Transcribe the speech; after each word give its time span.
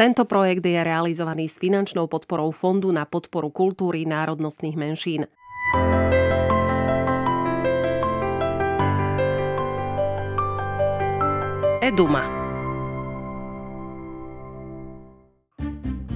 Tento 0.00 0.24
projekt 0.24 0.64
je 0.64 0.80
realizovaný 0.80 1.44
s 1.44 1.60
finančnou 1.60 2.08
podporou 2.08 2.56
Fondu 2.56 2.88
na 2.88 3.04
podporu 3.04 3.52
kultúry 3.52 4.08
národnostných 4.08 4.72
menšín. 4.72 5.28
Eduma. 11.84 12.24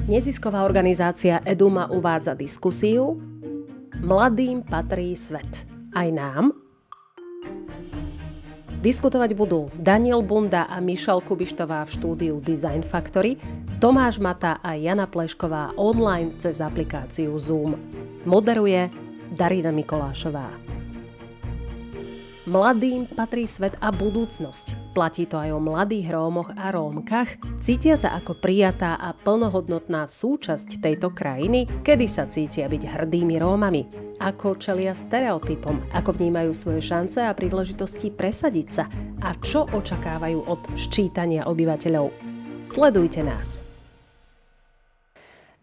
Nezisková 0.09 0.65
organizácia 0.65 1.45
Eduma 1.45 1.85
uvádza 1.93 2.33
diskusiu 2.33 3.21
Mladým 4.01 4.65
patrí 4.65 5.13
svet. 5.13 5.69
Aj 5.93 6.09
nám? 6.09 6.57
Diskutovať 8.85 9.33
budú 9.33 9.73
Daniel 9.81 10.21
Bunda 10.21 10.69
a 10.69 10.77
Mišal 10.77 11.25
Kubištová 11.25 11.89
v 11.89 11.91
štúdiu 11.97 12.35
Design 12.45 12.85
Factory, 12.85 13.41
Tomáš 13.85 14.17
Mata 14.17 14.65
a 14.65 14.81
Jana 14.81 15.05
Plešková 15.05 15.77
online 15.77 16.41
cez 16.41 16.65
aplikáciu 16.65 17.37
Zoom. 17.37 17.77
Moderuje 18.25 18.89
Darina 19.29 19.77
Mikolášová. 19.77 20.49
Mladým 22.49 23.05
patrí 23.13 23.45
svet 23.45 23.77
a 23.85 23.93
budúcnosť. 23.93 24.97
Platí 24.97 25.29
to 25.29 25.37
aj 25.37 25.53
o 25.53 25.61
mladých 25.61 26.17
Rómoch 26.17 26.57
a 26.57 26.73
Rómkach. 26.73 27.37
Cítia 27.61 28.01
sa 28.01 28.17
ako 28.17 28.41
prijatá 28.41 28.97
a 28.97 29.13
plnohodnotná 29.13 30.09
súčasť 30.09 30.81
tejto 30.81 31.13
krajiny, 31.13 31.69
kedy 31.85 32.09
sa 32.09 32.25
cítia 32.25 32.73
byť 32.73 32.89
hrdými 32.89 33.37
Rómami. 33.37 34.17
Ako 34.17 34.57
čelia 34.57 34.97
stereotypom, 34.97 35.93
ako 35.93 36.17
vnímajú 36.17 36.57
svoje 36.57 36.81
šance 36.81 37.21
a 37.21 37.37
príležitosti 37.37 38.09
presadiť 38.09 38.69
sa 38.73 38.89
a 39.21 39.37
čo 39.45 39.69
očakávajú 39.69 40.41
od 40.49 40.73
ščítania 40.73 41.45
obyvateľov. 41.45 42.09
Sledujte 42.65 43.21
nás. 43.21 43.64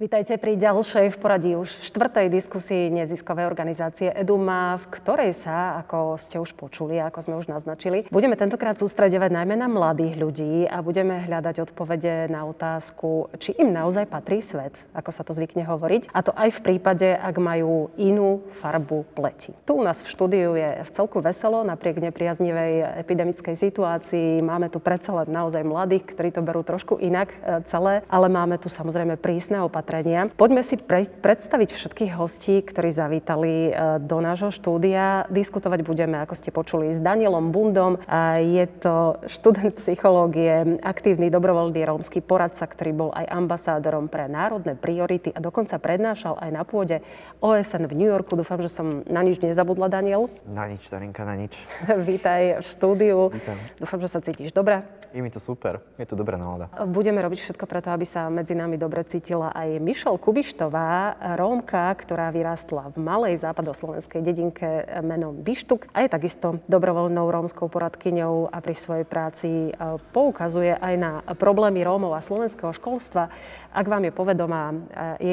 Vítajte 0.01 0.41
pri 0.41 0.57
ďalšej 0.57 1.13
v 1.13 1.17
poradí 1.21 1.53
už 1.53 1.69
štvrtej 1.93 2.33
diskusii 2.33 2.89
neziskovej 2.89 3.45
organizácie 3.45 4.09
Eduma, 4.09 4.81
v 4.81 4.97
ktorej 4.97 5.29
sa, 5.29 5.77
ako 5.77 6.17
ste 6.17 6.41
už 6.41 6.57
počuli, 6.57 6.97
ako 6.97 7.21
sme 7.21 7.37
už 7.37 7.45
naznačili, 7.45 8.09
budeme 8.09 8.33
tentokrát 8.33 8.81
sústredovať 8.81 9.29
najmä 9.29 9.53
na 9.61 9.69
mladých 9.69 10.17
ľudí 10.17 10.65
a 10.65 10.81
budeme 10.81 11.21
hľadať 11.21 11.69
odpovede 11.69 12.33
na 12.33 12.49
otázku, 12.49 13.29
či 13.37 13.53
im 13.61 13.69
naozaj 13.69 14.09
patrí 14.09 14.41
svet, 14.41 14.73
ako 14.97 15.13
sa 15.13 15.21
to 15.21 15.37
zvykne 15.37 15.69
hovoriť, 15.69 16.09
a 16.09 16.19
to 16.25 16.33
aj 16.33 16.49
v 16.49 16.63
prípade, 16.65 17.05
ak 17.05 17.37
majú 17.37 17.93
inú 18.01 18.41
farbu 18.57 19.05
pleti. 19.13 19.53
Tu 19.69 19.77
u 19.77 19.85
nás 19.85 20.01
v 20.01 20.09
štúdiu 20.09 20.57
je 20.57 20.81
v 20.81 20.89
celku 20.97 21.21
veselo, 21.21 21.61
napriek 21.61 22.01
nepriaznivej 22.01 23.05
epidemickej 23.05 23.53
situácii. 23.53 24.41
Máme 24.41 24.65
tu 24.73 24.81
predsa 24.81 25.13
len 25.13 25.29
naozaj 25.29 25.61
mladých, 25.61 26.09
ktorí 26.09 26.33
to 26.33 26.41
berú 26.41 26.65
trošku 26.65 26.97
inak 26.97 27.29
e, 27.45 27.61
celé, 27.69 28.01
ale 28.09 28.33
máme 28.33 28.57
tu 28.57 28.65
samozrejme 28.65 29.21
prísne 29.21 29.61
opatrenia 29.61 29.90
opatrenia. 29.91 30.31
Poďme 30.31 30.63
si 30.63 30.79
pre, 30.79 31.03
predstaviť 31.03 31.75
všetkých 31.75 32.11
hostí, 32.15 32.63
ktorí 32.63 32.95
zavítali 32.95 33.53
e, 33.67 33.99
do 33.99 34.23
nášho 34.23 34.47
štúdia. 34.55 35.27
Diskutovať 35.27 35.83
budeme, 35.83 36.23
ako 36.23 36.33
ste 36.39 36.55
počuli, 36.55 36.95
s 36.95 36.99
Danielom 37.03 37.51
Bundom. 37.51 37.99
Je 38.39 38.63
to 38.79 39.19
študent 39.27 39.75
psychológie, 39.75 40.79
aktívny 40.79 41.27
dobrovoľný 41.27 41.83
rómsky 41.83 42.23
poradca, 42.23 42.63
ktorý 42.63 42.91
bol 42.95 43.09
aj 43.11 43.27
ambasádorom 43.27 44.07
pre 44.07 44.31
národné 44.31 44.79
priority 44.79 45.35
a 45.35 45.43
dokonca 45.43 45.75
prednášal 45.75 46.39
aj 46.39 46.49
na 46.55 46.63
pôde 46.63 47.03
OSN 47.43 47.91
v 47.91 47.93
New 47.99 48.07
Yorku. 48.07 48.39
Dúfam, 48.39 48.63
že 48.63 48.71
som 48.71 49.03
na 49.11 49.19
nič 49.19 49.43
nezabudla, 49.43 49.91
Daniel. 49.91 50.31
Na 50.47 50.71
nič, 50.71 50.87
Tarinka, 50.87 51.27
na 51.27 51.35
nič. 51.35 51.51
Vítaj 52.09 52.63
v 52.63 52.65
štúdiu. 52.65 53.27
Vítam. 53.27 53.59
Dúfam, 53.75 53.99
že 53.99 54.07
sa 54.07 54.23
cítiš 54.23 54.55
dobre. 54.55 55.00
Je 55.11 55.19
mi 55.19 55.27
to 55.27 55.43
super, 55.43 55.83
je 55.99 56.07
to 56.07 56.15
dobrá 56.15 56.39
nálada. 56.39 56.71
Budeme 56.87 57.19
robiť 57.19 57.43
všetko 57.43 57.67
preto, 57.67 57.91
aby 57.91 58.07
sa 58.07 58.31
medzi 58.31 58.55
nami 58.55 58.79
dobre 58.79 59.03
cítila 59.03 59.51
aj 59.51 59.83
Mišel 59.83 60.15
Kubištová, 60.15 61.19
Rómka, 61.35 61.91
ktorá 61.99 62.31
vyrástla 62.31 62.95
v 62.95 62.97
malej 63.03 63.43
západoslovenskej 63.43 64.23
dedinke 64.23 64.87
menom 65.03 65.35
Bištuk 65.35 65.91
a 65.91 66.07
je 66.07 66.09
takisto 66.15 66.63
dobrovoľnou 66.71 67.27
rómskou 67.27 67.67
poradkyňou 67.67 68.55
a 68.55 68.57
pri 68.63 68.75
svojej 68.75 69.03
práci 69.03 69.49
e, 69.67 69.71
poukazuje 70.15 70.79
aj 70.79 70.93
na 70.95 71.11
problémy 71.35 71.83
Rómov 71.83 72.15
a 72.15 72.23
slovenského 72.23 72.71
školstva. 72.71 73.27
Ak 73.75 73.91
vám 73.91 74.07
je 74.07 74.15
povedomá 74.15 74.71
e, 74.71 74.75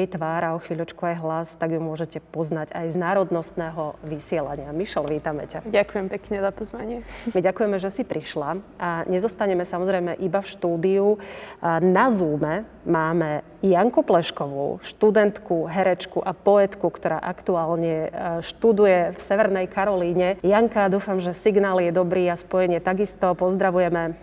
jej 0.03 0.07
tvár 0.11 0.43
a 0.43 0.55
o 0.55 0.59
chvíľočku 0.59 0.99
aj 1.07 1.15
hlas, 1.23 1.47
tak 1.55 1.71
ju 1.71 1.79
môžete 1.79 2.19
poznať 2.19 2.75
aj 2.75 2.91
z 2.91 2.95
národnostného 2.99 3.95
vysielania. 4.03 4.75
Mišel, 4.75 5.07
vítame 5.07 5.47
ťa. 5.47 5.63
Ďakujem 5.63 6.11
pekne 6.11 6.43
za 6.43 6.51
pozvanie. 6.51 6.97
My 7.31 7.39
ďakujeme, 7.39 7.79
že 7.79 7.95
si 7.95 8.03
prišla 8.03 8.59
a 8.75 9.07
nezostaneme 9.07 9.68
samozrejme 9.69 10.17
iba 10.17 10.41
v 10.41 10.49
štúdiu. 10.49 11.21
Na 11.61 12.09
Zoome 12.09 12.65
máme 12.89 13.45
Janku 13.61 14.01
Pleškovú, 14.01 14.81
študentku, 14.81 15.69
herečku 15.69 16.25
a 16.25 16.33
poetku, 16.33 16.89
ktorá 16.89 17.21
aktuálne 17.21 18.07
e, 18.07 18.09
študuje 18.41 19.13
v 19.13 19.19
Severnej 19.19 19.67
Karolíne. 19.69 20.41
Janka, 20.41 20.89
dúfam, 20.89 21.21
že 21.21 21.37
signál 21.37 21.77
je 21.77 21.93
dobrý 21.93 22.25
a 22.31 22.39
spojenie 22.39 22.81
takisto. 22.81 23.37
Pozdravujeme. 23.37 24.17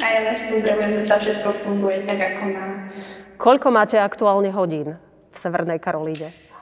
A 0.00 0.06
ja 0.08 0.20
vás 0.26 0.40
pozdravujem, 0.46 1.02
že 1.02 1.14
všetko 1.14 1.50
funguje 1.60 2.08
tak, 2.08 2.18
ako 2.18 2.42
má. 2.50 2.66
Koľko 3.34 3.68
máte 3.74 3.98
aktuálne 3.98 4.48
hodín 4.54 4.94
v 5.30 5.36
Severnej 5.36 5.82
Karolíne? 5.82 6.53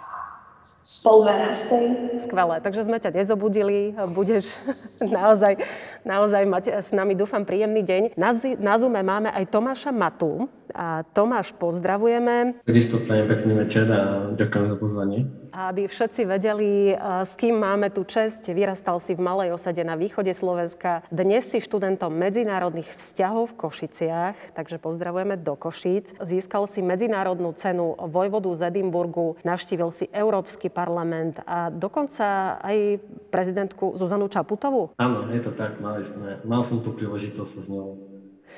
Pol 0.82 1.16
dvanástej. 1.22 1.84
Skvelé, 2.26 2.56
takže 2.58 2.82
sme 2.84 2.98
ťa 2.98 3.10
nezobudili, 3.14 3.94
budeš 4.12 4.66
naozaj, 5.16 5.62
naozaj 6.02 6.42
mať 6.46 6.64
s 6.82 6.90
nami, 6.90 7.14
dúfam, 7.14 7.46
príjemný 7.46 7.86
deň. 7.86 8.02
Na, 8.18 8.34
na 8.58 8.74
Zoome 8.76 9.00
máme 9.00 9.30
aj 9.30 9.48
Tomáša 9.50 9.94
Matu, 9.94 10.50
a 10.72 11.04
Tomáš, 11.12 11.52
pozdravujeme. 11.52 12.64
Takisto 12.64 12.96
prajem 13.04 13.28
pekný 13.28 13.52
večer 13.60 13.84
a 13.92 14.32
ďakujem 14.32 14.66
za 14.72 14.76
pozvanie. 14.80 15.28
Aby 15.52 15.84
všetci 15.84 16.24
vedeli, 16.24 16.96
s 16.96 17.36
kým 17.36 17.60
máme 17.60 17.92
tu 17.92 18.08
čest. 18.08 18.48
Vyrastal 18.48 18.96
si 19.04 19.12
v 19.12 19.20
malej 19.20 19.52
osade 19.52 19.84
na 19.84 20.00
východe 20.00 20.32
Slovenska. 20.32 21.04
Dnes 21.12 21.44
si 21.44 21.60
študentom 21.60 22.08
medzinárodných 22.08 22.88
vzťahov 22.96 23.52
v 23.52 23.58
Košiciach, 23.60 24.56
takže 24.56 24.80
pozdravujeme 24.80 25.36
do 25.36 25.52
Košíc. 25.52 26.16
Získal 26.24 26.64
si 26.64 26.80
medzinárodnú 26.80 27.52
cenu 27.52 27.92
Vojvodu 28.00 28.48
z 28.56 28.72
Edimburgu, 28.72 29.36
navštívil 29.44 29.92
si 29.92 30.08
Európsky 30.08 30.72
parlament 30.72 31.44
a 31.44 31.68
dokonca 31.68 32.56
aj 32.64 33.04
prezidentku 33.28 33.92
Zuzanu 34.00 34.32
Čaputovú. 34.32 34.96
Áno, 34.96 35.28
je 35.28 35.40
to 35.44 35.52
tak. 35.52 35.76
Mali 35.84 36.00
sme, 36.00 36.40
mal 36.48 36.64
som 36.64 36.80
tú 36.80 36.96
príležitosť 36.96 37.50
sa 37.52 37.60
s 37.60 37.68
ňou 37.68 38.00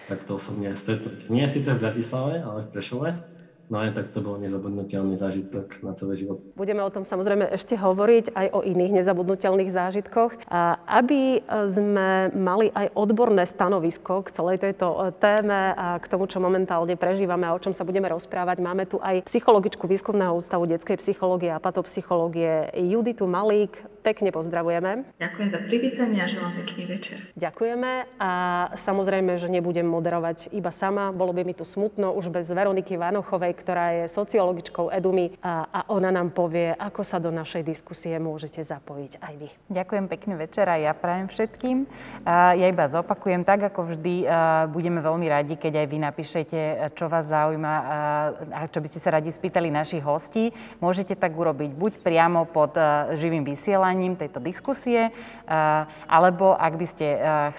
takto 0.06 0.38
osobne 0.38 0.70
stretnúť. 0.78 1.26
Nie 1.26 1.50
síce 1.50 1.74
v 1.74 1.82
Bratislave, 1.82 2.38
ale 2.38 2.70
v 2.70 2.70
Prešove. 2.70 3.33
No 3.74 3.82
aj 3.82 3.90
tak 3.98 4.14
to 4.14 4.22
bol 4.22 4.38
nezabudnutelný 4.38 5.18
zážitok 5.18 5.82
na 5.82 5.98
celý 5.98 6.14
život. 6.22 6.38
Budeme 6.54 6.86
o 6.86 6.94
tom 6.94 7.02
samozrejme 7.02 7.50
ešte 7.50 7.74
hovoriť 7.74 8.30
aj 8.30 8.46
o 8.54 8.62
iných 8.62 9.02
nezabudnutelných 9.02 9.74
zážitkoch. 9.74 10.46
A 10.46 10.78
aby 10.86 11.42
sme 11.66 12.30
mali 12.38 12.70
aj 12.70 12.94
odborné 12.94 13.42
stanovisko 13.42 14.22
k 14.22 14.30
celej 14.30 14.62
tejto 14.62 14.94
e, 14.94 14.98
téme 15.18 15.74
a 15.74 15.98
k 15.98 16.06
tomu, 16.06 16.30
čo 16.30 16.38
momentálne 16.38 16.94
prežívame 16.94 17.50
a 17.50 17.54
o 17.58 17.58
čom 17.58 17.74
sa 17.74 17.82
budeme 17.82 18.06
rozprávať, 18.06 18.62
máme 18.62 18.86
tu 18.86 19.02
aj 19.02 19.26
psychologičku 19.26 19.90
Výskumného 19.90 20.38
ústavu 20.38 20.70
detskej 20.70 21.02
psychológie 21.02 21.50
a 21.50 21.58
patopsychológie 21.58 22.70
Juditu 22.78 23.26
Malík. 23.26 23.93
Pekne 24.04 24.36
pozdravujeme. 24.36 25.16
Ďakujem 25.16 25.48
za 25.48 25.60
privítanie 25.64 26.20
a 26.20 26.28
želám 26.28 26.52
pekný 26.60 26.84
večer. 26.84 27.24
Ďakujeme 27.40 28.20
a 28.20 28.32
samozrejme, 28.76 29.40
že 29.40 29.48
nebudem 29.48 29.88
moderovať 29.88 30.52
iba 30.52 30.68
sama. 30.68 31.08
Bolo 31.08 31.32
by 31.32 31.40
mi 31.40 31.56
tu 31.56 31.64
smutno 31.64 32.12
už 32.12 32.28
bez 32.28 32.52
Veroniky 32.52 33.00
Vanochovej, 33.00 33.56
ktorá 33.56 33.96
je 33.96 34.12
sociologičkou 34.12 34.92
Edumy 34.92 35.32
a, 35.40 35.64
a 35.72 35.80
ona 35.88 36.12
nám 36.12 36.36
povie, 36.36 36.76
ako 36.76 37.00
sa 37.00 37.16
do 37.16 37.32
našej 37.32 37.64
diskusie 37.64 38.12
môžete 38.20 38.60
zapojiť 38.60 39.24
aj 39.24 39.34
vy. 39.40 39.48
Ďakujem 39.72 40.04
pekný 40.12 40.34
večer 40.36 40.68
a 40.68 40.76
ja 40.76 40.92
prajem 40.92 41.32
všetkým. 41.32 41.88
Ja 42.28 42.66
iba 42.68 42.84
zopakujem, 42.92 43.40
tak 43.48 43.72
ako 43.72 43.96
vždy, 43.96 44.28
budeme 44.68 45.00
veľmi 45.00 45.32
radi, 45.32 45.56
keď 45.56 45.80
aj 45.80 45.86
vy 45.88 45.98
napíšete, 46.04 46.58
čo 46.92 47.08
vás 47.08 47.24
zaujíma 47.32 47.74
a 48.52 48.68
čo 48.68 48.84
by 48.84 48.88
ste 48.92 49.00
sa 49.00 49.16
radi 49.16 49.32
spýtali 49.32 49.72
našich 49.72 50.04
hostí. 50.04 50.52
Môžete 50.84 51.16
tak 51.16 51.32
urobiť 51.32 51.72
buď 51.72 52.04
priamo 52.04 52.44
pod 52.44 52.76
živým 53.16 53.48
vysielaním 53.48 53.92
tejto 54.18 54.42
diskusie, 54.42 55.14
alebo 56.08 56.52
ak 56.54 56.74
by 56.74 56.86
ste 56.88 57.08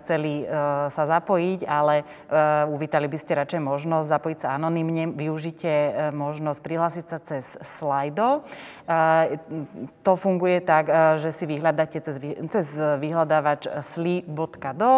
chceli 0.04 0.46
sa 0.92 1.04
zapojiť, 1.06 1.64
ale 1.64 2.04
uvítali 2.70 3.08
by 3.08 3.18
ste 3.20 3.38
radšej 3.38 3.62
možnosť 3.62 4.08
zapojiť 4.10 4.38
sa 4.42 4.54
anonymne, 4.58 5.16
využite 5.16 5.72
možnosť 6.12 6.60
prihlásiť 6.60 7.06
sa 7.06 7.18
cez 7.24 7.46
Slido. 7.78 8.44
To 10.06 10.14
funguje 10.18 10.62
tak, 10.62 10.90
že 11.22 11.34
si 11.34 11.46
vyhľadáte 11.50 12.02
cez, 12.02 12.16
cez 12.52 12.68
vyhľadávač 12.76 13.68
sli.do 13.94 14.92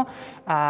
a 0.47 0.61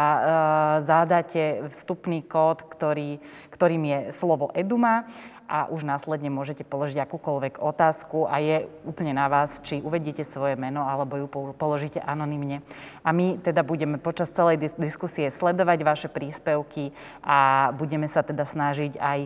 zadáte 0.82 1.70
vstupný 1.74 2.22
kód, 2.26 2.62
ktorý, 2.66 3.18
ktorým 3.54 3.82
je 3.84 3.98
slovo 4.14 4.50
Eduma 4.54 5.06
a 5.48 5.64
už 5.72 5.88
následne 5.88 6.28
môžete 6.28 6.60
položiť 6.60 7.00
akúkoľvek 7.08 7.64
otázku 7.64 8.28
a 8.28 8.36
je 8.36 8.68
úplne 8.84 9.16
na 9.16 9.32
vás, 9.32 9.64
či 9.64 9.80
uvedíte 9.80 10.28
svoje 10.28 10.60
meno 10.60 10.84
alebo 10.84 11.16
ju 11.16 11.26
položíte 11.56 12.04
anonymne. 12.04 12.60
A 13.00 13.16
my 13.16 13.40
teda 13.40 13.64
budeme 13.64 13.96
počas 13.96 14.28
celej 14.28 14.68
diskusie 14.76 15.32
sledovať 15.32 15.78
vaše 15.80 16.08
príspevky 16.12 16.92
a 17.24 17.72
budeme 17.72 18.12
sa 18.12 18.20
teda 18.20 18.44
snažiť 18.44 19.00
aj 19.00 19.18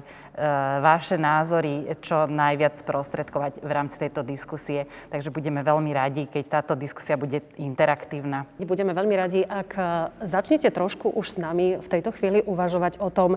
vaše 0.81 1.20
názory 1.20 1.93
čo 2.00 2.25
najviac 2.25 2.81
sprostredkovať 2.81 3.61
v 3.61 3.70
rámci 3.70 4.00
tejto 4.00 4.25
diskusie. 4.25 4.88
Takže 5.12 5.29
budeme 5.29 5.61
veľmi 5.61 5.93
radi, 5.93 6.25
keď 6.25 6.44
táto 6.49 6.73
diskusia 6.73 7.20
bude 7.20 7.44
interaktívna. 7.61 8.49
Budeme 8.56 8.96
veľmi 8.96 9.12
radi, 9.12 9.44
ak 9.44 9.70
e, 9.76 9.82
začnete 10.25 10.73
trošku 10.73 11.12
už 11.12 11.37
s 11.37 11.40
nami 11.40 11.76
v 11.76 11.88
tejto 11.88 12.17
chvíli 12.17 12.40
uvažovať 12.49 12.96
o 13.05 13.12
tom, 13.12 13.37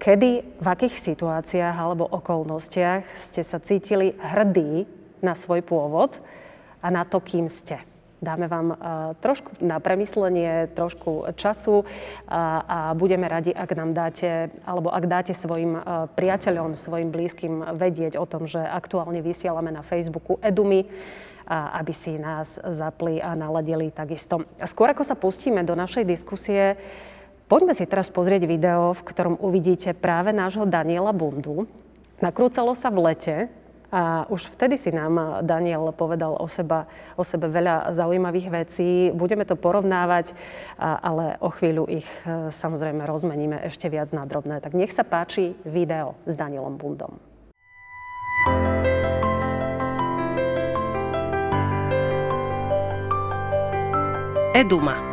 kedy, 0.00 0.40
v 0.56 0.66
akých 0.66 0.96
situáciách 1.12 1.76
alebo 1.76 2.08
okolnostiach 2.08 3.04
ste 3.20 3.44
sa 3.44 3.60
cítili 3.60 4.16
hrdí 4.16 4.88
na 5.20 5.36
svoj 5.36 5.60
pôvod 5.60 6.24
a 6.80 6.88
na 6.88 7.04
to, 7.04 7.20
kým 7.20 7.52
ste. 7.52 7.89
Dáme 8.20 8.52
vám 8.52 8.68
uh, 8.72 8.76
trošku 9.16 9.64
na 9.64 9.80
premyslenie, 9.80 10.68
trošku 10.76 11.32
času 11.40 11.80
uh, 11.80 11.84
a 12.60 12.92
budeme 12.92 13.24
radi, 13.24 13.48
ak 13.48 13.72
nám 13.72 13.96
dáte, 13.96 14.52
alebo 14.68 14.92
ak 14.92 15.08
dáte 15.08 15.32
svojim 15.32 15.80
uh, 15.80 16.04
priateľom, 16.12 16.76
svojim 16.76 17.08
blízkym 17.08 17.72
vedieť 17.80 18.20
o 18.20 18.28
tom, 18.28 18.44
že 18.44 18.60
aktuálne 18.60 19.24
vysielame 19.24 19.72
na 19.72 19.80
Facebooku 19.80 20.36
Edumy, 20.44 20.84
a 21.50 21.82
aby 21.82 21.90
si 21.90 22.14
nás 22.14 22.62
zapli 22.62 23.18
a 23.18 23.34
naladili 23.34 23.90
takisto. 23.90 24.46
Skôr 24.62 24.94
ako 24.94 25.02
sa 25.02 25.18
pustíme 25.18 25.66
do 25.66 25.74
našej 25.74 26.06
diskusie, 26.06 26.78
Poďme 27.50 27.74
si 27.74 27.82
teraz 27.82 28.06
pozrieť 28.14 28.46
video, 28.46 28.94
v 28.94 29.02
ktorom 29.10 29.34
uvidíte 29.42 29.90
práve 29.90 30.30
nášho 30.30 30.70
Daniela 30.70 31.10
Bundu. 31.10 31.66
Nakrúcalo 32.22 32.78
sa 32.78 32.94
v 32.94 33.10
lete 33.10 33.50
a 33.90 34.24
už 34.30 34.54
vtedy 34.54 34.78
si 34.78 34.94
nám 34.94 35.42
Daniel 35.42 35.90
povedal 35.90 36.38
o, 36.38 36.46
seba, 36.46 36.86
o 37.18 37.26
sebe 37.26 37.50
veľa 37.50 37.90
zaujímavých 37.90 38.48
vecí. 38.50 39.10
Budeme 39.10 39.42
to 39.42 39.58
porovnávať, 39.58 40.32
ale 40.78 41.34
o 41.42 41.50
chvíľu 41.50 41.90
ich 41.90 42.06
e, 42.22 42.54
samozrejme 42.54 43.02
rozmeníme 43.02 43.58
ešte 43.66 43.90
viac 43.90 44.14
na 44.14 44.22
drobné. 44.22 44.62
Tak 44.62 44.78
nech 44.78 44.94
sa 44.94 45.02
páči 45.02 45.58
video 45.66 46.14
s 46.22 46.38
Danielom 46.38 46.78
Bundom. 46.78 47.18
Eduma. 54.54 55.09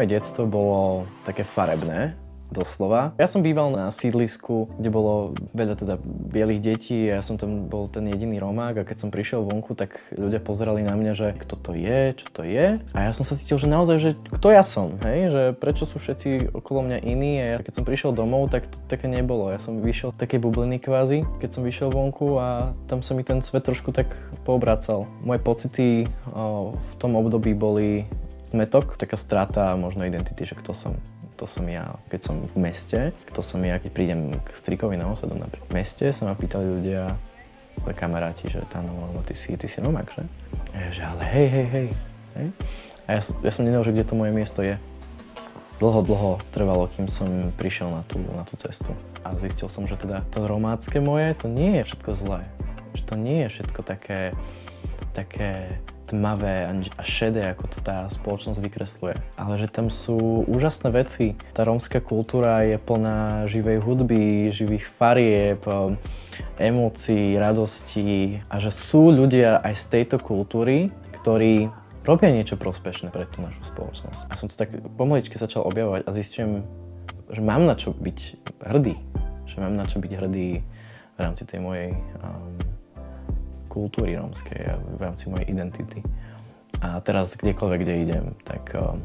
Moje 0.00 0.16
detstvo 0.16 0.48
bolo 0.48 1.04
také 1.28 1.44
farebné, 1.44 2.16
doslova. 2.50 3.14
Ja 3.16 3.30
som 3.30 3.46
býval 3.46 3.70
na 3.70 3.92
sídlisku, 3.94 4.72
kde 4.80 4.90
bolo 4.90 5.38
veľa 5.54 5.78
teda 5.78 5.94
bielých 6.02 6.60
detí 6.60 7.06
a 7.08 7.20
ja 7.20 7.22
som 7.22 7.38
tam 7.38 7.70
bol 7.70 7.86
ten 7.86 8.10
jediný 8.10 8.42
Romák 8.42 8.82
a 8.82 8.86
keď 8.88 8.96
som 8.96 9.14
prišiel 9.14 9.46
vonku, 9.46 9.78
tak 9.78 10.02
ľudia 10.16 10.42
pozerali 10.42 10.82
na 10.82 10.98
mňa, 10.98 11.12
že 11.14 11.28
kto 11.38 11.54
to 11.54 11.72
je, 11.78 12.16
čo 12.18 12.26
to 12.34 12.42
je. 12.42 12.82
A 12.90 12.98
ja 13.06 13.12
som 13.14 13.22
sa 13.22 13.38
cítil, 13.38 13.60
že 13.60 13.70
naozaj, 13.70 13.96
že 14.02 14.10
kto 14.34 14.50
ja 14.50 14.66
som, 14.66 14.98
hej, 15.06 15.30
že 15.30 15.42
prečo 15.54 15.86
sú 15.86 16.02
všetci 16.02 16.50
okolo 16.50 16.90
mňa 16.90 16.98
iní 17.06 17.32
a 17.38 17.46
ja, 17.54 17.58
keď 17.62 17.72
som 17.80 17.84
prišiel 17.86 18.10
domov, 18.10 18.50
tak 18.50 18.66
to 18.66 18.82
také 18.90 19.06
nebolo. 19.06 19.52
Ja 19.54 19.62
som 19.62 19.78
vyšiel 19.78 20.16
z 20.16 20.20
takej 20.24 20.42
bubliny 20.42 20.82
kvázi, 20.82 21.22
keď 21.38 21.50
som 21.54 21.62
vyšiel 21.62 21.94
vonku 21.94 22.40
a 22.40 22.74
tam 22.90 23.06
sa 23.06 23.14
mi 23.14 23.22
ten 23.22 23.44
svet 23.44 23.62
trošku 23.62 23.94
tak 23.94 24.10
poobracal. 24.42 25.06
Moje 25.22 25.38
pocity 25.44 25.88
o, 26.34 26.74
v 26.74 26.92
tom 26.98 27.14
období 27.14 27.54
boli 27.54 28.10
zmetok, 28.46 28.96
taká 28.96 29.16
strata 29.16 29.74
možno 29.76 30.06
identity, 30.06 30.46
že 30.46 30.54
kto 30.56 30.72
som. 30.72 30.94
Kto 31.36 31.48
som 31.48 31.64
ja, 31.72 31.96
keď 32.12 32.20
som 32.20 32.36
v 32.44 32.56
meste, 32.60 33.16
kto 33.32 33.40
som 33.40 33.64
ja, 33.64 33.80
keď 33.80 33.90
prídem 33.96 34.20
k 34.44 34.48
strikovi 34.52 35.00
na 35.00 35.08
osadu 35.08 35.40
napríklad. 35.40 35.72
V 35.72 35.76
meste 35.76 36.04
sa 36.12 36.28
ma 36.28 36.36
pýtali 36.36 36.68
ľudia, 36.68 37.16
kamaráti, 37.88 38.52
že 38.52 38.60
tá 38.68 38.84
no, 38.84 38.92
no 39.08 39.20
ty 39.24 39.32
si, 39.32 39.56
ty 39.56 39.64
si 39.64 39.80
Romak, 39.80 40.12
že? 40.12 40.22
A 40.76 40.76
ja, 40.84 40.88
že 40.92 41.02
ale 41.08 41.24
hej, 41.24 41.48
hej, 41.48 41.66
hej. 41.66 41.88
hej? 42.36 42.48
A 43.08 43.16
ja, 43.16 43.20
ja 43.24 43.50
som 43.50 43.64
nevedel, 43.64 43.88
že 43.88 43.94
kde 43.96 44.04
to 44.04 44.14
moje 44.18 44.32
miesto 44.36 44.60
je. 44.60 44.76
Dlho, 45.80 46.04
dlho 46.04 46.44
trvalo, 46.52 46.92
kým 46.92 47.08
som 47.08 47.56
prišiel 47.56 47.88
na 47.88 48.02
tú, 48.04 48.20
na 48.20 48.44
tú 48.44 48.60
cestu. 48.60 48.92
A 49.24 49.32
zistil 49.32 49.72
som, 49.72 49.88
že 49.88 49.96
teda 49.96 50.20
to 50.28 50.44
romácké 50.44 51.00
moje, 51.00 51.32
to 51.40 51.48
nie 51.48 51.80
je 51.80 51.88
všetko 51.88 52.10
zlé. 52.12 52.44
Že 52.92 53.02
to 53.08 53.14
nie 53.16 53.38
je 53.44 53.48
všetko 53.48 53.80
také, 53.80 54.36
také 55.16 55.80
tmavé 56.10 56.66
a 56.66 57.02
šedé, 57.06 57.54
ako 57.54 57.70
to 57.70 57.78
tá 57.78 58.10
spoločnosť 58.10 58.58
vykresluje. 58.58 59.14
Ale 59.38 59.54
že 59.54 59.70
tam 59.70 59.86
sú 59.86 60.42
úžasné 60.50 60.90
veci. 60.90 61.38
Tá 61.54 61.62
rómska 61.62 62.02
kultúra 62.02 62.66
je 62.66 62.76
plná 62.82 63.46
živej 63.46 63.78
hudby, 63.78 64.50
živých 64.50 64.90
farieb, 64.90 65.62
um, 65.70 65.94
emócií, 66.58 67.38
radostí 67.38 68.42
a 68.50 68.58
že 68.58 68.74
sú 68.74 69.14
ľudia 69.14 69.62
aj 69.62 69.74
z 69.78 69.84
tejto 69.86 70.18
kultúry, 70.18 70.90
ktorí 71.22 71.70
robia 72.02 72.34
niečo 72.34 72.58
prospešné 72.58 73.14
pre 73.14 73.28
tú 73.30 73.44
našu 73.44 73.62
spoločnosť. 73.62 74.26
A 74.26 74.34
som 74.34 74.50
to 74.50 74.58
tak 74.58 74.74
pomaličky 74.98 75.38
začal 75.38 75.62
objavovať 75.68 76.08
a 76.08 76.10
zistujem, 76.10 76.66
že 77.30 77.40
mám 77.40 77.62
na 77.62 77.78
čo 77.78 77.94
byť 77.94 78.18
hrdý. 78.66 78.98
Že 79.46 79.56
mám 79.62 79.74
na 79.78 79.86
čo 79.86 80.02
byť 80.02 80.12
hrdý 80.18 80.50
v 81.14 81.18
rámci 81.20 81.42
tej 81.46 81.60
mojej 81.62 81.94
um, 82.24 82.69
kultúry 83.70 84.18
rómskej 84.18 84.60
a 84.66 84.74
v 84.82 84.98
rámci 84.98 85.30
mojej 85.30 85.46
identity. 85.46 86.02
A 86.82 86.98
teraz 86.98 87.38
kdekoľvek, 87.38 87.80
kde 87.86 87.94
idem, 88.02 88.24
tak, 88.42 88.74
eh, 88.74 88.98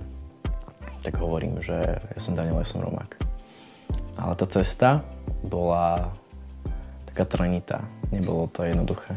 tak 1.06 1.22
hovorím, 1.22 1.62
že 1.62 2.02
ja 2.02 2.20
som 2.20 2.34
Daniel, 2.34 2.58
ja 2.58 2.66
som 2.66 2.82
Romák. 2.82 3.22
Ale 4.18 4.34
tá 4.34 4.50
cesta 4.50 5.06
bola 5.46 6.10
taká 7.06 7.30
trnitá. 7.30 7.86
Nebolo 8.10 8.50
to 8.50 8.66
jednoduché. 8.66 9.14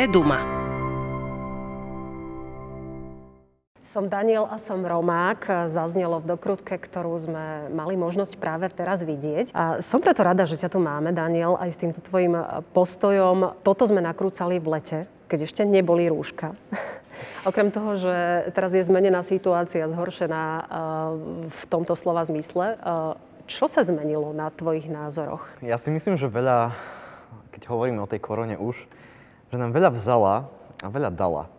Eduma. 0.00 0.59
Som 3.90 4.06
Daniel 4.06 4.46
a 4.46 4.62
som 4.62 4.86
Romák. 4.86 5.66
Zaznelo 5.66 6.22
v 6.22 6.30
dokrutke, 6.30 6.78
ktorú 6.78 7.10
sme 7.26 7.66
mali 7.74 7.98
možnosť 7.98 8.38
práve 8.38 8.70
teraz 8.70 9.02
vidieť. 9.02 9.50
A 9.50 9.82
som 9.82 9.98
preto 9.98 10.22
rada, 10.22 10.46
že 10.46 10.62
ťa 10.62 10.70
tu 10.70 10.78
máme, 10.78 11.10
Daniel, 11.10 11.58
aj 11.58 11.74
s 11.74 11.80
týmto 11.82 11.98
tvojim 11.98 12.38
postojom. 12.70 13.58
Toto 13.66 13.90
sme 13.90 13.98
nakrúcali 13.98 14.62
v 14.62 14.78
lete, 14.78 14.98
keď 15.26 15.38
ešte 15.42 15.62
neboli 15.66 16.06
rúška. 16.06 16.54
Okrem 17.50 17.74
toho, 17.74 17.98
že 17.98 18.14
teraz 18.54 18.70
je 18.70 18.86
zmenená 18.86 19.26
situácia, 19.26 19.90
zhoršená 19.90 20.44
uh, 20.46 20.64
v 21.50 21.62
tomto 21.66 21.98
slova 21.98 22.22
zmysle, 22.22 22.78
uh, 22.78 23.18
čo 23.50 23.66
sa 23.66 23.82
zmenilo 23.82 24.30
na 24.30 24.54
tvojich 24.54 24.86
názoroch? 24.86 25.42
Ja 25.66 25.82
si 25.82 25.90
myslím, 25.90 26.14
že 26.14 26.30
veľa, 26.30 26.78
keď 27.50 27.66
hovoríme 27.66 27.98
o 27.98 28.06
tej 28.06 28.22
korone 28.22 28.54
už, 28.54 28.86
že 29.50 29.58
nám 29.58 29.74
veľa 29.74 29.90
vzala 29.98 30.46
a 30.78 30.86
veľa 30.86 31.10
dala. 31.10 31.50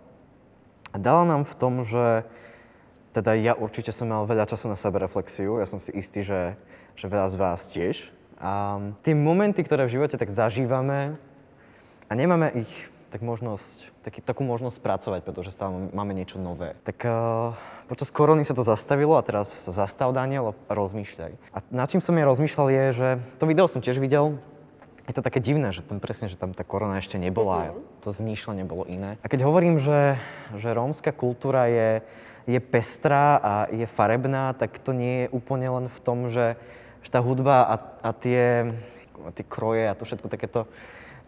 Dala 0.96 1.24
nám 1.24 1.48
v 1.48 1.56
tom, 1.56 1.74
že 1.88 2.28
teda 3.12 3.36
ja 3.36 3.54
určite 3.56 3.92
som 3.92 4.08
mal 4.08 4.24
veľa 4.24 4.48
času 4.48 4.72
na 4.72 4.80
sebereflexiu, 4.80 5.60
ja 5.60 5.68
som 5.68 5.80
si 5.84 5.92
istý, 5.92 6.24
že, 6.24 6.56
že 6.96 7.12
veľa 7.12 7.28
z 7.32 7.36
vás 7.36 7.62
tiež. 7.72 8.08
A 8.42 8.80
tie 9.06 9.14
momenty, 9.14 9.62
ktoré 9.62 9.86
v 9.86 10.00
živote 10.00 10.18
tak 10.18 10.32
zažívame 10.32 11.20
a 12.10 12.12
nemáme 12.16 12.66
ich 12.66 12.74
tak 13.12 13.20
možnosť, 13.20 13.92
taký, 14.08 14.20
takú 14.24 14.48
možnosť 14.48 14.80
pracovať, 14.80 15.22
pretože 15.28 15.52
stále 15.52 15.92
máme 15.92 16.16
niečo 16.16 16.40
nové. 16.40 16.80
Tak 16.88 17.04
uh, 17.04 17.52
počas 17.92 18.08
korony 18.08 18.48
sa 18.48 18.56
to 18.56 18.64
zastavilo 18.64 19.20
a 19.20 19.26
teraz 19.28 19.52
sa 19.52 19.76
zastav, 19.76 20.16
Daniel, 20.16 20.56
a 20.56 20.72
rozmýšľaj. 20.72 21.36
A 21.52 21.58
nad 21.76 21.92
čím 21.92 22.00
som 22.00 22.16
ja 22.16 22.24
rozmýšľal 22.24 22.68
je, 22.72 22.86
že 22.96 23.08
to 23.36 23.44
video 23.52 23.68
som 23.68 23.84
tiež 23.84 24.00
videl, 24.00 24.40
je 25.12 25.20
to 25.20 25.28
také 25.28 25.44
divné, 25.44 25.76
že 25.76 25.84
tam 25.84 26.00
presne, 26.00 26.32
že 26.32 26.40
tam 26.40 26.56
tá 26.56 26.64
korona 26.64 27.04
ešte 27.04 27.20
nebola, 27.20 27.76
uh-huh. 27.76 27.84
to 28.00 28.16
zmýšľanie 28.16 28.64
bolo 28.64 28.88
iné. 28.88 29.20
A 29.20 29.28
keď 29.28 29.44
hovorím, 29.44 29.76
že, 29.76 30.16
že 30.56 30.72
rómska 30.72 31.12
kultúra 31.12 31.68
je, 31.68 32.00
je 32.48 32.60
pestrá 32.64 33.36
a 33.36 33.54
je 33.68 33.84
farebná, 33.84 34.56
tak 34.56 34.80
to 34.80 34.96
nie 34.96 35.28
je 35.28 35.32
úplne 35.36 35.68
len 35.68 35.86
v 35.92 36.00
tom, 36.00 36.32
že, 36.32 36.56
že 37.04 37.10
tá 37.12 37.20
hudba 37.20 37.68
a, 37.68 37.76
a 38.08 38.10
tie, 38.16 38.72
a 39.20 39.30
tie 39.36 39.44
kroje 39.44 39.84
a 39.92 39.98
to 40.00 40.08
všetko 40.08 40.32
takéto 40.32 40.64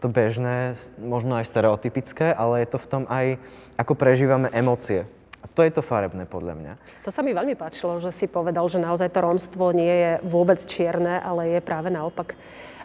to 0.00 0.08
bežné, 0.08 0.76
možno 1.00 1.40
aj 1.40 1.48
stereotypické, 1.48 2.28
ale 2.32 2.64
je 2.64 2.76
to 2.76 2.78
v 2.80 2.88
tom 2.88 3.02
aj, 3.08 3.40
ako 3.80 3.92
prežívame 3.96 4.52
emócie. 4.52 5.08
A 5.40 5.46
to 5.48 5.60
je 5.60 5.72
to 5.72 5.84
farebné 5.84 6.24
podľa 6.24 6.56
mňa. 6.56 6.72
To 7.04 7.12
sa 7.12 7.20
mi 7.20 7.36
veľmi 7.36 7.52
páčilo, 7.52 8.00
že 8.00 8.12
si 8.16 8.24
povedal, 8.24 8.64
že 8.68 8.80
naozaj 8.80 9.12
to 9.12 9.20
rómstvo 9.20 9.76
nie 9.76 9.92
je 9.92 10.12
vôbec 10.24 10.56
čierne, 10.64 11.20
ale 11.20 11.56
je 11.56 11.60
práve 11.60 11.92
naopak 11.92 12.32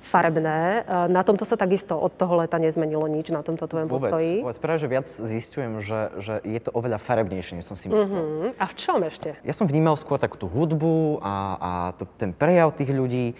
farebné. 0.02 0.84
E, 0.84 1.12
na 1.12 1.22
tomto 1.24 1.44
sa 1.44 1.60
takisto 1.60 1.96
od 1.96 2.16
toho 2.16 2.40
leta 2.40 2.58
nezmenilo 2.58 3.06
nič, 3.06 3.32
na 3.32 3.44
tomto 3.44 3.68
tvojom 3.68 3.88
Vôbec, 3.88 4.12
postoji. 4.12 4.34
vôbec. 4.44 4.58
Práve, 4.60 4.78
že 4.84 4.88
viac 4.88 5.08
zistujem, 5.08 5.72
že, 5.84 6.00
že 6.20 6.34
je 6.44 6.60
to 6.60 6.72
oveľa 6.76 7.00
farebnejšie, 7.02 7.60
než 7.60 7.66
som 7.68 7.76
si 7.76 7.92
myslel. 7.92 8.08
Mhm. 8.08 8.60
A 8.60 8.66
v 8.66 8.74
čom 8.76 9.00
ešte? 9.04 9.36
Ja 9.44 9.54
som 9.56 9.68
vnímal 9.68 10.00
skôr 10.00 10.20
takú 10.20 10.40
tú 10.40 10.48
hudbu 10.48 11.20
a, 11.24 11.34
a 11.60 11.72
to, 12.00 12.08
ten 12.20 12.32
prejav 12.32 12.76
tých 12.76 12.92
ľudí, 12.92 13.36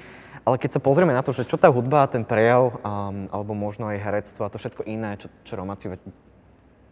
ale 0.48 0.56
keď 0.58 0.80
sa 0.80 0.82
pozrieme 0.82 1.14
na 1.14 1.22
to, 1.22 1.36
že 1.36 1.46
čo 1.46 1.60
tá 1.60 1.70
hudba, 1.70 2.10
ten 2.10 2.26
prejav, 2.26 2.80
um, 2.82 3.30
alebo 3.30 3.54
možno 3.54 3.92
aj 3.92 4.02
herectvo 4.02 4.48
a 4.48 4.52
to 4.52 4.58
všetko 4.58 4.88
iné, 4.88 5.20
čo, 5.20 5.30
čo 5.46 5.60
Romáci 5.60 5.86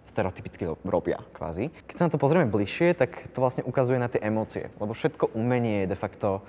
stereotypicky 0.08 0.64
ro- 0.66 0.80
robia, 0.88 1.20
kvázi. 1.36 1.70
Keď 1.86 1.96
sa 1.96 2.06
na 2.08 2.12
to 2.14 2.22
pozrieme 2.22 2.48
bližšie, 2.48 2.96
tak 2.96 3.34
to 3.36 3.44
vlastne 3.44 3.68
ukazuje 3.68 4.00
na 4.00 4.08
tie 4.08 4.24
emócie, 4.24 4.72
lebo 4.80 4.96
všetko 4.96 5.36
umenie 5.36 5.84
je 5.86 5.92
de 5.92 5.98
facto 6.00 6.42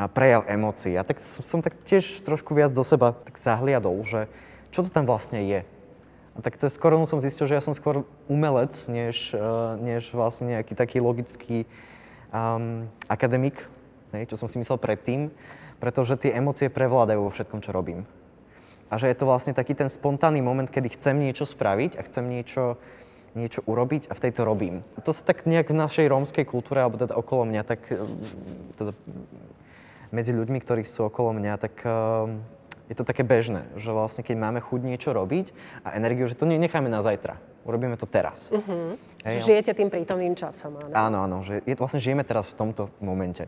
a 0.00 0.08
prejav 0.08 0.48
emócií. 0.48 0.96
A 0.96 1.04
tak 1.04 1.20
som, 1.20 1.60
tak 1.60 1.76
tiež 1.84 2.24
trošku 2.24 2.56
viac 2.56 2.72
do 2.72 2.80
seba 2.80 3.12
tak 3.12 3.36
zahliadol, 3.36 4.00
že 4.08 4.32
čo 4.72 4.80
to 4.80 4.88
tam 4.88 5.04
vlastne 5.04 5.44
je. 5.44 5.60
A 6.32 6.38
tak 6.40 6.56
cez 6.56 6.72
koronu 6.80 7.04
som 7.04 7.20
zistil, 7.20 7.44
že 7.44 7.58
ja 7.58 7.60
som 7.60 7.76
skôr 7.76 8.08
umelec, 8.24 8.72
než, 8.88 9.36
uh, 9.36 9.76
než 9.76 10.08
vlastne 10.16 10.56
nejaký 10.56 10.72
taký 10.72 11.04
logický 11.04 11.68
um, 12.32 12.88
akademik, 13.12 13.60
hej, 14.16 14.24
čo 14.24 14.40
som 14.40 14.48
si 14.48 14.56
myslel 14.56 14.80
predtým, 14.80 15.28
pretože 15.82 16.16
tie 16.16 16.32
emócie 16.32 16.72
prevládajú 16.72 17.20
vo 17.20 17.34
všetkom, 17.34 17.60
čo 17.60 17.76
robím. 17.76 18.08
A 18.88 18.96
že 18.96 19.12
je 19.12 19.20
to 19.20 19.28
vlastne 19.28 19.52
taký 19.52 19.76
ten 19.76 19.92
spontánny 19.92 20.40
moment, 20.40 20.70
kedy 20.70 20.96
chcem 20.96 21.20
niečo 21.20 21.44
spraviť 21.44 22.00
a 22.00 22.06
chcem 22.08 22.24
niečo, 22.24 22.80
niečo 23.36 23.60
urobiť 23.68 24.08
a 24.08 24.16
vtedy 24.16 24.32
to 24.40 24.48
robím. 24.48 24.80
A 24.96 25.04
to 25.04 25.12
sa 25.12 25.22
tak 25.22 25.44
nejak 25.44 25.68
v 25.68 25.78
našej 25.78 26.08
rómskej 26.08 26.48
kultúre, 26.48 26.80
alebo 26.80 26.96
teda 26.96 27.18
okolo 27.20 27.44
mňa, 27.52 27.62
tak 27.68 27.84
um, 27.90 28.06
teda 28.80 28.92
medzi 30.10 30.34
ľuďmi, 30.34 30.58
ktorí 30.62 30.82
sú 30.86 31.06
okolo 31.06 31.34
mňa, 31.34 31.54
tak 31.58 31.74
um, 31.86 32.42
je 32.90 32.98
to 32.98 33.06
také 33.06 33.22
bežné, 33.22 33.70
že 33.78 33.94
vlastne 33.94 34.26
keď 34.26 34.36
máme 34.36 34.58
chuť 34.58 34.80
niečo 34.82 35.10
robiť 35.14 35.54
a 35.86 35.94
energiu, 35.94 36.26
že 36.26 36.34
to 36.34 36.46
necháme 36.46 36.90
na 36.90 37.06
zajtra. 37.06 37.38
Urobíme 37.62 37.94
to 37.94 38.08
teraz. 38.08 38.50
Uh-huh. 38.50 38.96
Hej, 39.22 39.46
Žijete 39.46 39.76
tým 39.76 39.92
prítomným 39.92 40.34
časom, 40.34 40.80
áno. 40.80 40.94
Áno, 40.96 41.18
áno, 41.22 41.36
že 41.44 41.60
je, 41.68 41.76
vlastne 41.76 42.00
žijeme 42.00 42.24
teraz 42.24 42.50
v 42.50 42.56
tomto 42.56 42.88
momente. 42.98 43.46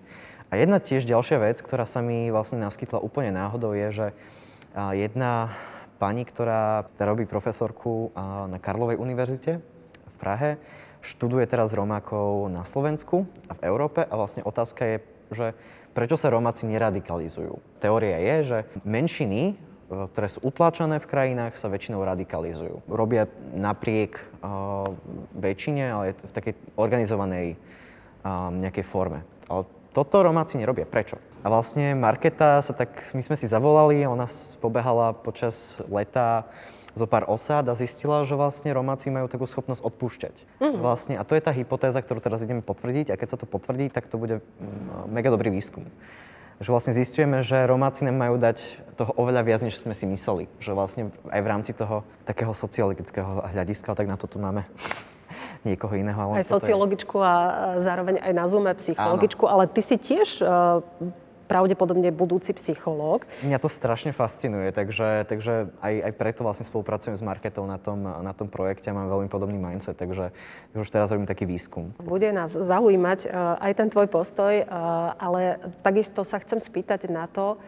A 0.52 0.60
jedna 0.60 0.78
tiež 0.78 1.08
ďalšia 1.08 1.40
vec, 1.40 1.64
ktorá 1.64 1.88
sa 1.88 2.04
mi 2.04 2.28
vlastne 2.28 2.60
naskytla 2.60 3.00
úplne 3.00 3.32
náhodou, 3.32 3.72
je, 3.72 3.88
že 3.88 4.06
jedna 4.76 5.56
pani, 5.96 6.28
ktorá 6.28 6.92
robí 7.00 7.24
profesorku 7.24 8.12
na 8.52 8.60
Karlovej 8.60 9.00
univerzite 9.00 9.64
v 10.04 10.14
Prahe, 10.20 10.60
študuje 11.00 11.48
teraz 11.48 11.72
Romákov 11.72 12.52
na 12.52 12.68
Slovensku 12.68 13.24
a 13.48 13.56
v 13.56 13.64
Európe 13.64 14.04
a 14.04 14.12
vlastne 14.12 14.44
otázka 14.44 14.82
je, 14.84 14.96
že 15.32 15.46
prečo 15.92 16.16
sa 16.16 16.32
Romáci 16.32 16.64
neradikalizujú. 16.68 17.60
Teória 17.78 18.18
je, 18.18 18.36
že 18.42 18.58
menšiny, 18.82 19.40
e, 19.52 19.54
ktoré 20.12 20.26
sú 20.28 20.40
utláčané 20.44 20.98
v 20.98 21.08
krajinách, 21.08 21.60
sa 21.60 21.68
väčšinou 21.68 22.02
radikalizujú. 22.02 22.84
Robia 22.88 23.28
napriek 23.52 24.16
uh, 24.40 24.88
väčšine, 25.36 25.84
ale 25.92 26.04
je 26.12 26.14
v 26.24 26.34
takej 26.34 26.54
organizovanej 26.80 27.46
uh, 27.54 28.48
nejakej 28.50 28.84
forme. 28.88 29.20
Ale 29.46 29.68
toto 29.92 30.24
Romáci 30.24 30.56
nerobia. 30.56 30.88
Prečo? 30.88 31.20
A 31.44 31.52
vlastne 31.52 31.92
Marketa 31.92 32.64
sa 32.64 32.72
tak, 32.72 33.12
my 33.12 33.20
sme 33.20 33.36
si 33.36 33.44
zavolali, 33.44 34.08
ona 34.08 34.24
pobehala 34.62 35.12
počas 35.12 35.76
leta 35.90 36.48
zo 36.92 37.06
pár 37.08 37.24
osád 37.28 37.72
a 37.72 37.74
zistila, 37.74 38.24
že 38.28 38.36
vlastne 38.36 38.72
Romáci 38.72 39.08
majú 39.08 39.26
takú 39.28 39.48
schopnosť 39.48 39.80
odpúšťať. 39.80 40.34
Mm. 40.60 40.76
Vlastne, 40.80 41.14
a 41.16 41.24
to 41.24 41.32
je 41.32 41.42
tá 41.42 41.52
hypotéza, 41.52 42.04
ktorú 42.04 42.20
teraz 42.20 42.44
ideme 42.44 42.60
potvrdiť 42.60 43.12
a 43.12 43.18
keď 43.18 43.28
sa 43.36 43.38
to 43.40 43.48
potvrdí, 43.48 43.88
tak 43.88 44.12
to 44.12 44.20
bude 44.20 44.44
mm, 44.44 45.08
mega 45.08 45.32
dobrý 45.32 45.48
výskum. 45.48 45.88
Že 46.60 46.68
vlastne 46.68 46.92
zistujeme, 46.94 47.40
že 47.40 47.64
Romáci 47.64 48.04
nám 48.04 48.20
majú 48.20 48.36
dať 48.38 48.62
toho 48.94 49.10
oveľa 49.16 49.42
viac, 49.42 49.60
než 49.64 49.80
sme 49.80 49.96
si 49.96 50.04
mysleli. 50.06 50.46
Že 50.60 50.70
vlastne 50.76 51.02
aj 51.32 51.40
v 51.40 51.48
rámci 51.48 51.72
toho 51.72 52.04
takého 52.28 52.52
sociologického 52.52 53.50
hľadiska, 53.50 53.96
tak 53.96 54.06
na 54.06 54.20
to 54.20 54.28
tu 54.28 54.36
máme 54.38 54.68
niekoho 55.68 55.96
iného. 55.96 56.14
Ale 56.14 56.44
aj 56.44 56.52
sociologičku 56.52 57.16
je... 57.16 57.24
a 57.24 57.34
zároveň 57.80 58.20
aj 58.20 58.32
na 58.36 58.44
Zoome 58.46 58.72
psychologičku, 58.76 59.48
Áno. 59.48 59.52
ale 59.58 59.64
ty 59.72 59.80
si 59.80 59.96
tiež 59.96 60.44
uh, 60.44 60.84
pravdepodobne 61.52 62.08
budúci 62.08 62.56
psychológ. 62.56 63.28
Mňa 63.44 63.60
to 63.60 63.68
strašne 63.68 64.16
fascinuje, 64.16 64.72
takže, 64.72 65.28
takže 65.28 65.68
aj, 65.84 65.94
aj 66.08 66.12
preto 66.16 66.40
vlastne 66.40 66.64
spolupracujem 66.64 67.12
s 67.12 67.20
Marketou 67.20 67.68
na 67.68 67.76
tom, 67.76 68.00
na 68.00 68.32
tom 68.32 68.48
projekte 68.48 68.88
a 68.88 68.96
mám 68.96 69.12
veľmi 69.12 69.28
podobný 69.28 69.60
mindset, 69.60 70.00
takže 70.00 70.32
už 70.72 70.88
teraz 70.88 71.12
robím 71.12 71.28
taký 71.28 71.44
výskum. 71.44 71.92
Bude 72.00 72.32
nás 72.32 72.56
zaujímať 72.56 73.28
uh, 73.28 73.60
aj 73.60 73.72
ten 73.76 73.88
tvoj 73.92 74.08
postoj, 74.08 74.64
uh, 74.64 75.12
ale 75.20 75.60
takisto 75.84 76.24
sa 76.24 76.40
chcem 76.40 76.56
spýtať 76.56 77.12
na 77.12 77.28
to, 77.28 77.60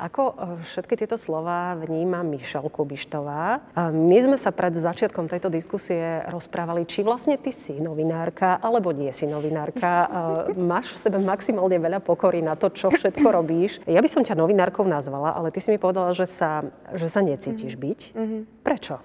ako 0.00 0.22
e, 0.24 0.34
všetky 0.64 0.96
tieto 0.96 1.20
slova 1.20 1.76
vníma 1.76 2.24
Mišel 2.24 2.72
Kubištová? 2.72 3.60
My 3.92 4.18
sme 4.24 4.40
sa 4.40 4.48
pred 4.48 4.72
začiatkom 4.72 5.28
tejto 5.28 5.52
diskusie 5.52 6.24
rozprávali, 6.32 6.88
či 6.88 7.04
vlastne 7.04 7.36
ty 7.36 7.52
si 7.52 7.76
novinárka, 7.76 8.56
alebo 8.64 8.90
nie 8.96 9.12
si 9.12 9.28
novinárka. 9.28 10.08
Máš 10.56 10.96
v 10.96 10.98
sebe 10.98 11.18
maximálne 11.20 11.76
veľa 11.76 12.00
pokory 12.00 12.40
na 12.40 12.56
to, 12.56 12.72
čo 12.72 12.88
všetko 12.88 13.28
robíš. 13.28 13.84
Ja 13.84 14.00
by 14.00 14.08
som 14.08 14.24
ťa 14.24 14.40
novinárkou 14.40 14.88
nazvala, 14.88 15.36
ale 15.36 15.52
ty 15.52 15.60
si 15.60 15.68
mi 15.68 15.76
povedala, 15.76 16.16
že 16.16 16.24
sa, 16.24 16.64
že 16.96 17.06
sa 17.12 17.20
necítiš 17.20 17.76
mm-hmm. 17.76 17.84
byť. 17.84 18.00
Mm-hmm. 18.16 18.40
Prečo? 18.64 18.96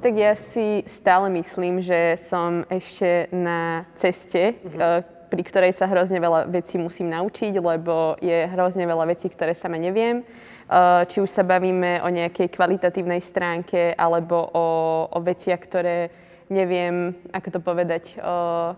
Tak 0.00 0.12
ja 0.16 0.32
si 0.32 0.80
stále 0.88 1.28
myslím, 1.36 1.84
že 1.84 2.16
som 2.16 2.64
ešte 2.72 3.28
na 3.34 3.84
ceste 3.98 4.56
mm-hmm 4.56 5.19
pri 5.30 5.42
ktorej 5.46 5.72
sa 5.78 5.86
hrozne 5.86 6.18
veľa 6.18 6.50
vecí 6.50 6.76
musím 6.76 7.14
naučiť, 7.14 7.54
lebo 7.62 8.18
je 8.18 8.50
hrozne 8.50 8.82
veľa 8.84 9.14
vecí, 9.14 9.30
ktoré 9.30 9.54
sama 9.54 9.78
neviem. 9.78 10.26
Eh, 10.70 11.02
či 11.10 11.18
už 11.18 11.26
sa 11.26 11.42
bavíme 11.42 11.98
o 12.02 12.08
nejakej 12.10 12.46
kvalitatívnej 12.54 13.18
stránke, 13.18 13.90
alebo 13.94 14.38
o, 14.54 14.66
o 15.10 15.18
veciach, 15.18 15.58
ktoré 15.66 16.10
neviem, 16.46 17.14
ako 17.30 17.48
to 17.58 17.60
povedať, 17.62 18.18
uh, 18.18 18.74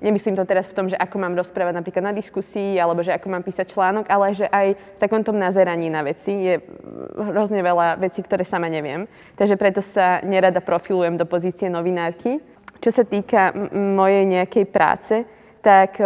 nemyslím 0.00 0.32
to 0.32 0.48
teraz 0.48 0.64
v 0.72 0.76
tom, 0.76 0.88
že 0.88 0.96
ako 0.96 1.20
mám 1.20 1.36
rozprávať 1.36 1.76
napríklad 1.76 2.04
na 2.08 2.16
diskusii, 2.16 2.80
alebo 2.80 3.04
že 3.04 3.12
ako 3.12 3.28
mám 3.28 3.44
písať 3.44 3.76
článok, 3.76 4.08
ale 4.08 4.32
že 4.32 4.48
aj 4.48 4.72
v 4.72 4.98
takom 4.98 5.20
tom 5.20 5.36
nazeraní 5.36 5.92
na 5.92 6.00
veci 6.00 6.32
je 6.32 6.64
hrozne 7.20 7.60
veľa 7.60 8.00
vecí, 8.00 8.24
ktoré 8.24 8.40
sama 8.48 8.72
neviem. 8.72 9.04
Takže 9.36 9.60
preto 9.60 9.84
sa 9.84 10.24
nerada 10.24 10.64
profilujem 10.64 11.20
do 11.20 11.28
pozície 11.28 11.68
novinárky. 11.68 12.40
Čo 12.80 12.88
sa 12.88 13.04
týka 13.04 13.52
mojej 13.76 14.24
nejakej 14.24 14.64
práce, 14.72 15.28
tak 15.60 16.00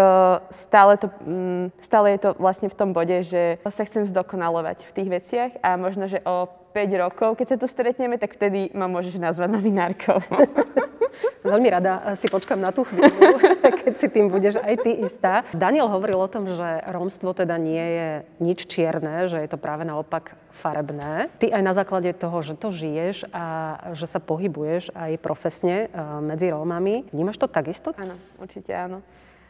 stále, 0.51 0.99
to, 0.99 1.09
mm, 1.23 1.71
stále 1.83 2.15
je 2.15 2.19
to 2.27 2.31
vlastne 2.37 2.67
v 2.67 2.79
tom 2.79 2.91
bode, 2.91 3.23
že 3.23 3.63
sa 3.67 3.87
chcem 3.87 4.03
zdokonalovať 4.07 4.87
v 4.87 4.95
tých 4.95 5.09
veciach 5.09 5.51
a 5.63 5.79
možno, 5.79 6.11
že 6.11 6.23
o 6.27 6.51
5 6.75 6.91
rokov, 6.99 7.39
keď 7.39 7.55
sa 7.55 7.57
tu 7.63 7.67
stretneme, 7.71 8.19
tak 8.19 8.35
vtedy 8.35 8.75
ma 8.75 8.91
môžeš 8.91 9.23
nazvať 9.23 9.49
novinárkou. 9.55 10.19
Veľmi 11.47 11.71
rada 11.71 12.19
si 12.19 12.27
počkam 12.27 12.59
na 12.59 12.75
tú 12.75 12.83
chvíľu, 12.83 13.39
keď 13.87 13.95
si 13.95 14.11
tým 14.11 14.27
budeš 14.27 14.59
aj 14.59 14.75
ty 14.83 14.91
istá. 15.07 15.47
Daniel 15.55 15.87
hovoril 15.87 16.19
o 16.19 16.27
tom, 16.27 16.51
že 16.51 16.83
rómstvo 16.91 17.31
teda 17.31 17.55
nie 17.55 17.79
je 17.79 18.09
nič 18.43 18.67
čierne, 18.67 19.31
že 19.31 19.39
je 19.39 19.47
to 19.47 19.55
práve 19.55 19.87
naopak 19.87 20.35
farebné. 20.51 21.31
Ty 21.39 21.55
aj 21.55 21.63
na 21.63 21.73
základe 21.79 22.11
toho, 22.19 22.43
že 22.43 22.59
to 22.59 22.75
žiješ 22.75 23.31
a 23.31 23.79
že 23.95 24.11
sa 24.11 24.19
pohybuješ 24.19 24.91
aj 24.99 25.23
profesne 25.23 25.87
medzi 26.19 26.51
Rómami, 26.51 27.07
vnímaš 27.15 27.39
to 27.39 27.47
takisto? 27.47 27.95
Áno, 27.95 28.19
určite 28.43 28.75
áno. 28.75 28.99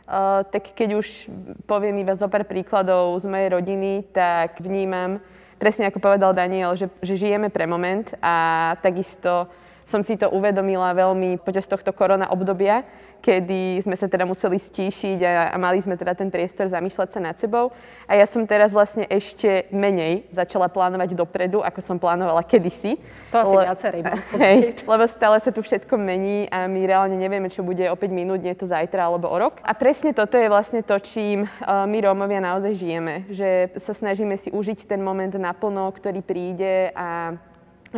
Uh, 0.05 0.45
tak 0.53 0.77
keď 0.77 1.01
už 1.01 1.33
poviem 1.65 2.05
iba 2.05 2.13
zo 2.13 2.29
pár 2.29 2.45
príkladov 2.45 3.17
z 3.17 3.25
mojej 3.25 3.49
rodiny, 3.57 4.05
tak 4.13 4.61
vnímam, 4.61 5.17
presne 5.57 5.89
ako 5.89 5.97
povedal 5.97 6.37
Daniel, 6.37 6.77
že, 6.77 6.93
že 7.01 7.17
žijeme 7.17 7.49
pre 7.49 7.65
moment 7.65 8.13
a 8.21 8.77
takisto 8.85 9.49
som 9.89 10.05
si 10.05 10.17
to 10.21 10.29
uvedomila 10.29 10.93
veľmi 10.93 11.41
počas 11.41 11.65
tohto 11.65 11.93
korona 11.97 12.29
obdobia, 12.29 12.85
kedy 13.25 13.81
sme 13.81 13.97
sa 13.97 14.05
teda 14.05 14.29
museli 14.29 14.61
stíšiť 14.61 15.19
a, 15.25 15.33
a 15.49 15.57
mali 15.57 15.81
sme 15.81 15.97
teda 15.97 16.13
ten 16.13 16.29
priestor 16.29 16.69
zamýšľať 16.69 17.09
sa 17.09 17.21
nad 17.25 17.37
sebou. 17.41 17.73
A 18.05 18.21
ja 18.21 18.29
som 18.29 18.45
teraz 18.45 18.77
vlastne 18.77 19.09
ešte 19.09 19.65
menej 19.73 20.29
začala 20.29 20.69
plánovať 20.69 21.17
dopredu, 21.17 21.65
ako 21.65 21.81
som 21.81 21.97
plánovala 21.97 22.45
kedysi. 22.45 23.01
To 23.33 23.41
asi 23.41 23.57
Le- 23.57 23.65
viacerí. 23.65 24.01
Hej, 24.45 24.85
lebo 24.85 25.09
stále 25.09 25.41
sa 25.41 25.49
tu 25.49 25.65
všetko 25.65 25.97
mení 25.97 26.53
a 26.53 26.69
my 26.69 26.85
reálne 26.85 27.17
nevieme, 27.17 27.49
čo 27.49 27.65
bude 27.65 27.89
o 27.89 27.97
5 27.97 28.13
minút, 28.13 28.45
nie 28.45 28.53
to 28.53 28.69
zajtra 28.69 29.09
alebo 29.09 29.33
o 29.33 29.37
rok. 29.41 29.65
A 29.65 29.73
presne 29.73 30.13
toto 30.13 30.37
je 30.37 30.53
vlastne 30.53 30.85
to, 30.85 31.01
čím 31.01 31.49
uh, 31.49 31.89
my 31.89 31.99
Rómovia 32.05 32.45
naozaj 32.45 32.77
žijeme. 32.77 33.25
Že 33.33 33.81
sa 33.81 33.97
snažíme 33.97 34.37
si 34.37 34.53
užiť 34.53 34.85
ten 34.85 35.01
moment 35.01 35.33
naplno, 35.33 35.89
ktorý 35.97 36.21
príde 36.21 36.93
a 36.93 37.41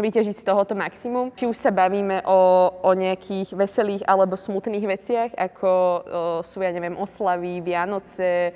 vyťažiť 0.00 0.36
z 0.36 0.46
tohoto 0.46 0.76
maximum. 0.76 1.32
Či 1.32 1.48
už 1.48 1.56
sa 1.56 1.72
bavíme 1.72 2.24
o, 2.28 2.70
o 2.84 2.90
nejakých 2.92 3.56
veselých 3.56 4.02
alebo 4.04 4.36
smutných 4.36 4.86
veciach, 4.86 5.30
ako 5.34 5.70
o, 5.70 6.00
sú, 6.44 6.60
ja 6.60 6.70
neviem, 6.70 6.96
oslavy, 6.96 7.64
Vianoce, 7.64 8.52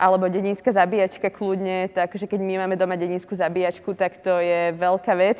alebo 0.00 0.32
dedinská 0.32 0.72
zabíjačka 0.72 1.28
kľudne, 1.28 1.92
takže 1.92 2.24
keď 2.24 2.40
my 2.40 2.54
máme 2.64 2.80
doma 2.80 2.96
dedinskú 2.96 3.36
zabíjačku, 3.36 3.92
tak 3.92 4.16
to 4.24 4.40
je 4.40 4.72
veľká 4.72 5.12
vec. 5.12 5.36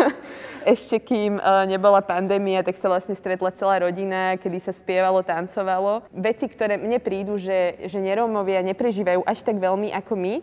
Ešte 0.72 0.96
kým 0.96 1.36
uh, 1.36 1.68
nebola 1.68 2.00
pandémia, 2.00 2.64
tak 2.64 2.80
sa 2.80 2.88
vlastne 2.88 3.12
stretla 3.12 3.52
celá 3.52 3.84
rodina, 3.84 4.40
kedy 4.40 4.64
sa 4.64 4.72
spievalo, 4.72 5.20
tancovalo. 5.20 6.08
Veci, 6.08 6.48
ktoré 6.48 6.80
mne 6.80 7.04
prídu, 7.04 7.36
že, 7.36 7.84
že 7.84 8.00
nerómovia 8.00 8.64
neprežívajú 8.64 9.28
až 9.28 9.44
tak 9.44 9.60
veľmi 9.60 9.92
ako 9.92 10.16
my, 10.16 10.34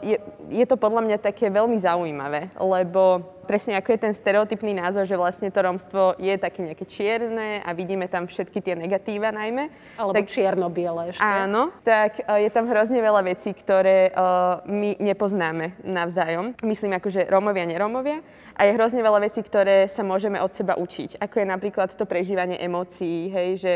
je, 0.00 0.16
je 0.48 0.64
to 0.66 0.76
podľa 0.80 1.04
mňa 1.04 1.18
také 1.20 1.52
veľmi 1.52 1.76
zaujímavé, 1.76 2.50
lebo 2.56 3.22
presne 3.50 3.74
ako 3.74 3.90
je 3.90 4.04
ten 4.06 4.14
stereotypný 4.14 4.78
názor, 4.78 5.02
že 5.02 5.18
vlastne 5.18 5.50
to 5.50 5.58
romstvo 5.58 6.14
je 6.22 6.30
také 6.38 6.62
nejaké 6.62 6.86
čierne 6.86 7.58
a 7.66 7.70
vidíme 7.74 8.06
tam 8.06 8.30
všetky 8.30 8.62
tie 8.62 8.78
negatíva 8.78 9.34
najmä. 9.34 9.66
Alebo 9.98 10.14
tak, 10.14 10.30
čierno-biele 10.30 11.10
ešte. 11.10 11.26
Áno, 11.26 11.74
tak 11.82 12.22
uh, 12.22 12.38
je 12.38 12.46
tam 12.54 12.70
hrozne 12.70 13.02
veľa 13.02 13.26
vecí, 13.26 13.50
ktoré 13.50 14.14
uh, 14.14 14.62
my 14.70 15.02
nepoznáme 15.02 15.82
navzájom. 15.82 16.54
Myslím 16.62 16.94
akože 16.94 17.26
Rómovia, 17.26 17.66
nerómovia. 17.66 18.22
A 18.54 18.68
je 18.68 18.76
hrozne 18.76 19.00
veľa 19.00 19.24
vecí, 19.24 19.40
ktoré 19.40 19.88
sa 19.88 20.04
môžeme 20.04 20.36
od 20.36 20.52
seba 20.52 20.76
učiť. 20.76 21.16
Ako 21.16 21.40
je 21.40 21.46
napríklad 21.48 21.96
to 21.96 22.04
prežívanie 22.04 22.60
emócií, 22.60 23.32
hej, 23.32 23.48
že 23.56 23.72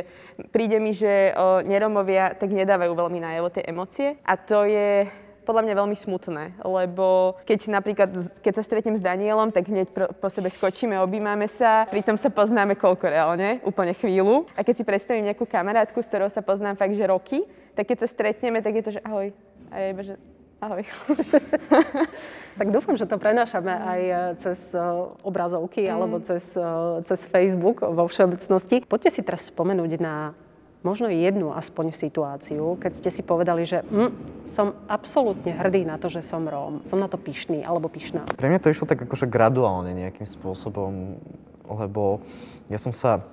príde 0.53 0.77
mi, 0.77 0.93
že 0.93 1.33
uh, 1.33 1.65
nerómovia 1.65 2.37
tak 2.37 2.53
nedávajú 2.53 2.93
veľmi 2.93 3.17
najavo 3.17 3.49
tie 3.49 3.65
emócie. 3.65 4.21
A 4.29 4.37
to 4.37 4.69
je 4.69 5.09
podľa 5.45 5.69
mňa 5.69 5.75
veľmi 5.77 5.97
smutné, 5.97 6.45
lebo 6.65 7.39
keď 7.45 7.69
napríklad, 7.71 8.09
keď 8.41 8.53
sa 8.57 8.63
stretnem 8.65 8.97
s 8.97 9.05
Danielom, 9.05 9.53
tak 9.53 9.69
hneď 9.69 9.93
pro, 9.93 10.09
po 10.11 10.29
sebe 10.33 10.49
skočíme, 10.49 10.97
objímame 10.99 11.47
sa, 11.47 11.85
pritom 11.87 12.17
sa 12.17 12.33
poznáme 12.33 12.75
koľko 12.75 13.07
reálne, 13.13 13.61
úplne 13.63 13.93
chvíľu. 13.93 14.49
A 14.57 14.65
keď 14.65 14.81
si 14.81 14.85
predstavím 14.89 15.29
nejakú 15.29 15.45
kamarátku, 15.45 16.01
s 16.01 16.09
ktorou 16.09 16.33
sa 16.33 16.41
poznám 16.41 16.81
fakt, 16.81 16.97
že 16.97 17.05
roky, 17.05 17.45
tak 17.77 17.93
keď 17.93 18.03
sa 18.03 18.09
stretneme, 18.09 18.65
tak 18.65 18.75
je 18.81 18.83
to, 18.83 18.91
že 18.97 19.01
ahoj. 19.05 19.31
A 19.69 19.75
je 19.79 19.87
iba, 19.93 20.03
že 20.03 20.15
ahoj. 20.65 20.83
tak 22.59 22.69
dúfam, 22.73 22.97
že 22.97 23.05
to 23.05 23.21
prenášame 23.21 23.75
aj 23.75 24.01
e, 24.01 24.15
cez 24.41 24.59
e, 24.73 24.81
obrazovky 25.21 25.85
mm. 25.85 25.93
alebo 25.93 26.17
cez, 26.25 26.45
e, 26.57 26.71
cez 27.05 27.21
Facebook 27.29 27.85
vo 27.85 28.05
všeobecnosti. 28.09 28.87
Poďte 28.89 29.11
si 29.11 29.21
teraz 29.21 29.51
spomenúť 29.53 29.93
na 30.01 30.33
možno 30.85 31.09
jednu 31.09 31.57
aspoň 31.57 31.97
situáciu, 31.97 32.77
keď 32.77 32.93
ste 32.93 33.11
si 33.11 33.23
povedali, 33.25 33.65
že 33.65 33.81
hm, 33.83 34.45
som 34.45 34.77
absolútne 34.87 35.57
hrdý 35.57 35.89
na 35.89 35.97
to, 35.97 36.13
že 36.13 36.21
som 36.21 36.45
Róm, 36.45 36.85
som 36.85 37.01
na 37.01 37.09
to 37.09 37.17
pyšný 37.17 37.65
alebo 37.65 37.89
pyšná? 37.89 38.29
Pre 38.29 38.49
mňa 38.53 38.61
to 38.61 38.71
išlo 38.71 38.85
tak 38.85 39.01
akože 39.01 39.25
graduálne 39.27 39.97
nejakým 39.97 40.29
spôsobom, 40.29 41.17
lebo 41.65 42.21
ja 42.69 42.77
som 42.77 42.93
sa 42.93 43.25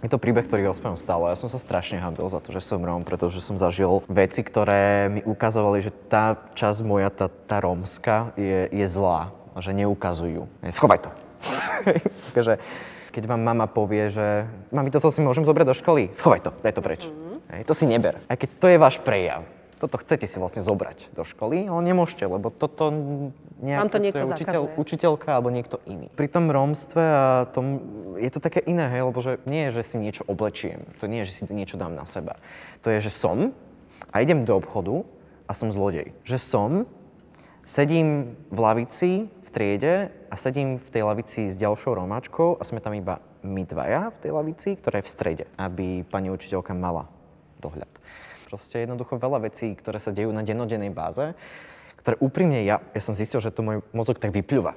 je 0.00 0.08
to 0.08 0.16
príbeh, 0.16 0.48
ktorý 0.48 0.64
rozprávam 0.64 0.96
stále. 0.96 1.28
Ja 1.28 1.36
som 1.36 1.52
sa 1.52 1.60
strašne 1.60 2.00
hambil 2.00 2.24
za 2.32 2.40
to, 2.40 2.56
že 2.56 2.64
som 2.64 2.80
Róm, 2.80 3.04
pretože 3.04 3.44
som 3.44 3.60
zažil 3.60 4.00
veci, 4.08 4.40
ktoré 4.40 5.12
mi 5.12 5.20
ukazovali, 5.20 5.84
že 5.84 5.92
tá 6.08 6.40
časť 6.56 6.80
moja, 6.88 7.12
tá, 7.12 7.28
tá 7.28 7.60
rómska, 7.60 8.32
je, 8.32 8.72
je 8.72 8.86
zlá 8.88 9.28
a 9.52 9.58
že 9.60 9.76
neukazujú. 9.76 10.48
Schovaj 10.72 11.04
to. 11.04 11.10
Takže 12.32 12.56
keď 13.10 13.26
vám 13.26 13.42
mama 13.42 13.66
povie, 13.66 14.08
že 14.08 14.46
mami, 14.70 14.88
to 14.94 15.02
si 15.02 15.20
môžem 15.20 15.42
zobrať 15.42 15.66
do 15.66 15.76
školy, 15.76 16.02
schovaj 16.14 16.40
to, 16.46 16.50
daj 16.62 16.74
to 16.74 16.82
preč. 16.82 17.02
Mm-hmm. 17.06 17.36
Hej, 17.50 17.62
to 17.66 17.74
si 17.74 17.84
neber. 17.90 18.22
Aj 18.30 18.38
keď 18.38 18.48
to 18.56 18.66
je 18.70 18.78
váš 18.78 18.96
prejav, 19.02 19.42
toto 19.80 19.96
chcete 19.96 20.28
si 20.28 20.36
vlastne 20.36 20.60
zobrať 20.60 21.10
do 21.16 21.24
školy, 21.24 21.64
ale 21.64 21.80
nemôžete, 21.80 22.28
lebo 22.28 22.52
toto 22.52 22.92
nejak, 23.64 23.88
to, 23.88 23.98
niekto 23.98 24.20
to 24.20 24.28
je 24.28 24.32
učiteľ, 24.36 24.62
učiteľka 24.76 25.28
alebo 25.32 25.48
niekto 25.48 25.80
iný. 25.88 26.12
Pri 26.12 26.28
tom 26.28 26.52
rómstve 26.52 27.00
a 27.00 27.48
tom, 27.48 27.80
je 28.20 28.28
to 28.28 28.44
také 28.44 28.60
iné, 28.68 28.92
hej, 28.92 29.08
lebo 29.08 29.18
že 29.24 29.40
nie 29.48 29.72
je, 29.72 29.80
že 29.80 29.82
si 29.82 29.96
niečo 29.96 30.22
oblečiem, 30.28 30.84
to 31.00 31.08
nie 31.08 31.24
je, 31.24 31.32
že 31.32 31.34
si 31.40 31.42
niečo 31.48 31.80
dám 31.80 31.96
na 31.96 32.04
seba. 32.04 32.36
To 32.84 32.92
je, 32.92 33.00
že 33.00 33.08
som 33.08 33.56
a 34.12 34.20
idem 34.20 34.44
do 34.44 34.52
obchodu 34.52 35.00
a 35.48 35.56
som 35.56 35.72
zlodej. 35.72 36.12
Že 36.28 36.38
som, 36.38 36.70
sedím 37.64 38.36
v 38.52 38.58
lavici 38.60 39.10
triede 39.50 40.14
a 40.30 40.34
sedím 40.38 40.78
v 40.78 40.88
tej 40.88 41.02
lavici 41.02 41.40
s 41.50 41.58
ďalšou 41.58 41.98
romáčkou 41.98 42.56
a 42.56 42.62
sme 42.62 42.78
tam 42.78 42.94
iba 42.94 43.18
my 43.42 43.66
dvaja 43.66 44.14
v 44.14 44.20
tej 44.22 44.30
lavici, 44.30 44.68
ktorá 44.78 45.02
je 45.02 45.06
v 45.06 45.12
strede, 45.12 45.44
aby 45.58 46.06
pani 46.06 46.30
učiteľka 46.30 46.72
mala 46.72 47.10
dohľad. 47.58 47.90
Proste 48.48 48.82
jednoducho 48.82 49.18
veľa 49.18 49.46
vecí, 49.46 49.74
ktoré 49.74 49.98
sa 49.98 50.14
dejú 50.14 50.30
na 50.34 50.42
dennodennej 50.42 50.90
báze, 50.90 51.34
ktoré 52.00 52.16
úprimne 52.18 52.64
ja, 52.64 52.80
ja 52.96 53.02
som 53.02 53.12
zistil, 53.12 53.38
že 53.38 53.52
to 53.52 53.62
môj 53.62 53.84
mozog 53.92 54.16
tak 54.18 54.32
vypľúva. 54.32 54.74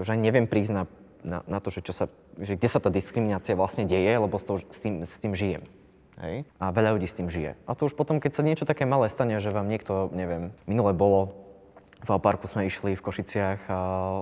Už 0.00 0.10
ani 0.12 0.26
neviem 0.26 0.48
prísť 0.48 0.72
na, 0.72 0.82
na, 1.22 1.38
na 1.46 1.58
to, 1.60 1.68
že, 1.70 1.84
čo 1.84 1.92
sa, 1.92 2.08
že 2.40 2.56
kde 2.56 2.68
sa 2.68 2.80
tá 2.80 2.88
diskriminácia 2.88 3.54
vlastne 3.54 3.84
deje, 3.84 4.10
lebo 4.10 4.40
s, 4.40 4.44
to, 4.44 4.58
s, 4.58 4.78
tým, 4.80 5.04
s 5.04 5.14
tým 5.20 5.36
žijem. 5.36 5.62
Hej? 6.16 6.48
A 6.56 6.72
veľa 6.72 6.96
ľudí 6.96 7.08
s 7.08 7.16
tým 7.16 7.28
žije. 7.28 7.60
A 7.68 7.76
to 7.76 7.88
už 7.88 7.94
potom, 7.94 8.20
keď 8.20 8.32
sa 8.40 8.42
niečo 8.42 8.64
také 8.64 8.88
malé 8.88 9.12
stane, 9.12 9.36
že 9.40 9.52
vám 9.52 9.68
niekto, 9.68 10.08
neviem, 10.16 10.56
minule 10.64 10.96
bolo 10.96 11.45
v 12.06 12.22
parku 12.22 12.46
sme 12.46 12.70
išli 12.70 12.94
v 12.94 13.02
Košiciach 13.02 13.66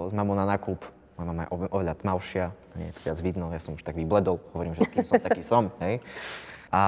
s 0.08 0.12
mamou 0.16 0.32
na 0.32 0.48
nákup. 0.48 0.80
Moja 1.14 1.26
mama 1.30 1.46
je 1.46 1.48
oveľa 1.70 1.94
tmavšia, 2.00 2.50
nie 2.74 2.90
je 2.90 2.94
to 2.98 3.00
viac 3.06 3.18
vidno, 3.22 3.46
ja 3.54 3.62
som 3.62 3.78
už 3.78 3.86
tak 3.86 3.94
vybledol, 3.94 4.42
hovorím, 4.50 4.74
že 4.74 4.82
s 4.82 4.90
kým 4.90 5.06
som, 5.06 5.20
taký 5.22 5.42
som, 5.46 5.70
hej. 5.84 6.02
A 6.74 6.82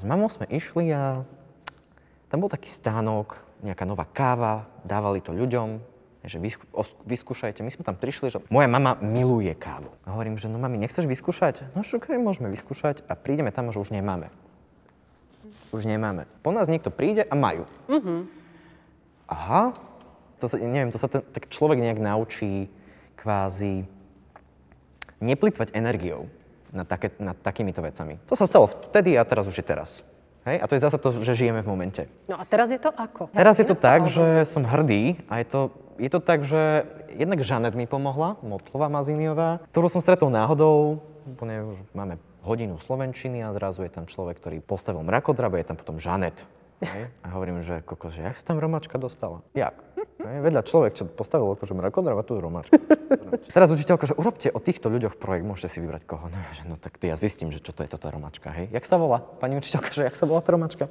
s 0.00 0.04
mamou 0.06 0.32
sme 0.32 0.48
išli 0.48 0.88
a 0.96 1.20
tam 2.32 2.40
bol 2.40 2.48
taký 2.48 2.72
stánok, 2.72 3.36
nejaká 3.60 3.84
nová 3.84 4.08
káva, 4.08 4.64
dávali 4.80 5.20
to 5.20 5.36
ľuďom, 5.36 5.76
že 6.24 6.40
vyskúšajte. 7.04 7.60
My 7.60 7.68
sme 7.68 7.84
tam 7.84 8.00
prišli, 8.00 8.32
že 8.32 8.40
moja 8.48 8.64
mama 8.64 8.96
miluje 9.04 9.52
kávu. 9.52 9.92
A 10.08 10.16
hovorím, 10.16 10.40
že 10.40 10.48
no 10.48 10.56
mami, 10.56 10.80
nechceš 10.80 11.04
vyskúšať? 11.04 11.76
No 11.76 11.84
šukaj, 11.84 12.16
môžeme 12.16 12.48
vyskúšať 12.48 13.04
a 13.04 13.12
prídeme 13.12 13.52
tam, 13.52 13.68
že 13.68 13.76
už 13.76 13.92
nemáme. 13.92 14.32
Už 15.68 15.84
nemáme. 15.84 16.24
Po 16.40 16.48
nás 16.48 16.64
niekto 16.64 16.88
príde 16.88 17.28
a 17.28 17.34
majú. 17.36 17.68
Mm-hmm. 17.92 18.20
Aha, 19.28 19.76
to 20.44 20.52
sa, 20.52 20.56
neviem, 20.60 20.92
to 20.92 21.00
sa 21.00 21.08
ten, 21.08 21.24
tak 21.24 21.48
človek 21.48 21.80
nejak 21.80 21.96
naučí 21.96 22.68
kvázi 23.16 23.88
neplitvať 25.24 25.72
energiou 25.72 26.28
nad, 26.68 26.84
také, 26.84 27.16
nad 27.16 27.38
takýmito 27.40 27.80
vecami. 27.80 28.20
To 28.28 28.36
sa 28.36 28.44
stalo 28.44 28.68
vtedy 28.68 29.16
a 29.16 29.24
teraz 29.24 29.48
už 29.48 29.56
je 29.56 29.64
teraz. 29.64 30.04
Hej? 30.44 30.60
A 30.60 30.64
to 30.68 30.76
je 30.76 30.84
zase 30.84 31.00
to, 31.00 31.08
že 31.24 31.32
žijeme 31.32 31.64
v 31.64 31.68
momente. 31.72 32.02
No 32.28 32.36
a 32.36 32.44
teraz 32.44 32.68
je 32.68 32.76
to 32.76 32.92
ako? 32.92 33.32
Teraz 33.32 33.56
je 33.56 33.64
to 33.64 33.72
tak, 33.72 34.04
že 34.12 34.44
som 34.44 34.68
hrdý 34.68 35.16
a 35.32 35.40
je 35.40 35.46
to, 35.48 35.60
je 35.96 36.10
to 36.12 36.20
tak, 36.20 36.44
že 36.44 36.84
jednak 37.16 37.40
Žanet 37.40 37.72
mi 37.72 37.88
pomohla, 37.88 38.36
Motlová 38.44 38.92
Maziniová, 38.92 39.64
ktorú 39.72 39.88
som 39.88 40.04
stretol 40.04 40.28
náhodou, 40.28 41.00
úplne 41.24 41.80
máme 41.96 42.20
hodinu 42.44 42.76
slovenčiny 42.76 43.40
a 43.40 43.56
zrazu 43.56 43.88
je 43.88 43.92
tam 43.96 44.04
človek, 44.04 44.36
ktorý 44.36 44.60
postavil 44.60 45.00
mrakodrabe, 45.00 45.56
je 45.64 45.68
tam 45.72 45.80
potom 45.80 45.96
Žanet. 45.96 46.44
Hej? 46.84 47.08
A 47.24 47.26
hovorím, 47.32 47.64
že 47.64 47.80
kokos, 47.80 48.12
že 48.12 48.28
jak 48.28 48.36
sa 48.36 48.52
tam 48.52 48.60
romačka 48.60 49.00
dostala? 49.00 49.40
Jak? 49.56 49.72
Hej? 50.22 50.38
Vedľa 50.44 50.62
človek, 50.64 50.92
čo 50.96 51.04
postavil 51.08 51.52
akože 51.54 51.74
mrakodrap 51.76 52.20
a 52.20 52.24
tu 52.24 52.38
romačka. 52.38 52.78
Teraz 53.56 53.68
učiteľka, 53.70 54.10
že 54.10 54.14
urobte 54.16 54.48
o 54.48 54.60
týchto 54.62 54.88
ľuďoch 54.88 55.20
projekt, 55.20 55.44
môžete 55.44 55.68
si 55.74 55.78
vybrať 55.84 56.02
koho. 56.08 56.26
No, 56.30 56.38
že, 56.54 56.62
no 56.66 56.74
tak 56.80 56.96
ja 57.02 57.16
zistím, 57.18 57.52
že 57.52 57.60
čo 57.60 57.76
to 57.76 57.84
je 57.84 57.88
toto 57.90 58.08
romačka. 58.08 58.50
Hej? 58.52 58.72
Jak 58.72 58.84
sa 58.88 58.96
volá? 58.96 59.20
Pani 59.20 59.60
učiteľka, 59.60 59.90
že 59.92 60.06
jak 60.08 60.16
sa 60.16 60.24
volá 60.24 60.40
tá 60.40 60.50
romačka? 60.54 60.86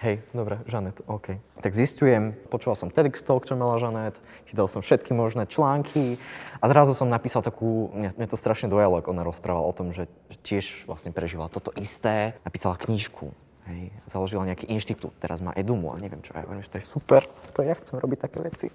Hej, 0.00 0.24
dobre, 0.32 0.64
Žanet, 0.64 1.04
OK. 1.04 1.36
Tak 1.60 1.76
zistujem, 1.76 2.32
počúval 2.48 2.72
som 2.72 2.88
TEDx 2.88 3.20
Talk, 3.20 3.44
čo 3.44 3.52
mala 3.52 3.76
Žanet, 3.76 4.16
čítal 4.48 4.64
som 4.64 4.80
všetky 4.80 5.12
možné 5.12 5.44
články 5.44 6.16
a 6.56 6.64
zrazu 6.72 6.96
som 6.96 7.12
napísal 7.12 7.44
takú, 7.44 7.92
mňa, 7.92 8.16
mňa 8.16 8.28
to 8.32 8.40
strašne 8.40 8.72
dojalo, 8.72 9.04
ako 9.04 9.12
ona 9.12 9.28
rozprávala 9.28 9.68
o 9.68 9.76
tom, 9.76 9.92
že 9.92 10.08
tiež 10.40 10.88
vlastne 10.88 11.12
prežila 11.12 11.52
toto 11.52 11.68
isté, 11.76 12.32
napísala 12.48 12.80
knížku 12.80 13.36
Hej, 13.68 13.92
založila 14.08 14.48
nejaký 14.48 14.72
inštitút, 14.72 15.12
teraz 15.20 15.44
má 15.44 15.52
Edumu 15.52 15.92
a 15.92 16.00
neviem 16.00 16.24
čo. 16.24 16.32
Ja 16.32 16.48
hovorím, 16.48 16.64
že 16.64 16.72
to 16.72 16.78
je 16.80 16.86
super, 16.86 17.28
to 17.52 17.60
ja 17.60 17.76
chcem 17.76 18.00
robiť 18.00 18.18
také 18.24 18.38
veci. 18.40 18.72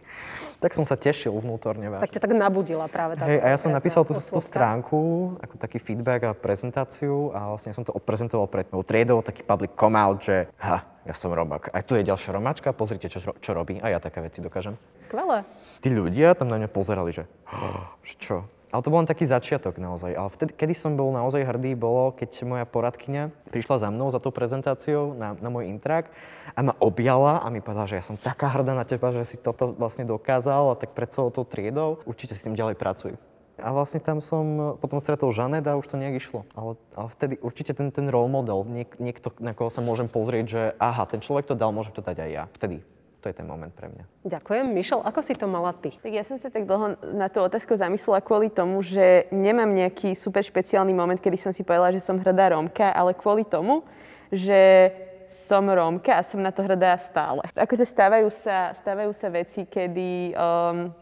Tak 0.61 0.77
som 0.77 0.85
sa 0.85 0.93
tešil 0.93 1.33
vnútorne. 1.33 1.89
Vážne. 1.89 2.05
Tak 2.05 2.13
ťa 2.13 2.21
tak 2.21 2.33
nabudila 2.37 2.85
práve 2.85 3.17
tá 3.17 3.25
Hej, 3.25 3.41
a 3.41 3.47
ja 3.49 3.57
som 3.57 3.73
napísal 3.73 4.05
tú, 4.05 4.13
tú 4.13 4.39
stránku, 4.39 5.35
ako 5.41 5.55
taký 5.57 5.81
feedback 5.81 6.29
a 6.29 6.31
prezentáciu 6.37 7.33
a 7.33 7.57
vlastne 7.57 7.73
som 7.73 7.81
to 7.81 7.91
odprezentoval 7.91 8.45
pred 8.45 8.69
mojou 8.69 8.85
triedou, 8.85 9.17
taký 9.25 9.41
public 9.41 9.73
come 9.73 9.97
out, 9.97 10.21
že 10.21 10.47
ha, 10.61 10.85
ja 11.05 11.13
som 11.13 11.33
Romak. 11.33 11.73
Aj 11.73 11.81
tu 11.85 11.97
je 11.97 12.05
ďalšia 12.05 12.33
Romačka, 12.33 12.73
pozrite, 12.73 13.09
čo, 13.09 13.21
čo 13.21 13.51
robí 13.53 13.77
a 13.81 13.89
ja 13.89 13.99
také 14.01 14.21
veci 14.21 14.41
dokážem. 14.41 14.77
Skvelé. 15.01 15.45
Tí 15.81 15.93
ľudia 15.93 16.33
tam 16.37 16.49
na 16.49 16.61
mňa 16.61 16.69
pozerali, 16.69 17.13
že 17.13 17.29
čo, 18.21 18.49
ale 18.75 18.83
to 18.83 18.91
bol 18.91 18.99
len 18.99 19.07
taký 19.07 19.23
začiatok 19.23 19.79
naozaj. 19.79 20.11
Ale 20.11 20.27
vtedy, 20.35 20.51
kedy 20.51 20.75
som 20.75 20.99
bol 20.99 21.15
naozaj 21.15 21.47
hrdý, 21.47 21.79
bolo, 21.79 22.11
keď 22.11 22.43
moja 22.43 22.67
poradkyňa 22.67 23.31
prišla 23.47 23.87
za 23.87 23.87
mnou 23.87 24.11
za 24.11 24.19
tou 24.19 24.35
prezentáciou 24.35 25.15
na, 25.15 25.31
na 25.39 25.47
môj 25.47 25.71
intrak 25.71 26.11
a 26.51 26.59
ma 26.59 26.75
objala 26.83 27.39
a 27.39 27.47
mi 27.47 27.63
povedala, 27.63 27.87
že 27.87 27.95
ja 27.95 28.03
som 28.03 28.19
taká 28.19 28.51
hrdá 28.51 28.75
na 28.75 28.83
teba, 28.83 29.15
že 29.15 29.23
si 29.23 29.39
toto 29.39 29.71
vlastne 29.71 30.03
dokázal 30.03 30.75
a 30.75 30.79
tak 30.79 30.91
pred 30.91 31.07
celou 31.07 31.31
tou 31.31 31.47
triedou 31.47 32.03
určite 32.03 32.35
s 32.35 32.43
tým 32.43 32.59
ďalej 32.59 32.75
pracuj. 32.75 33.15
A 33.55 33.71
vlastne 33.71 34.03
tam 34.03 34.19
som 34.19 34.75
potom 34.83 34.99
stretol 34.99 35.31
Žanet 35.31 35.63
a 35.63 35.79
už 35.79 35.87
to 35.87 35.95
nejak 35.95 36.19
išlo. 36.19 36.43
Ale, 36.59 36.75
ale 36.91 37.07
vtedy 37.07 37.39
určite 37.39 37.71
ten, 37.71 37.87
ten 37.87 38.11
role 38.11 38.27
model, 38.27 38.67
niek, 38.67 38.99
niekto, 38.99 39.31
na 39.39 39.55
koho 39.55 39.71
sa 39.71 39.79
môžem 39.79 40.11
pozrieť, 40.11 40.45
že 40.51 40.61
aha, 40.75 41.07
ten 41.07 41.23
človek 41.23 41.47
to 41.47 41.55
dal, 41.55 41.71
môžem 41.71 41.95
to 41.95 42.03
dať 42.03 42.19
aj 42.19 42.29
ja. 42.35 42.43
Vtedy 42.51 42.83
to 43.25 43.33
je 43.33 43.41
ten 43.41 43.49
moment 43.49 43.73
pre 43.73 43.89
mňa. 43.89 44.05
Ďakujem. 44.21 44.69
Mišel, 44.69 45.01
ako 45.01 45.25
si 45.25 45.33
to 45.33 45.49
mala 45.49 45.73
ty? 45.73 45.89
Tak 45.97 46.13
ja 46.13 46.21
som 46.21 46.37
sa 46.37 46.53
tak 46.53 46.69
dlho 46.69 46.93
na 47.17 47.25
tú 47.25 47.41
otázku 47.41 47.73
zamyslela 47.73 48.21
kvôli 48.21 48.53
tomu, 48.53 48.85
že 48.85 49.25
nemám 49.33 49.65
nejaký 49.65 50.13
super 50.13 50.45
špeciálny 50.45 50.93
moment, 50.93 51.17
kedy 51.17 51.33
som 51.33 51.49
si 51.49 51.65
povedala, 51.65 51.89
že 51.89 52.05
som 52.05 52.21
hrdá 52.21 52.53
Rómka, 52.53 52.93
ale 52.93 53.17
kvôli 53.17 53.41
tomu, 53.41 53.81
že 54.29 54.93
som 55.25 55.65
Rómka 55.65 56.21
a 56.21 56.21
som 56.21 56.37
na 56.37 56.53
to 56.53 56.61
hrdá 56.61 56.93
stále. 57.01 57.41
Akože 57.57 57.89
stávajú 57.89 58.29
sa, 58.29 58.77
stávajú 58.77 59.09
sa 59.09 59.33
veci, 59.33 59.65
kedy 59.65 60.37
um, 60.37 60.93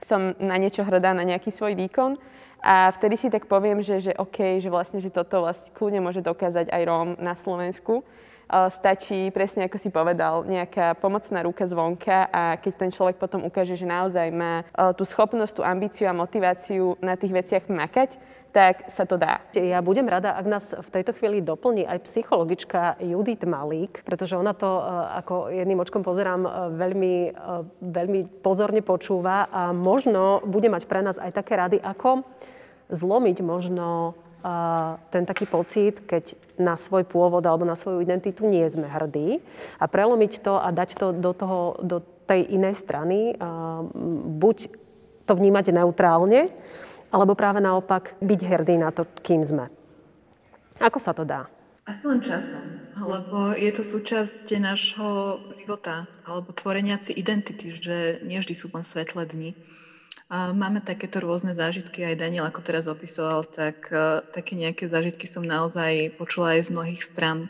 som 0.00 0.32
na 0.40 0.56
niečo 0.56 0.80
hrdá, 0.80 1.12
na 1.12 1.28
nejaký 1.28 1.52
svoj 1.52 1.76
výkon 1.76 2.16
a 2.64 2.88
vtedy 2.88 3.20
si 3.20 3.28
tak 3.28 3.44
poviem, 3.44 3.84
že, 3.84 4.00
že 4.00 4.12
OK, 4.16 4.64
že 4.64 4.72
vlastne, 4.72 4.96
že 4.96 5.12
toto 5.12 5.44
vlastne 5.44 5.76
kľudne 5.76 6.00
môže 6.00 6.24
dokázať 6.24 6.72
aj 6.72 6.82
Róm 6.88 7.08
na 7.20 7.36
Slovensku 7.36 8.00
Stačí, 8.46 9.34
presne 9.34 9.66
ako 9.66 9.74
si 9.74 9.90
povedal, 9.90 10.46
nejaká 10.46 10.94
pomocná 11.02 11.42
ruka 11.42 11.66
zvonka 11.66 12.30
a 12.30 12.54
keď 12.54 12.72
ten 12.78 12.90
človek 12.94 13.18
potom 13.18 13.42
ukáže, 13.42 13.74
že 13.74 13.82
naozaj 13.82 14.30
má 14.30 14.62
tú 14.94 15.02
schopnosť, 15.02 15.58
tú 15.58 15.62
ambíciu 15.66 16.06
a 16.06 16.14
motiváciu 16.14 16.94
na 17.02 17.18
tých 17.18 17.34
veciach 17.34 17.66
makať, 17.66 18.14
tak 18.56 18.88
sa 18.88 19.04
to 19.04 19.20
dá. 19.20 19.44
Ja 19.52 19.84
budem 19.84 20.08
rada, 20.08 20.32
ak 20.32 20.46
nás 20.48 20.72
v 20.72 20.88
tejto 20.88 21.12
chvíli 21.12 21.44
doplní 21.44 21.84
aj 21.84 22.08
psychologička 22.08 22.96
Judith 23.04 23.44
Malík, 23.44 24.00
pretože 24.00 24.32
ona 24.32 24.56
to, 24.56 24.80
e, 24.80 24.82
ako 25.20 25.52
jedným 25.52 25.84
očkom 25.84 26.00
pozerám, 26.00 26.40
e, 26.40 26.50
veľmi, 26.72 27.14
e, 27.28 27.30
veľmi 27.84 28.40
pozorne 28.40 28.80
počúva 28.80 29.52
a 29.52 29.76
možno 29.76 30.40
bude 30.40 30.72
mať 30.72 30.88
pre 30.88 31.04
nás 31.04 31.20
aj 31.20 31.36
také 31.36 31.52
rady, 31.52 31.84
ako 31.84 32.24
zlomiť 32.88 33.44
možno 33.44 34.16
ten 35.10 35.26
taký 35.26 35.50
pocit, 35.50 36.06
keď 36.06 36.38
na 36.54 36.78
svoj 36.78 37.02
pôvod 37.02 37.42
alebo 37.42 37.66
na 37.66 37.74
svoju 37.74 37.98
identitu 37.98 38.46
nie 38.46 38.62
sme 38.70 38.86
hrdí 38.86 39.42
a 39.82 39.84
prelomiť 39.90 40.32
to 40.38 40.54
a 40.56 40.70
dať 40.70 40.90
to 40.94 41.06
do, 41.10 41.32
toho, 41.34 41.60
do 41.82 41.98
tej 42.30 42.46
inej 42.54 42.78
strany, 42.78 43.34
buď 44.38 44.70
to 45.26 45.32
vnímať 45.34 45.74
neutrálne, 45.74 46.54
alebo 47.10 47.34
práve 47.34 47.58
naopak 47.58 48.14
byť 48.22 48.40
hrdý 48.46 48.78
na 48.78 48.94
to, 48.94 49.02
kým 49.26 49.42
sme. 49.42 49.66
Ako 50.78 51.02
sa 51.02 51.10
to 51.10 51.26
dá? 51.26 51.50
Asi 51.86 52.02
len 52.02 52.18
časom, 52.18 52.82
lebo 52.98 53.54
je 53.54 53.70
to 53.70 53.86
súčasť 53.86 54.46
nášho 54.58 55.38
života 55.54 56.10
alebo 56.26 56.50
tvorenia 56.50 56.98
si 56.98 57.14
identity, 57.14 57.70
že 57.70 58.18
nie 58.26 58.42
vždy 58.42 58.54
sú 58.58 58.66
len 58.74 58.82
svetlé 58.82 59.22
dni. 59.22 59.54
Máme 60.32 60.82
takéto 60.82 61.22
rôzne 61.22 61.54
zážitky, 61.54 62.02
aj 62.02 62.18
Daniel 62.18 62.50
ako 62.50 62.58
teraz 62.66 62.90
opisoval, 62.90 63.46
tak 63.46 63.86
uh, 63.94 64.26
také 64.34 64.58
nejaké 64.58 64.90
zážitky 64.90 65.30
som 65.30 65.46
naozaj 65.46 66.18
počula 66.18 66.58
aj 66.58 66.66
z 66.66 66.74
mnohých 66.74 67.02
stran, 67.06 67.46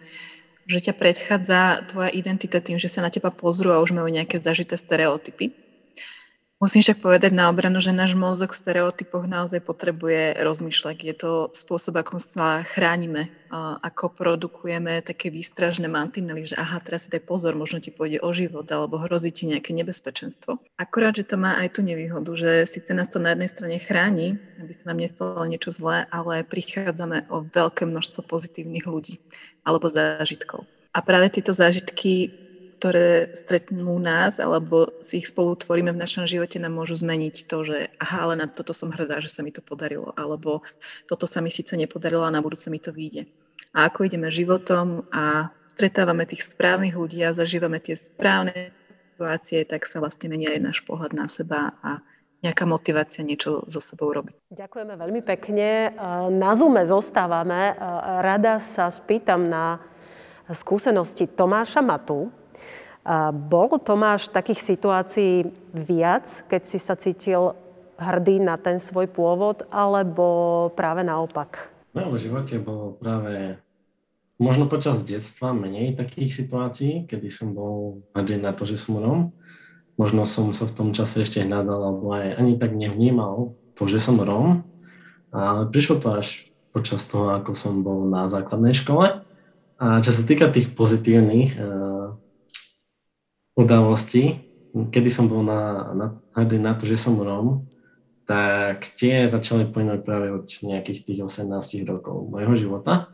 že 0.68 0.90
ťa 0.90 0.94
predchádza 0.98 1.88
tvoja 1.88 2.12
identita 2.12 2.60
tým, 2.60 2.76
že 2.76 2.92
sa 2.92 3.00
na 3.00 3.08
teba 3.08 3.32
pozrú 3.32 3.72
a 3.72 3.80
už 3.80 3.96
majú 3.96 4.12
nejaké 4.12 4.44
zažité 4.44 4.76
stereotypy. 4.76 5.65
Musím 6.56 6.80
však 6.80 7.04
povedať 7.04 7.36
na 7.36 7.52
obranu, 7.52 7.84
že 7.84 7.92
náš 7.92 8.16
mozog 8.16 8.56
v 8.56 8.60
stereotypoch 8.64 9.28
naozaj 9.28 9.60
potrebuje 9.60 10.40
rozmýšľať. 10.40 10.96
Je 11.04 11.12
to 11.12 11.30
spôsob, 11.52 12.00
ako 12.00 12.16
sa 12.16 12.64
chránime, 12.64 13.28
ako 13.84 14.16
produkujeme 14.16 15.04
také 15.04 15.28
výstražné 15.28 15.84
mantinely, 15.84 16.48
že 16.48 16.56
aha, 16.56 16.80
teraz 16.80 17.04
si 17.04 17.12
daj 17.12 17.28
pozor, 17.28 17.52
možno 17.52 17.84
ti 17.84 17.92
pôjde 17.92 18.24
o 18.24 18.32
život 18.32 18.64
alebo 18.72 18.96
hrozí 18.96 19.36
ti 19.36 19.52
nejaké 19.52 19.76
nebezpečenstvo. 19.76 20.56
Akorát, 20.80 21.12
že 21.20 21.28
to 21.28 21.36
má 21.36 21.60
aj 21.60 21.76
tú 21.76 21.84
nevýhodu, 21.84 22.32
že 22.32 22.64
síce 22.64 22.88
nás 22.96 23.12
to 23.12 23.20
na 23.20 23.36
jednej 23.36 23.52
strane 23.52 23.76
chráni, 23.76 24.40
aby 24.56 24.72
sa 24.72 24.88
nám 24.88 25.04
nestalo 25.04 25.44
niečo 25.44 25.68
zlé, 25.68 26.08
ale 26.08 26.40
prichádzame 26.40 27.28
o 27.28 27.44
veľké 27.44 27.84
množstvo 27.84 28.24
pozitívnych 28.24 28.88
ľudí 28.88 29.20
alebo 29.60 29.92
zážitkov. 29.92 30.64
A 30.96 31.04
práve 31.04 31.28
tieto 31.28 31.52
zážitky 31.52 32.32
ktoré 32.76 33.32
stretnú 33.32 33.96
nás 33.96 34.36
alebo 34.36 34.92
si 35.00 35.24
ich 35.24 35.32
spolu 35.32 35.56
tvoríme 35.56 35.96
v 35.96 36.02
našom 36.04 36.28
živote, 36.28 36.60
nám 36.60 36.76
môžu 36.76 37.00
zmeniť 37.00 37.48
to, 37.48 37.64
že 37.64 37.78
aha, 37.96 38.28
ale 38.28 38.34
na 38.36 38.46
toto 38.52 38.76
som 38.76 38.92
hrdá, 38.92 39.18
že 39.24 39.32
sa 39.32 39.40
mi 39.40 39.48
to 39.48 39.64
podarilo, 39.64 40.12
alebo 40.12 40.60
toto 41.08 41.24
sa 41.24 41.40
mi 41.40 41.48
síce 41.48 41.72
nepodarilo 41.72 42.22
a 42.22 42.34
na 42.34 42.44
budúce 42.44 42.68
mi 42.68 42.76
to 42.76 42.92
vyjde. 42.92 43.24
A 43.72 43.88
ako 43.88 44.04
ideme 44.08 44.28
životom 44.28 45.08
a 45.08 45.48
stretávame 45.72 46.28
tých 46.28 46.48
správnych 46.48 46.96
ľudí 46.96 47.24
a 47.24 47.36
zažívame 47.36 47.80
tie 47.80 47.96
správne 47.96 48.72
situácie, 49.16 49.64
tak 49.64 49.88
sa 49.88 50.00
vlastne 50.04 50.28
mení 50.28 50.44
aj 50.48 50.60
náš 50.60 50.78
pohľad 50.84 51.16
na 51.16 51.28
seba 51.28 51.72
a 51.80 52.04
nejaká 52.44 52.68
motivácia 52.68 53.24
niečo 53.24 53.64
so 53.64 53.80
sebou 53.80 54.12
robiť. 54.12 54.52
Ďakujeme 54.52 54.94
veľmi 54.96 55.20
pekne. 55.24 55.96
Na 56.28 56.52
Zoome 56.52 56.84
zostávame. 56.84 57.72
Rada 58.20 58.60
sa 58.60 58.92
spýtam 58.92 59.48
na 59.48 59.80
skúsenosti 60.52 61.26
Tomáša 61.32 61.80
Matu, 61.80 62.28
bol 63.30 63.78
Tomáš 63.78 64.26
takých 64.26 64.74
situácií 64.74 65.46
viac, 65.70 66.42
keď 66.50 66.62
si 66.66 66.78
sa 66.82 66.98
cítil 66.98 67.54
hrdý 67.96 68.42
na 68.42 68.58
ten 68.58 68.82
svoj 68.82 69.08
pôvod, 69.08 69.64
alebo 69.70 70.68
práve 70.74 71.06
naopak? 71.06 71.70
V 71.94 72.02
mojom 72.02 72.18
živote 72.18 72.60
bolo 72.60 72.98
práve 72.98 73.56
možno 74.36 74.68
počas 74.68 75.00
detstva 75.00 75.56
menej 75.56 75.96
takých 75.96 76.44
situácií, 76.44 77.08
kedy 77.08 77.28
som 77.32 77.56
bol 77.56 78.04
hrdý 78.12 78.36
na 78.36 78.52
to, 78.52 78.68
že 78.68 78.76
som 78.76 79.00
Rom. 79.00 79.32
Možno 79.96 80.28
som 80.28 80.52
sa 80.52 80.68
v 80.68 80.76
tom 80.76 80.88
čase 80.92 81.24
ešte 81.24 81.40
hľadal, 81.40 81.80
alebo 81.80 82.12
aj 82.12 82.36
ani 82.36 82.60
tak 82.60 82.76
nevnímal 82.76 83.56
to, 83.72 83.88
že 83.88 83.96
som 83.96 84.20
Rom. 84.20 84.60
Ale 85.32 85.72
prišlo 85.72 86.02
to 86.04 86.20
až 86.20 86.52
počas 86.68 87.08
toho, 87.08 87.32
ako 87.32 87.56
som 87.56 87.80
bol 87.80 88.04
na 88.04 88.28
základnej 88.28 88.76
škole. 88.76 89.24
A 89.80 89.86
čo 90.04 90.12
sa 90.12 90.20
týka 90.20 90.52
tých 90.52 90.76
pozitívnych 90.76 91.56
uh, 91.56 92.12
udalosti, 93.56 94.44
kedy 94.76 95.08
som 95.08 95.26
bol 95.26 95.40
na, 95.40 95.90
na, 95.96 96.06
hrdý 96.36 96.60
na 96.60 96.76
to, 96.76 96.84
že 96.84 97.00
som 97.00 97.16
Rom, 97.16 97.64
tak 98.28 98.92
tie 98.98 99.24
začali 99.24 99.70
plynúť 99.70 100.04
práve 100.04 100.28
od 100.34 100.44
nejakých 100.44 101.08
tých 101.08 101.20
18 101.24 101.88
rokov 101.88 102.28
mojho 102.28 102.54
života, 102.58 103.08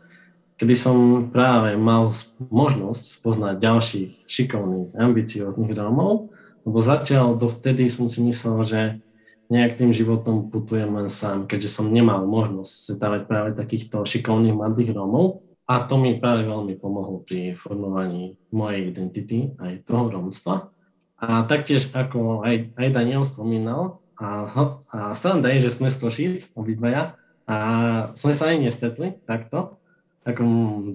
kedy 0.59 0.75
som 0.75 1.29
práve 1.31 1.79
mal 1.79 2.11
možnosť 2.37 3.03
spoznať 3.21 3.55
ďalších 3.61 4.11
šikovných, 4.27 4.93
ambicióznych 4.97 5.71
Rómov, 5.71 6.33
lebo 6.67 6.77
zatiaľ 6.83 7.39
dovtedy 7.39 7.87
som 7.87 8.09
si 8.09 8.23
myslel, 8.25 8.57
že 8.67 8.81
nejak 9.53 9.77
tým 9.77 9.91
životom 9.93 10.49
putujem 10.49 10.89
len 10.89 11.11
sám, 11.13 11.45
keďže 11.45 11.69
som 11.69 11.93
nemal 11.93 12.25
možnosť 12.25 12.71
stretávať 12.71 13.21
práve 13.29 13.49
takýchto 13.53 14.01
šikovných 14.01 14.55
mladých 14.57 14.97
Rómov. 14.97 15.45
A 15.63 15.79
to 15.87 15.95
mi 15.95 16.19
práve 16.19 16.43
veľmi 16.43 16.75
pomohlo 16.75 17.23
pri 17.23 17.55
formovaní 17.55 18.35
mojej 18.51 18.91
identity, 18.91 19.55
aj 19.59 19.87
toho 19.87 20.11
romstva. 20.11 20.73
A 21.15 21.47
taktiež, 21.47 21.87
ako 21.95 22.43
aj, 22.43 22.75
aj 22.75 22.87
Daniel 22.91 23.23
spomínal, 23.23 24.03
a, 24.19 24.47
a 24.91 24.99
sranda 25.15 25.49
je, 25.55 25.71
že 25.71 25.79
sme 25.79 25.87
z 25.87 25.97
Košíc, 26.03 26.51
obidvaja, 26.53 27.15
a 27.43 27.57
sme 28.15 28.31
sa 28.35 28.51
aj 28.51 28.59
nestretli 28.59 29.19
takto, 29.27 29.79
ako 30.23 30.43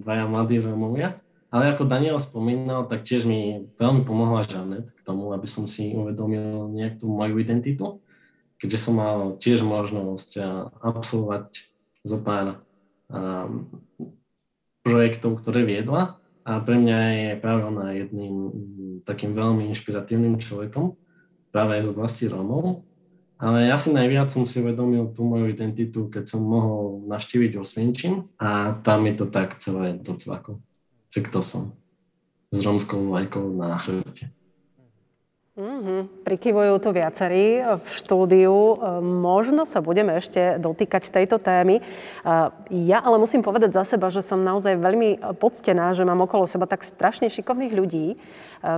dvaja 0.00 0.24
mladí 0.28 0.60
Romovia. 0.60 1.20
Ale 1.48 1.72
ako 1.72 1.88
Daniel 1.88 2.20
spomínal, 2.20 2.84
tak 2.84 3.08
tiež 3.08 3.24
mi 3.24 3.72
veľmi 3.80 4.04
pomohla 4.04 4.44
Žanet 4.44 4.92
k 4.92 5.00
tomu, 5.00 5.32
aby 5.32 5.48
som 5.48 5.64
si 5.64 5.96
uvedomil 5.96 6.68
nejakú 6.76 7.08
moju 7.08 7.40
identitu, 7.40 8.04
keďže 8.60 8.84
som 8.84 9.00
mal 9.00 9.40
tiež 9.40 9.64
možnosť 9.64 10.44
absolvovať 10.84 11.72
zo 12.04 12.20
pár 12.20 12.60
um, 13.08 13.64
projektov, 14.88 15.44
ktoré 15.44 15.68
viedla 15.68 16.16
a 16.48 16.64
pre 16.64 16.80
mňa 16.80 16.98
je 17.12 17.30
práve 17.44 17.62
ona 17.68 17.92
jedným 17.92 18.34
takým 19.04 19.36
veľmi 19.36 19.68
inšpiratívnym 19.68 20.40
človekom, 20.40 20.96
práve 21.52 21.76
aj 21.76 21.82
z 21.84 21.92
oblasti 21.92 22.24
Rómov. 22.24 22.88
Ale 23.38 23.70
ja 23.70 23.78
si 23.78 23.94
najviac 23.94 24.34
som 24.34 24.42
si 24.48 24.58
uvedomil 24.58 25.14
tú 25.14 25.22
moju 25.22 25.46
identitu, 25.46 26.10
keď 26.10 26.26
som 26.26 26.42
mohol 26.42 27.06
naštíviť 27.06 27.54
Osvienčím 27.54 28.26
a 28.34 28.74
tam 28.82 29.06
je 29.06 29.14
to 29.14 29.26
tak 29.30 29.54
celé 29.62 29.94
docvako, 29.94 30.58
že 31.14 31.22
kto 31.22 31.38
som 31.44 31.62
s 32.50 32.58
rómskou 32.64 32.98
vlajkou 33.06 33.54
na 33.54 33.78
chrbte. 33.78 34.34
Mm-hmm. 35.58 36.22
Prikyvujú 36.22 36.74
tu 36.78 36.94
viacerí 36.94 37.58
v 37.58 37.88
štúdiu. 37.90 38.78
E, 38.78 39.02
možno 39.02 39.66
sa 39.66 39.82
budeme 39.82 40.14
ešte 40.14 40.54
dotýkať 40.54 41.10
tejto 41.10 41.42
témy. 41.42 41.82
E, 41.82 41.84
ja 42.86 43.02
ale 43.02 43.18
musím 43.18 43.42
povedať 43.42 43.74
za 43.74 43.82
seba, 43.82 44.06
že 44.06 44.22
som 44.22 44.38
naozaj 44.38 44.78
veľmi 44.78 45.18
poctená, 45.34 45.98
že 45.98 46.06
mám 46.06 46.22
okolo 46.22 46.46
seba 46.46 46.70
tak 46.70 46.86
strašne 46.86 47.26
šikovných 47.26 47.74
ľudí, 47.74 48.14
e, 48.14 48.16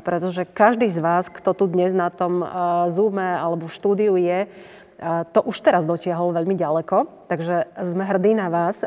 pretože 0.01 0.49
každý 0.49 0.88
z 0.88 1.05
vás, 1.05 1.29
kto 1.29 1.53
tu 1.53 1.69
dnes 1.69 1.93
na 1.93 2.09
tom 2.09 2.40
Zoome 2.88 3.29
alebo 3.37 3.69
v 3.69 3.77
štúdiu 3.77 4.16
je, 4.16 4.49
to 5.33 5.40
už 5.45 5.61
teraz 5.64 5.85
dotiahol 5.88 6.33
veľmi 6.37 6.57
ďaleko, 6.61 7.29
takže 7.29 7.73
sme 7.88 8.05
hrdí 8.05 8.37
na 8.37 8.53
vás. 8.53 8.85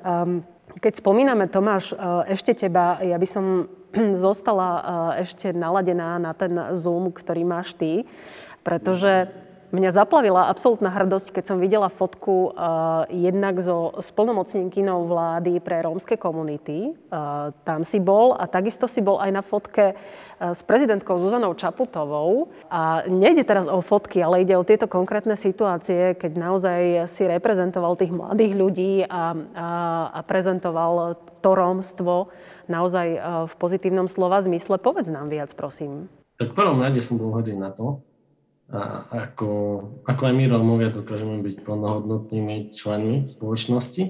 Keď 0.78 0.94
spomíname, 1.02 1.50
Tomáš, 1.50 1.98
ešte 2.30 2.54
teba, 2.54 3.02
ja 3.02 3.18
by 3.18 3.26
som 3.26 3.66
zostala 4.26 4.70
eh, 4.70 4.84
ešte 5.26 5.54
naladená 5.54 6.18
na 6.18 6.34
ten 6.34 6.54
Zoom, 6.74 7.14
ktorý 7.14 7.46
máš 7.46 7.78
ty, 7.78 8.10
pretože 8.66 9.30
Mňa 9.74 9.90
zaplavila 9.90 10.54
absolútna 10.54 10.94
hrdosť, 10.94 11.34
keď 11.34 11.44
som 11.50 11.58
videla 11.58 11.90
fotku 11.90 12.54
uh, 12.54 13.10
jednak 13.10 13.58
so 13.58 13.98
splnomocnenkynou 14.06 15.10
vlády 15.10 15.58
pre 15.66 15.82
rómske 15.82 16.14
komunity. 16.14 16.94
Uh, 17.10 17.50
tam 17.66 17.82
si 17.82 17.98
bol 17.98 18.38
a 18.38 18.46
takisto 18.46 18.86
si 18.86 19.02
bol 19.02 19.18
aj 19.18 19.34
na 19.34 19.42
fotke 19.42 19.98
s 20.38 20.62
prezidentkou 20.62 21.18
Zuzanou 21.18 21.58
Čaputovou. 21.58 22.54
A 22.70 23.02
nejde 23.10 23.42
teraz 23.42 23.66
o 23.66 23.82
fotky, 23.82 24.22
ale 24.22 24.46
ide 24.46 24.54
o 24.54 24.62
tieto 24.62 24.86
konkrétne 24.86 25.34
situácie, 25.34 26.14
keď 26.22 26.32
naozaj 26.38 26.82
si 27.10 27.26
reprezentoval 27.26 27.98
tých 27.98 28.14
mladých 28.14 28.54
ľudí 28.54 28.94
a, 29.10 29.10
a, 29.10 29.70
a 30.14 30.20
prezentoval 30.22 31.18
to 31.42 31.50
rómstvo 31.50 32.30
naozaj 32.68 33.08
v 33.48 33.54
pozitívnom 33.60 34.08
slova 34.12 34.44
zmysle. 34.44 34.80
Povedz 34.80 35.10
nám 35.10 35.32
viac, 35.34 35.52
prosím. 35.58 36.12
Tak 36.42 36.52
v 36.52 36.58
prvom 36.58 36.82
rade 36.82 37.02
som 37.02 37.22
bol 37.22 37.34
hodin 37.36 37.62
na 37.62 37.70
to, 37.70 38.02
a 38.74 39.06
ako, 39.30 39.50
ako 40.08 40.22
aj 40.26 40.34
my 40.34 40.50
Rómovia 40.50 40.90
dokážeme 40.90 41.46
byť 41.46 41.62
plnohodnotnými 41.62 42.74
členmi 42.74 43.30
spoločnosti. 43.30 44.04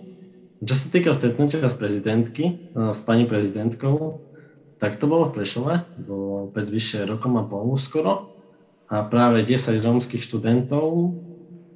Čo 0.63 0.75
sa 0.79 0.87
týka 0.87 1.11
stretnutia 1.11 1.67
s 1.67 1.75
prezidentky, 1.75 2.71
s 2.71 3.03
pani 3.03 3.27
prezidentkou, 3.27 4.23
tak 4.79 4.95
to 4.95 5.11
bolo 5.11 5.27
v 5.27 5.35
Prešove, 5.35 5.99
bolo 6.07 6.47
pred 6.47 6.71
vyššie 6.71 7.03
rokom 7.11 7.35
a 7.35 7.43
pol 7.43 7.75
skoro. 7.75 8.31
A 8.87 9.03
práve 9.03 9.43
10 9.43 9.83
rómskych 9.83 10.23
študentov, 10.23 11.11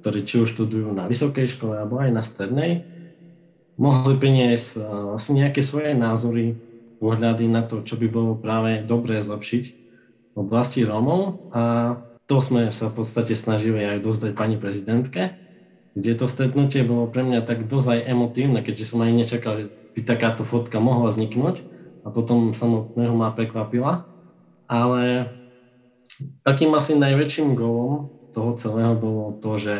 ktorí 0.00 0.24
či 0.24 0.40
už 0.40 0.56
študujú 0.56 0.88
na 0.94 1.04
vysokej 1.10 1.44
škole 1.44 1.76
alebo 1.76 2.00
aj 2.00 2.08
na 2.14 2.24
strednej, 2.24 2.88
mohli 3.76 4.16
priniesť 4.16 4.80
vlastne 5.12 5.44
nejaké 5.44 5.60
svoje 5.60 5.92
názory, 5.92 6.56
pohľady 6.98 7.46
na 7.46 7.62
to, 7.62 7.82
čo 7.86 7.96
by 7.96 8.06
bolo 8.10 8.38
práve 8.38 8.82
dobré 8.82 9.22
zlepšiť 9.22 9.64
v 10.34 10.36
oblasti 10.36 10.82
Rómov. 10.82 11.50
A 11.54 11.62
to 12.28 12.44
sme 12.44 12.68
sa 12.74 12.92
v 12.92 13.02
podstate 13.02 13.32
snažili 13.32 13.80
aj 13.82 14.04
dozdať 14.04 14.36
pani 14.36 14.60
prezidentke, 14.60 15.34
kde 15.96 16.12
to 16.14 16.26
stretnutie 16.28 16.84
bolo 16.84 17.08
pre 17.08 17.24
mňa 17.24 17.42
tak 17.42 17.66
dosť 17.66 17.88
aj 17.88 18.00
emotívne, 18.12 18.60
keďže 18.60 18.94
som 18.94 19.02
ani 19.02 19.24
nečakal, 19.24 19.52
že 19.58 19.66
by 19.96 20.00
takáto 20.04 20.44
fotka 20.44 20.78
mohla 20.78 21.10
vzniknúť 21.10 21.64
a 22.04 22.12
potom 22.12 22.52
samotného 22.52 23.16
ma 23.16 23.32
prekvapila. 23.32 24.04
Ale 24.68 25.32
takým 26.44 26.70
asi 26.76 26.94
najväčším 26.94 27.56
golom 27.56 28.12
toho 28.36 28.54
celého 28.60 28.92
bolo 28.94 29.40
to, 29.40 29.56
že 29.56 29.76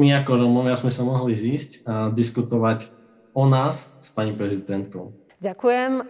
my 0.00 0.16
ako 0.24 0.40
Romovia 0.40 0.80
sme 0.80 0.88
sa 0.88 1.04
mohli 1.04 1.36
zísť 1.36 1.84
a 1.84 2.08
diskutovať 2.08 2.88
o 3.36 3.44
nás 3.44 3.92
s 4.00 4.08
pani 4.08 4.32
prezidentkou. 4.32 5.19
Ďakujem. 5.40 5.92
E, 5.98 6.02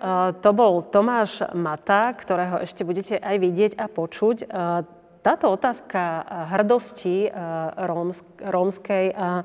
to 0.43 0.51
bol 0.51 0.83
Tomáš 0.83 1.47
Mata, 1.55 2.11
ktorého 2.13 2.59
ešte 2.61 2.83
budete 2.83 3.15
aj 3.17 3.37
vidieť 3.39 3.73
a 3.79 3.87
počuť. 3.87 4.37
E, 5.21 5.31
táto 5.31 5.53
otázka 5.53 6.01
eh, 6.01 6.25
hrdosti 6.57 7.17
eh, 7.29 7.33
rómskej 8.41 9.07
a 9.13 9.45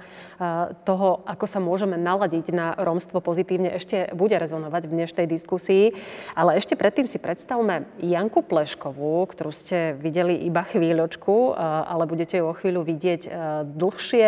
toho, 0.84 1.24
ako 1.24 1.46
sa 1.48 1.64
môžeme 1.64 1.96
naladiť 1.96 2.52
na 2.52 2.76
rómstvo 2.76 3.24
pozitívne, 3.24 3.72
ešte 3.72 4.12
bude 4.12 4.36
rezonovať 4.36 4.84
v 4.88 4.96
dnešnej 5.00 5.28
diskusii. 5.32 5.96
Ale 6.36 6.60
ešte 6.60 6.76
predtým 6.76 7.08
si 7.08 7.24
predstavme 7.24 7.88
Janku 8.04 8.44
Pleškovú, 8.44 9.24
ktorú 9.32 9.52
ste 9.56 9.96
videli 9.96 10.36
iba 10.44 10.68
chvíľočku, 10.68 11.56
ale 11.56 12.04
budete 12.04 12.44
ju 12.44 12.52
o 12.52 12.58
chvíľu 12.58 12.84
vidieť 12.84 13.32
dlhšie. 13.80 14.28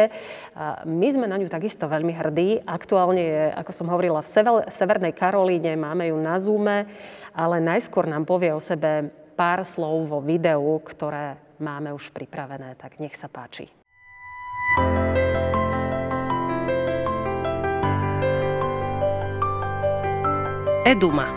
My 0.88 1.08
sme 1.12 1.28
na 1.28 1.36
ňu 1.44 1.52
takisto 1.52 1.92
veľmi 1.92 2.16
hrdí. 2.16 2.64
Aktuálne 2.64 3.24
je, 3.24 3.44
ako 3.52 3.72
som 3.76 3.92
hovorila, 3.92 4.24
v 4.24 4.32
Severnej 4.72 5.12
Karolíne, 5.12 5.76
máme 5.76 6.08
ju 6.08 6.18
na 6.24 6.40
Zoome, 6.40 6.88
ale 7.36 7.60
najskôr 7.60 8.08
nám 8.08 8.24
povie 8.24 8.56
o 8.56 8.64
sebe 8.64 9.12
pár 9.38 9.62
slov 9.62 10.10
vo 10.10 10.18
videu, 10.18 10.82
ktoré 10.82 11.38
máme 11.62 11.94
už 11.94 12.10
pripravené, 12.10 12.74
tak 12.74 12.98
nech 12.98 13.14
sa 13.14 13.30
páči. 13.30 13.70
Eduma. 20.88 21.28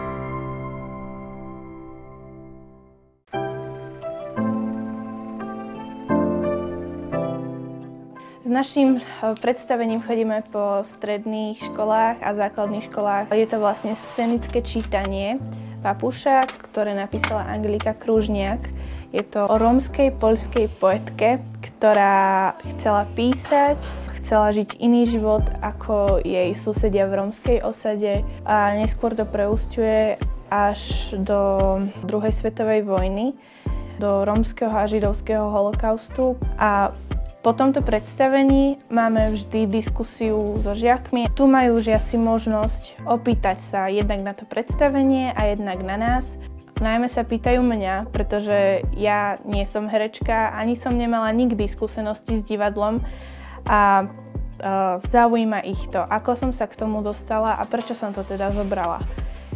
S 8.41 8.49
našim 8.49 8.97
eh, 8.97 9.03
predstavením 9.37 10.01
chodíme 10.01 10.41
po 10.49 10.81
stredných 10.87 11.61
školách 11.69 12.25
a 12.25 12.31
základných 12.33 12.89
školách. 12.89 13.35
Je 13.37 13.47
to 13.51 13.61
vlastne 13.61 13.93
scenické 13.93 14.65
čítanie 14.65 15.37
Papuša, 15.81 16.45
ktoré 16.45 16.93
napísala 16.93 17.49
Angelika 17.49 17.97
Kružniak. 17.97 18.69
Je 19.11 19.25
to 19.25 19.49
o 19.49 19.57
rómskej 19.57 20.13
poľskej 20.21 20.69
poetke, 20.77 21.41
ktorá 21.65 22.53
chcela 22.77 23.09
písať, 23.17 23.81
chcela 24.21 24.53
žiť 24.53 24.77
iný 24.79 25.09
život 25.09 25.43
ako 25.65 26.21
jej 26.21 26.53
susedia 26.53 27.09
v 27.09 27.25
rómskej 27.25 27.59
osade 27.65 28.21
a 28.45 28.77
neskôr 28.77 29.17
to 29.17 29.25
preústiuje 29.25 30.21
až 30.53 31.11
do 31.17 31.41
druhej 32.05 32.37
svetovej 32.37 32.85
vojny, 32.85 33.33
do 33.97 34.29
rómskeho 34.29 34.71
a 34.71 34.85
židovského 34.85 35.49
holokaustu 35.49 36.37
a 36.61 36.93
po 37.41 37.57
tomto 37.57 37.81
predstavení 37.81 38.77
máme 38.93 39.33
vždy 39.33 39.65
diskusiu 39.65 40.61
so 40.61 40.77
žiakmi. 40.77 41.33
Tu 41.33 41.49
majú 41.49 41.81
žiaci 41.81 42.21
možnosť 42.21 43.09
opýtať 43.09 43.65
sa 43.65 43.89
jednak 43.89 44.21
na 44.21 44.33
to 44.37 44.45
predstavenie 44.45 45.33
a 45.33 45.49
jednak 45.49 45.81
na 45.81 45.97
nás. 45.97 46.37
Najmä 46.81 47.09
sa 47.13 47.25
pýtajú 47.25 47.61
mňa, 47.61 48.13
pretože 48.13 48.85
ja 48.97 49.41
nie 49.45 49.65
som 49.69 49.89
herečka, 49.89 50.53
ani 50.53 50.77
som 50.77 50.97
nemala 50.97 51.29
nikdy 51.33 51.69
skúsenosti 51.69 52.41
s 52.41 52.45
divadlom 52.45 53.05
a 53.69 54.09
uh, 54.09 54.97
zaujíma 55.05 55.61
ich 55.65 55.81
to, 55.93 56.01
ako 56.01 56.37
som 56.37 56.51
sa 56.57 56.65
k 56.65 56.77
tomu 56.81 57.05
dostala 57.05 57.57
a 57.57 57.69
prečo 57.69 57.93
som 57.93 58.17
to 58.17 58.25
teda 58.25 58.49
zobrala. 58.53 59.01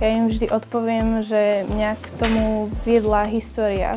Ja 0.00 0.08
im 0.12 0.28
vždy 0.28 0.52
odpoviem, 0.52 1.24
že 1.24 1.64
mňa 1.68 1.90
k 1.96 2.06
tomu 2.20 2.68
viedla 2.84 3.24
história. 3.28 3.96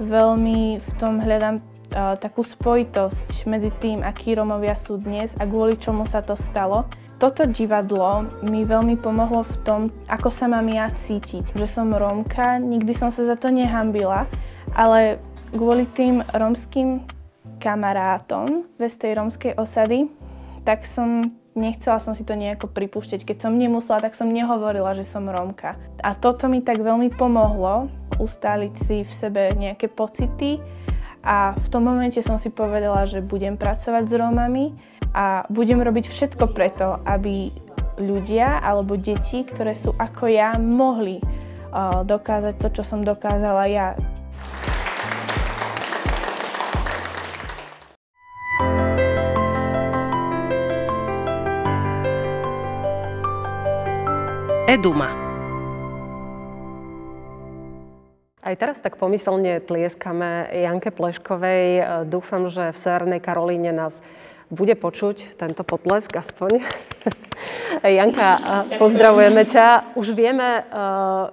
Veľmi 0.00 0.80
v 0.80 0.90
tom 0.96 1.20
hľadám 1.20 1.60
takú 1.94 2.42
spojitosť 2.42 3.46
medzi 3.46 3.70
tým, 3.78 4.02
akí 4.02 4.34
Romovia 4.34 4.74
sú 4.74 4.98
dnes 4.98 5.30
a 5.38 5.46
kvôli 5.46 5.78
čomu 5.78 6.02
sa 6.04 6.20
to 6.20 6.34
stalo. 6.34 6.90
Toto 7.14 7.46
divadlo 7.46 8.26
mi 8.42 8.66
veľmi 8.66 8.98
pomohlo 8.98 9.46
v 9.46 9.56
tom, 9.62 9.80
ako 10.10 10.28
sa 10.34 10.50
mám 10.50 10.66
ja 10.66 10.90
cítiť. 10.90 11.54
Že 11.54 11.66
som 11.70 11.88
Rómka, 11.94 12.58
nikdy 12.58 12.90
som 12.92 13.14
sa 13.14 13.22
za 13.22 13.38
to 13.38 13.54
nehambila, 13.54 14.26
ale 14.74 15.22
kvôli 15.54 15.86
tým 15.86 16.26
rómskym 16.34 17.06
kamarátom 17.62 18.66
z 18.76 18.94
tej 18.98 19.12
rómskej 19.14 19.52
osady, 19.54 20.10
tak 20.66 20.82
som 20.82 21.30
nechcela 21.54 22.02
som 22.02 22.18
si 22.18 22.26
to 22.26 22.34
nejako 22.34 22.66
pripúšťať. 22.66 23.22
Keď 23.22 23.46
som 23.46 23.54
nemusela, 23.54 24.02
tak 24.02 24.18
som 24.18 24.26
nehovorila, 24.26 24.98
že 24.98 25.06
som 25.06 25.30
Rómka. 25.30 25.78
A 26.02 26.18
toto 26.18 26.50
mi 26.50 26.60
tak 26.60 26.82
veľmi 26.82 27.14
pomohlo 27.14 27.88
ustáliť 28.18 28.74
si 28.74 28.96
v 29.06 29.12
sebe 29.14 29.42
nejaké 29.54 29.86
pocity 29.86 30.58
a 31.24 31.56
v 31.56 31.66
tom 31.72 31.88
momente 31.88 32.20
som 32.20 32.36
si 32.36 32.52
povedala, 32.52 33.08
že 33.08 33.24
budem 33.24 33.56
pracovať 33.56 34.04
s 34.04 34.12
Rómami 34.12 34.76
a 35.16 35.48
budem 35.48 35.80
robiť 35.80 36.04
všetko 36.04 36.52
preto, 36.52 37.00
aby 37.08 37.48
ľudia 37.96 38.60
alebo 38.60 39.00
deti, 39.00 39.40
ktoré 39.40 39.72
sú 39.72 39.96
ako 39.96 40.28
ja, 40.28 40.60
mohli 40.60 41.16
uh, 41.24 42.04
dokázať 42.04 42.60
to, 42.60 42.68
čo 42.76 42.82
som 42.84 43.00
dokázala 43.00 43.64
ja. 43.72 43.96
Eduma. 54.64 55.23
Aj 58.44 58.52
teraz 58.60 58.76
tak 58.76 59.00
pomyselne 59.00 59.56
tlieskame 59.64 60.52
Janke 60.52 60.92
Pleškovej. 60.92 61.64
E, 61.80 61.82
dúfam, 62.04 62.44
že 62.52 62.76
v 62.76 62.76
Severnej 62.76 63.16
Karolíne 63.16 63.72
nás 63.72 64.04
bude 64.52 64.76
počuť 64.76 65.40
tento 65.40 65.64
potlesk 65.64 66.12
aspoň. 66.12 66.60
Janka, 68.04 68.28
e, 68.36 68.40
pozdravujeme 68.76 69.48
ťa. 69.48 69.96
Už 69.96 70.12
vieme, 70.12 70.60
e, 70.60 70.62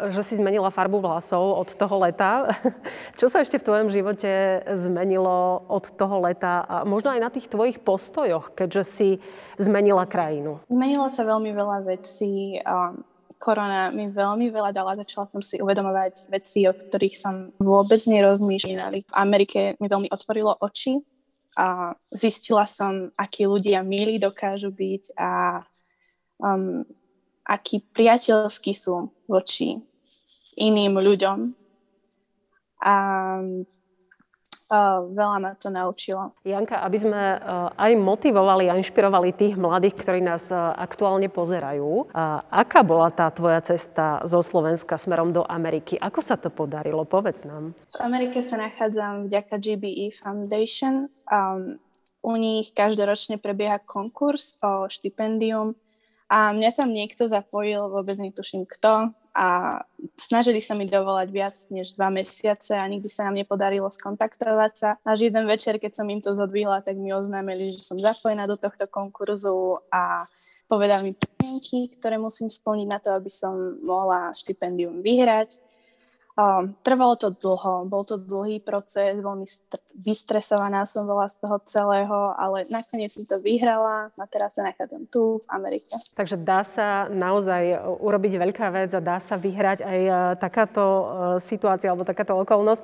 že 0.08 0.24
si 0.24 0.40
zmenila 0.40 0.72
farbu 0.72 1.04
vlasov 1.04 1.60
od 1.60 1.76
toho 1.76 2.00
leta. 2.00 2.56
Čo 3.20 3.28
sa 3.28 3.44
ešte 3.44 3.60
v 3.60 3.68
tvojom 3.68 3.92
živote 3.92 4.64
zmenilo 4.72 5.68
od 5.68 5.92
toho 5.92 6.24
leta 6.24 6.64
a 6.64 6.88
možno 6.88 7.12
aj 7.12 7.20
na 7.20 7.28
tých 7.28 7.52
tvojich 7.52 7.84
postojoch, 7.84 8.56
keďže 8.56 8.84
si 8.88 9.10
zmenila 9.60 10.08
krajinu? 10.08 10.64
Zmenilo 10.72 11.12
sa 11.12 11.28
veľmi 11.28 11.52
veľa 11.52 11.78
vecí 11.92 12.56
korona 13.42 13.90
mi 13.90 14.06
veľmi 14.06 14.54
veľa 14.54 14.70
dala. 14.70 14.94
Začala 15.02 15.26
som 15.26 15.42
si 15.42 15.58
uvedomovať 15.58 16.30
veci, 16.30 16.70
o 16.70 16.74
ktorých 16.78 17.18
som 17.18 17.50
vôbec 17.58 17.98
nerozmýšľala. 18.06 19.02
V 19.02 19.16
Amerike 19.18 19.74
mi 19.82 19.90
veľmi 19.90 20.14
otvorilo 20.14 20.54
oči 20.62 21.02
a 21.58 21.98
zistila 22.14 22.70
som, 22.70 23.10
akí 23.18 23.50
ľudia 23.50 23.82
milí 23.82 24.22
dokážu 24.22 24.70
byť 24.72 25.18
a 25.18 25.66
um, 26.40 26.86
akí 27.44 27.82
priateľskí 27.92 28.72
sú 28.78 29.10
voči 29.26 29.82
iným 30.56 31.02
ľuďom. 31.02 31.52
A 32.82 32.96
veľa 35.12 35.38
ma 35.44 35.52
to 35.60 35.68
naučilo. 35.68 36.32
Janka, 36.48 36.80
aby 36.88 36.98
sme 36.98 37.22
aj 37.76 37.92
motivovali 38.00 38.72
a 38.72 38.80
inšpirovali 38.80 39.36
tých 39.36 39.60
mladých, 39.60 40.00
ktorí 40.00 40.24
nás 40.24 40.48
aktuálne 40.56 41.28
pozerajú, 41.28 42.08
aká 42.48 42.80
bola 42.82 43.12
tá 43.12 43.28
tvoja 43.36 43.60
cesta 43.60 44.24
zo 44.24 44.40
Slovenska 44.40 44.96
smerom 44.96 45.36
do 45.36 45.44
Ameriky? 45.44 46.00
Ako 46.00 46.24
sa 46.24 46.40
to 46.40 46.48
podarilo? 46.48 47.04
Povedz 47.04 47.44
nám. 47.44 47.76
V 47.92 48.00
Amerike 48.00 48.40
sa 48.40 48.56
nachádzam 48.56 49.28
vďaka 49.28 49.60
GBE 49.60 50.16
Foundation. 50.16 51.12
Um, 51.28 51.76
u 52.22 52.38
nich 52.38 52.72
každoročne 52.72 53.42
prebieha 53.42 53.82
konkurs 53.82 54.56
o 54.62 54.86
štipendium 54.86 55.74
a 56.32 56.54
mňa 56.54 56.70
tam 56.78 56.94
niekto 56.94 57.28
zapojil, 57.28 57.90
vôbec 57.92 58.16
netuším 58.16 58.70
kto, 58.70 59.12
a 59.32 59.80
snažili 60.20 60.60
sa 60.60 60.76
mi 60.76 60.84
dovolať 60.84 61.28
viac 61.32 61.56
než 61.72 61.96
dva 61.96 62.12
mesiace 62.12 62.76
a 62.76 62.84
nikdy 62.84 63.08
sa 63.08 63.28
nám 63.28 63.40
nepodarilo 63.40 63.88
skontaktovať 63.88 64.72
sa. 64.76 64.90
Až 65.08 65.32
jeden 65.32 65.48
večer, 65.48 65.80
keď 65.80 65.92
som 65.96 66.08
im 66.12 66.20
to 66.20 66.36
zodvihla, 66.36 66.84
tak 66.84 67.00
mi 67.00 67.16
oznámili, 67.16 67.80
že 67.80 67.88
som 67.88 67.96
zapojená 67.96 68.44
do 68.44 68.60
tohto 68.60 68.92
konkurzu 68.92 69.80
a 69.88 70.28
povedali 70.68 71.12
mi 71.12 71.14
podmienky, 71.16 71.96
ktoré 71.96 72.20
musím 72.20 72.52
splniť 72.52 72.88
na 72.88 73.00
to, 73.00 73.16
aby 73.16 73.32
som 73.32 73.80
mohla 73.84 74.36
štipendium 74.36 75.00
vyhrať. 75.00 75.71
Um, 76.40 76.72
trvalo 76.80 77.20
to 77.20 77.36
dlho, 77.36 77.92
bol 77.92 78.08
to 78.08 78.16
dlhý 78.16 78.64
proces, 78.64 79.20
veľmi 79.20 79.44
st- 79.44 79.84
vystresovaná 80.00 80.88
som 80.88 81.04
bola 81.04 81.28
z 81.28 81.44
toho 81.44 81.60
celého, 81.68 82.32
ale 82.40 82.64
nakoniec 82.72 83.12
som 83.12 83.28
to 83.28 83.36
vyhrala 83.44 84.16
a 84.16 84.26
teraz 84.32 84.56
sa 84.56 84.64
nachádzam 84.64 85.12
tu 85.12 85.44
v 85.44 85.46
Amerike. 85.52 85.92
Takže 86.16 86.40
dá 86.40 86.64
sa 86.64 87.12
naozaj 87.12 87.84
urobiť 88.00 88.40
veľká 88.40 88.72
vec 88.72 88.96
a 88.96 89.04
dá 89.04 89.20
sa 89.20 89.36
vyhrať 89.36 89.84
aj 89.84 90.00
uh, 90.08 90.16
takáto 90.40 90.84
uh, 90.84 91.04
situácia 91.44 91.92
alebo 91.92 92.08
takáto 92.08 92.34
okolnosť. 92.40 92.84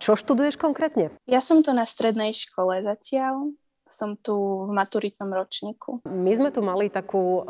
Čo 0.00 0.16
študuješ 0.16 0.56
konkrétne? 0.60 1.12
Ja 1.24 1.40
som 1.40 1.60
tu 1.60 1.72
na 1.72 1.84
strednej 1.84 2.32
škole 2.32 2.80
zatiaľ 2.84 3.52
som 3.90 4.14
tu 4.18 4.68
v 4.68 4.70
maturitnom 4.72 5.28
ročníku. 5.28 6.04
My 6.06 6.32
sme 6.36 6.48
tu 6.52 6.60
mali 6.60 6.92
takú 6.92 7.42
uh, 7.42 7.44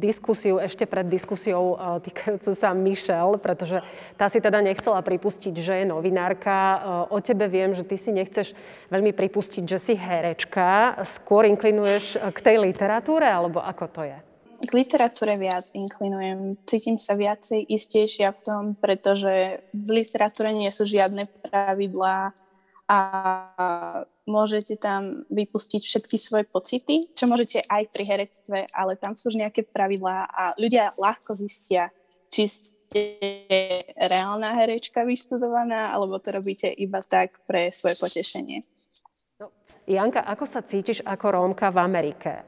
diskusiu 0.00 0.58
ešte 0.58 0.88
pred 0.88 1.06
diskusiou 1.06 1.76
uh, 1.76 2.00
týkajúcu 2.02 2.50
sa 2.56 2.72
Michelle, 2.72 3.40
pretože 3.40 3.84
tá 4.16 4.26
si 4.32 4.40
teda 4.40 4.60
nechcela 4.64 5.00
pripustiť, 5.04 5.54
že 5.54 5.74
je 5.82 5.86
novinárka. 5.86 6.56
Uh, 7.08 7.16
o 7.16 7.18
tebe 7.20 7.46
viem, 7.46 7.76
že 7.76 7.84
ty 7.84 8.00
si 8.00 8.10
nechceš 8.10 8.56
veľmi 8.88 9.12
pripustiť, 9.12 9.64
že 9.64 9.78
si 9.78 9.94
herečka. 9.94 11.00
Skôr 11.04 11.44
inklinuješ 11.46 12.18
k 12.32 12.38
tej 12.40 12.56
literatúre, 12.60 13.28
alebo 13.28 13.60
ako 13.60 13.86
to 13.92 14.02
je? 14.08 14.18
K 14.58 14.70
literatúre 14.74 15.38
viac 15.38 15.70
inklinujem. 15.70 16.58
Cítim 16.66 16.98
sa 16.98 17.14
viacej 17.14 17.62
istejšia 17.62 18.34
v 18.34 18.40
tom, 18.42 18.62
pretože 18.74 19.62
v 19.70 20.02
literatúre 20.02 20.50
nie 20.50 20.66
sú 20.74 20.82
žiadne 20.82 21.30
pravidlá 21.46 22.34
a 22.88 22.98
môžete 24.24 24.80
tam 24.80 25.28
vypustiť 25.28 25.84
všetky 25.84 26.16
svoje 26.16 26.48
pocity, 26.48 27.04
čo 27.12 27.28
môžete 27.28 27.60
aj 27.68 27.92
pri 27.92 28.04
herectve, 28.08 28.58
ale 28.72 28.96
tam 28.96 29.12
sú 29.12 29.28
už 29.28 29.36
nejaké 29.36 29.68
pravidlá 29.68 30.24
a 30.24 30.56
ľudia 30.56 30.96
ľahko 30.96 31.36
zistia, 31.36 31.92
či 32.32 32.48
ste 32.48 33.02
reálna 33.92 34.56
herečka 34.56 35.04
vystudovaná, 35.04 35.92
alebo 35.92 36.16
to 36.16 36.32
robíte 36.32 36.72
iba 36.72 37.04
tak 37.04 37.36
pre 37.44 37.68
svoje 37.76 38.00
potešenie. 38.00 38.64
No, 39.36 39.52
Janka, 39.84 40.24
ako 40.24 40.44
sa 40.48 40.64
cítiš 40.64 41.04
ako 41.04 41.36
Rómka 41.36 41.68
v 41.68 41.84
Amerike? 41.84 42.40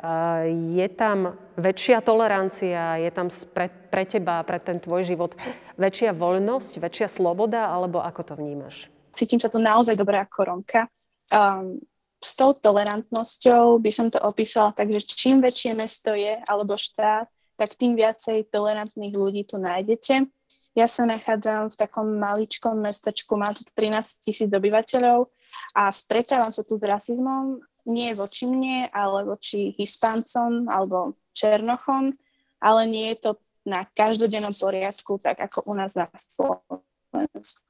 Je 0.73 0.89
tam 0.97 1.37
väčšia 1.61 2.01
tolerancia, 2.01 2.97
je 2.97 3.13
tam 3.13 3.29
pre, 3.53 3.69
pre 3.69 4.09
teba, 4.09 4.41
pre 4.45 4.57
ten 4.61 4.81
tvoj 4.81 5.05
život 5.05 5.37
väčšia 5.77 6.17
voľnosť, 6.17 6.81
väčšia 6.81 7.09
sloboda, 7.13 7.69
alebo 7.69 8.01
ako 8.01 8.21
to 8.25 8.35
vnímaš? 8.41 8.89
Cítim 9.21 9.37
sa 9.37 9.53
tu 9.53 9.61
naozaj 9.61 10.01
dobre 10.01 10.17
ako 10.17 10.49
Rómka 10.49 10.89
um, 11.29 11.77
s 12.21 12.37
tou 12.37 12.53
tolerantnosťou 12.53 13.81
by 13.81 13.91
som 13.93 14.13
to 14.13 14.21
opísala 14.21 14.77
tak, 14.77 14.93
že 14.93 15.09
čím 15.09 15.41
väčšie 15.41 15.73
mesto 15.73 16.13
je 16.13 16.37
alebo 16.45 16.77
štát, 16.77 17.29
tak 17.57 17.77
tým 17.77 17.97
viacej 17.97 18.49
tolerantných 18.53 19.17
ľudí 19.17 19.49
tu 19.49 19.57
nájdete. 19.57 20.29
Ja 20.77 20.87
sa 20.87 21.09
nachádzam 21.09 21.73
v 21.73 21.77
takom 21.81 22.21
maličkom 22.21 22.77
mestečku, 22.77 23.37
má 23.37 23.57
tu 23.57 23.65
13 23.73 24.25
tisíc 24.25 24.49
obyvateľov 24.53 25.33
a 25.75 25.91
stretávam 25.91 26.53
sa 26.53 26.63
tu 26.65 26.77
s 26.77 26.85
rasizmom 26.85 27.61
nie 27.89 28.13
voči 28.13 28.45
mne, 28.45 28.93
ale 28.93 29.25
voči 29.25 29.73
hispáncom 29.75 30.69
alebo 30.69 31.17
černochom, 31.33 32.13
ale 32.61 32.81
nie 32.85 33.09
je 33.17 33.19
to 33.25 33.31
na 33.65 33.89
každodennom 33.97 34.53
poriadku, 34.53 35.17
tak 35.17 35.41
ako 35.41 35.65
u 35.69 35.73
nás 35.75 35.97
na 35.97 36.09
Slovensku. 36.13 37.70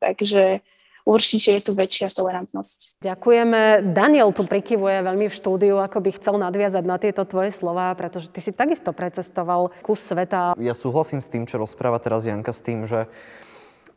Takže 0.00 0.60
určite 1.06 1.54
je 1.54 1.60
tu 1.62 1.72
väčšia 1.76 2.10
tolerantnosť. 2.12 3.00
Ďakujeme. 3.04 3.92
Daniel 3.94 4.34
tu 4.34 4.42
prikyvuje 4.42 5.06
veľmi 5.06 5.26
v 5.30 5.34
štúdiu, 5.34 5.78
ako 5.78 6.02
by 6.02 6.10
chcel 6.18 6.34
nadviazať 6.40 6.84
na 6.84 6.96
tieto 6.98 7.22
tvoje 7.22 7.54
slova, 7.54 7.94
pretože 7.94 8.32
ty 8.32 8.42
si 8.42 8.50
takisto 8.50 8.90
precestoval 8.90 9.70
kus 9.86 10.02
sveta. 10.02 10.58
Ja 10.58 10.74
súhlasím 10.74 11.22
s 11.22 11.30
tým, 11.30 11.46
čo 11.46 11.62
rozpráva 11.62 12.02
teraz 12.02 12.26
Janka, 12.26 12.50
s 12.50 12.64
tým, 12.64 12.88
že 12.90 13.06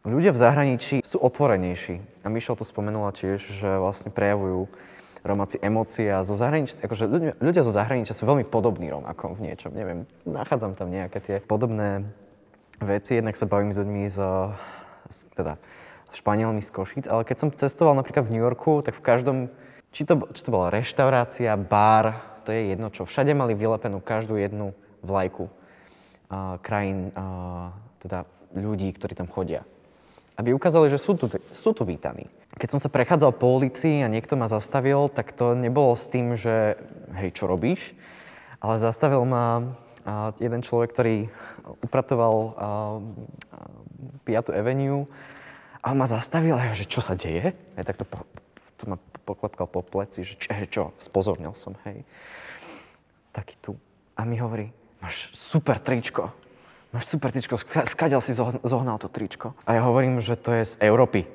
ľudia 0.05 0.31
v 0.31 0.39
zahraničí 0.39 1.01
sú 1.03 1.17
otvorenejší. 1.19 1.99
A 2.23 2.27
Mišel 2.31 2.59
to 2.59 2.65
spomenula 2.67 3.11
tiež, 3.11 3.41
že 3.41 3.79
vlastne 3.81 4.13
prejavujú 4.13 4.69
Romáci 5.19 5.59
emócie 5.59 6.07
a 6.07 6.23
zo 6.23 6.31
zahraničia, 6.39 6.79
akože 6.79 7.03
ľudia, 7.03 7.33
ľudia 7.43 7.63
zo 7.67 7.75
zahraničia 7.75 8.15
sú 8.15 8.23
veľmi 8.23 8.47
podobní 8.47 8.87
Rom 8.87 9.03
ako 9.03 9.35
v 9.35 9.51
niečom, 9.51 9.75
neviem, 9.75 10.07
nachádzam 10.23 10.79
tam 10.79 10.87
nejaké 10.87 11.19
tie 11.19 11.37
podobné 11.43 12.07
veci, 12.79 13.19
jednak 13.19 13.35
sa 13.35 13.43
bavím 13.43 13.75
s 13.75 13.83
ľuďmi 13.83 14.07
z, 14.07 14.15
z 14.15 14.78
teda 15.35 15.57
Španielmi 16.09 16.61
z 16.65 16.69
Košic, 16.73 17.05
ale 17.05 17.21
keď 17.21 17.37
som 17.37 17.49
cestoval 17.53 17.93
napríklad 17.93 18.25
v 18.25 18.33
New 18.33 18.43
Yorku, 18.43 18.81
tak 18.81 18.97
v 18.97 19.05
každom, 19.05 19.37
či 19.93 20.05
to, 20.09 20.17
či 20.33 20.41
to 20.41 20.49
bola 20.49 20.73
reštaurácia, 20.73 21.53
bar, 21.53 22.41
to 22.45 22.49
je 22.49 22.73
jedno 22.73 22.89
čo, 22.89 23.05
všade 23.05 23.33
mali 23.37 23.53
vylepenú 23.53 24.01
každú 24.01 24.41
jednu 24.41 24.73
vlajku 25.05 25.45
uh, 25.49 26.57
krajín, 26.65 27.13
uh, 27.13 27.69
teda 28.01 28.25
ľudí, 28.57 28.89
ktorí 28.89 29.13
tam 29.13 29.29
chodia. 29.29 29.61
Aby 30.33 30.55
ukázali, 30.55 30.89
že 30.89 30.97
sú 30.97 31.13
tu, 31.13 31.29
sú 31.53 31.75
tu 31.75 31.83
vítaní. 31.85 32.31
Keď 32.57 32.69
som 32.73 32.79
sa 32.81 32.89
prechádzal 32.89 33.35
po 33.37 33.53
ulici 33.53 34.01
a 34.01 34.09
niekto 34.09 34.33
ma 34.33 34.49
zastavil, 34.49 35.11
tak 35.13 35.35
to 35.35 35.53
nebolo 35.53 35.93
s 35.93 36.09
tým, 36.09 36.33
že 36.33 36.79
hej, 37.13 37.35
čo 37.35 37.45
robíš? 37.45 37.93
Ale 38.63 38.81
zastavil 38.81 39.21
ma 39.27 39.77
jeden 40.39 40.61
človek, 40.63 40.89
ktorý 40.95 41.15
upratoval 41.85 42.35
uh, 42.55 42.99
5. 44.25 44.55
Avenue 44.55 45.05
a 45.79 45.91
on 45.91 45.97
ma 45.99 46.07
zastavil 46.07 46.55
a 46.55 46.71
ja, 46.71 46.73
že 46.75 46.87
čo 46.87 46.99
sa 46.99 47.15
deje? 47.15 47.55
Ja 47.75 47.83
takto 47.83 48.03
po, 48.03 48.27
tu 48.75 48.87
ma 48.87 48.99
poklepkal 49.23 49.67
po 49.69 49.83
pleci, 49.83 50.25
že 50.25 50.35
čo, 50.39 50.49
čo, 50.67 50.83
spozornil 50.99 51.53
som, 51.55 51.75
hej. 51.87 52.03
Taký 53.31 53.55
tu. 53.61 53.71
A 54.17 54.25
mi 54.25 54.35
hovorí, 54.41 54.71
máš 54.99 55.31
super 55.37 55.79
tričko. 55.79 56.33
Máš 56.89 57.05
super 57.05 57.29
tričko, 57.29 57.55
skadiaľ 57.85 58.19
si 58.19 58.33
zohnal 58.65 58.97
to 58.97 59.07
tričko? 59.07 59.53
A 59.69 59.77
ja 59.77 59.85
hovorím, 59.85 60.17
že 60.19 60.33
to 60.33 60.51
je 60.57 60.73
z 60.73 60.75
Európy. 60.81 61.29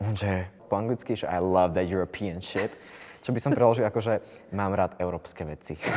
On 0.00 0.16
že 0.16 0.48
po 0.66 0.80
anglicky, 0.80 1.14
že 1.14 1.28
I 1.28 1.38
love 1.38 1.76
that 1.76 1.86
European 1.86 2.40
shit. 2.40 2.72
Čo 3.24 3.32
by 3.32 3.40
som 3.40 3.56
preložil 3.56 3.88
ako, 3.88 4.04
že 4.04 4.20
mám 4.52 4.76
rád 4.76 5.00
európske 5.00 5.48
veci. 5.48 5.80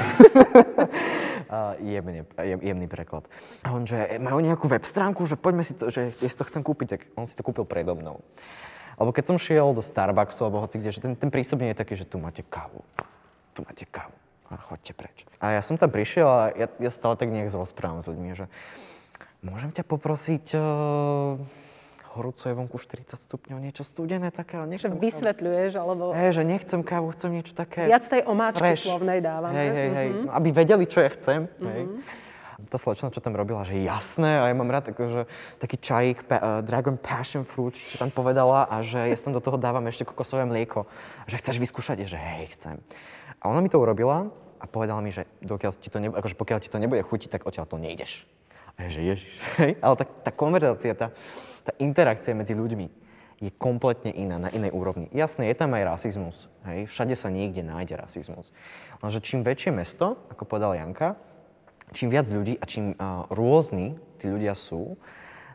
jemne, 1.84 2.24
jemný 2.40 2.88
preklad. 2.88 3.28
A 3.68 3.76
on, 3.76 3.84
že 3.84 4.16
majú 4.16 4.40
nejakú 4.40 4.72
web 4.72 4.88
stránku, 4.88 5.28
že 5.28 5.36
poďme 5.36 5.68
si 5.68 5.76
to, 5.76 5.92
že 5.92 6.16
ja 6.16 6.30
si 6.32 6.38
to 6.40 6.48
chcem 6.48 6.64
kúpiť, 6.64 6.88
tak 6.88 7.02
on 7.20 7.28
si 7.28 7.36
to 7.36 7.44
kúpil 7.44 7.68
predo 7.68 8.00
mnou. 8.00 8.24
Alebo 8.96 9.12
keď 9.12 9.28
som 9.28 9.38
šiel 9.38 9.76
do 9.76 9.84
Starbucksu 9.84 10.48
alebo 10.48 10.64
hoci 10.64 10.80
kde, 10.80 10.96
že 10.96 11.04
ten, 11.04 11.20
ten 11.20 11.28
prístup 11.28 11.60
nie 11.60 11.76
je 11.76 11.80
taký, 11.84 12.00
že 12.00 12.08
tu 12.08 12.16
máte 12.18 12.48
kávu. 12.48 12.80
Tu 13.54 13.60
máte 13.62 13.84
kávu. 13.84 14.16
A 14.48 14.56
chodte 14.56 14.96
preč. 14.96 15.28
A 15.44 15.60
ja 15.60 15.62
som 15.62 15.76
tam 15.76 15.92
prišiel 15.92 16.24
a 16.24 16.56
ja, 16.56 16.72
ja 16.80 16.92
stále 16.96 17.20
tak 17.20 17.28
nejak 17.28 17.52
rozprávam 17.52 18.00
s 18.00 18.08
ľuďmi, 18.08 18.40
že 18.40 18.48
môžem 19.44 19.76
ťa 19.76 19.84
poprosiť 19.84 20.56
uh, 20.56 21.36
horúco 22.18 22.42
je 22.42 22.54
vonku 22.58 22.82
40 22.82 23.14
stupňov, 23.14 23.58
niečo 23.62 23.86
studené 23.86 24.34
také, 24.34 24.58
ale 24.58 24.74
nechcem... 24.74 24.90
Že 24.90 24.98
vysvetľuješ, 24.98 25.72
alebo... 25.78 26.18
Hej, 26.18 26.42
že 26.42 26.44
nechcem 26.44 26.82
kávu, 26.82 27.14
chcem 27.14 27.30
niečo 27.30 27.54
také... 27.54 27.86
Viac 27.86 28.10
tej 28.10 28.26
omáčky 28.26 28.74
fresh. 28.74 28.90
slovnej 28.90 29.22
dávame. 29.22 29.54
Hej, 29.54 29.70
hej, 29.70 29.90
hej, 29.94 30.10
mm-hmm. 30.10 30.34
aby 30.34 30.50
vedeli, 30.50 30.86
čo 30.90 31.06
ja 31.06 31.10
chcem. 31.14 31.46
Mm-hmm. 31.46 31.70
Hej. 31.70 31.84
Tá 32.74 32.78
slečna, 32.82 33.14
čo 33.14 33.22
tam 33.22 33.38
robila, 33.38 33.62
že 33.62 33.78
jasné, 33.78 34.42
a 34.42 34.50
ja 34.50 34.56
mám 34.58 34.74
rád 34.74 34.90
akože, 34.90 35.30
taký 35.62 35.78
čajík, 35.78 36.26
pa, 36.26 36.36
uh, 36.42 36.46
Dragon 36.66 36.98
Passion 36.98 37.46
Fruit, 37.46 37.78
čo 37.78 38.02
tam 38.02 38.10
povedala, 38.10 38.66
a 38.66 38.82
že 38.82 38.98
ja 38.98 39.16
tam 39.22 39.38
do 39.38 39.40
toho 39.46 39.62
dávam 39.62 39.86
ešte 39.86 40.10
kokosové 40.10 40.42
mlieko. 40.50 40.90
Že 41.30 41.38
chceš 41.38 41.58
vyskúšať? 41.62 42.10
Že 42.10 42.18
hej, 42.18 42.58
chcem. 42.58 42.82
A 43.38 43.54
ona 43.54 43.62
mi 43.62 43.70
to 43.70 43.78
urobila 43.78 44.34
a 44.58 44.66
povedala 44.66 45.06
mi, 45.06 45.14
že 45.14 45.30
dokiaľ 45.46 45.72
ti 45.78 45.94
to 45.94 46.02
nebude, 46.02 46.18
akože 46.18 46.34
pokiaľ 46.34 46.60
ti 46.66 46.70
to 46.74 46.82
nebude 46.82 47.06
chutiť, 47.06 47.30
tak 47.30 47.46
odtiaľ 47.46 47.70
to 47.70 47.78
nejdeš. 47.78 48.26
A 48.78 48.86
je, 48.86 48.90
že 48.90 49.02
ježiš, 49.02 49.34
hej. 49.62 49.72
Ale 49.82 49.94
tá, 49.98 50.06
tá 50.06 50.32
konverzácia, 50.34 50.94
tá, 50.94 51.14
tá 51.68 51.76
interakcia 51.84 52.32
medzi 52.32 52.56
ľuďmi 52.56 52.88
je 53.38 53.52
kompletne 53.54 54.10
iná, 54.10 54.42
na 54.42 54.50
inej 54.50 54.74
úrovni. 54.74 55.12
Jasné, 55.14 55.52
je 55.52 55.56
tam 55.60 55.76
aj 55.78 55.84
rasizmus. 55.86 56.50
Hej? 56.66 56.90
Všade 56.90 57.14
sa 57.14 57.30
niekde 57.30 57.62
nájde 57.62 58.00
rasizmus. 58.00 58.50
Lenže 59.04 59.22
čím 59.22 59.46
väčšie 59.46 59.76
mesto, 59.76 60.18
ako 60.34 60.48
povedal 60.50 60.74
Janka, 60.74 61.20
čím 61.94 62.10
viac 62.10 62.26
ľudí 62.32 62.58
a 62.58 62.66
čím 62.66 62.98
uh, 62.98 63.30
rôzni 63.30 64.00
tí 64.18 64.26
ľudia 64.26 64.58
sú, 64.58 64.98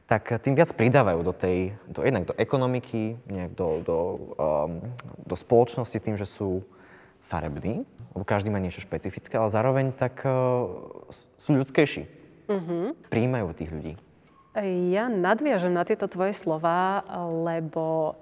tak 0.07 0.31
tým 0.45 0.55
viac 0.55 0.71
pridávajú 0.77 1.21
do 1.25 1.35
tej, 1.35 1.75
do, 1.89 2.05
jednak 2.07 2.29
do 2.29 2.37
ekonomiky, 2.37 3.19
nejak 3.27 3.57
do, 3.57 3.69
do, 3.83 3.99
um, 4.37 4.79
do 5.25 5.35
spoločnosti 5.35 5.99
tým, 5.99 6.15
že 6.15 6.29
sú 6.29 6.63
farební, 7.27 7.83
lebo 8.13 8.23
každý 8.23 8.53
má 8.53 8.61
niečo 8.61 8.85
špecifické, 8.85 9.41
ale 9.41 9.51
zároveň 9.51 9.91
tak 9.91 10.23
uh, 10.23 10.69
sú 11.11 11.59
ľudskejší. 11.59 12.07
Mm-hmm. 12.47 12.85
Príjmajú 13.11 13.47
tých 13.59 13.73
ľudí. 13.73 13.95
Ja 14.93 15.09
nadviažem 15.09 15.73
na 15.73 15.81
tieto 15.81 16.05
tvoje 16.13 16.37
slova, 16.37 17.01
lebo 17.33 18.13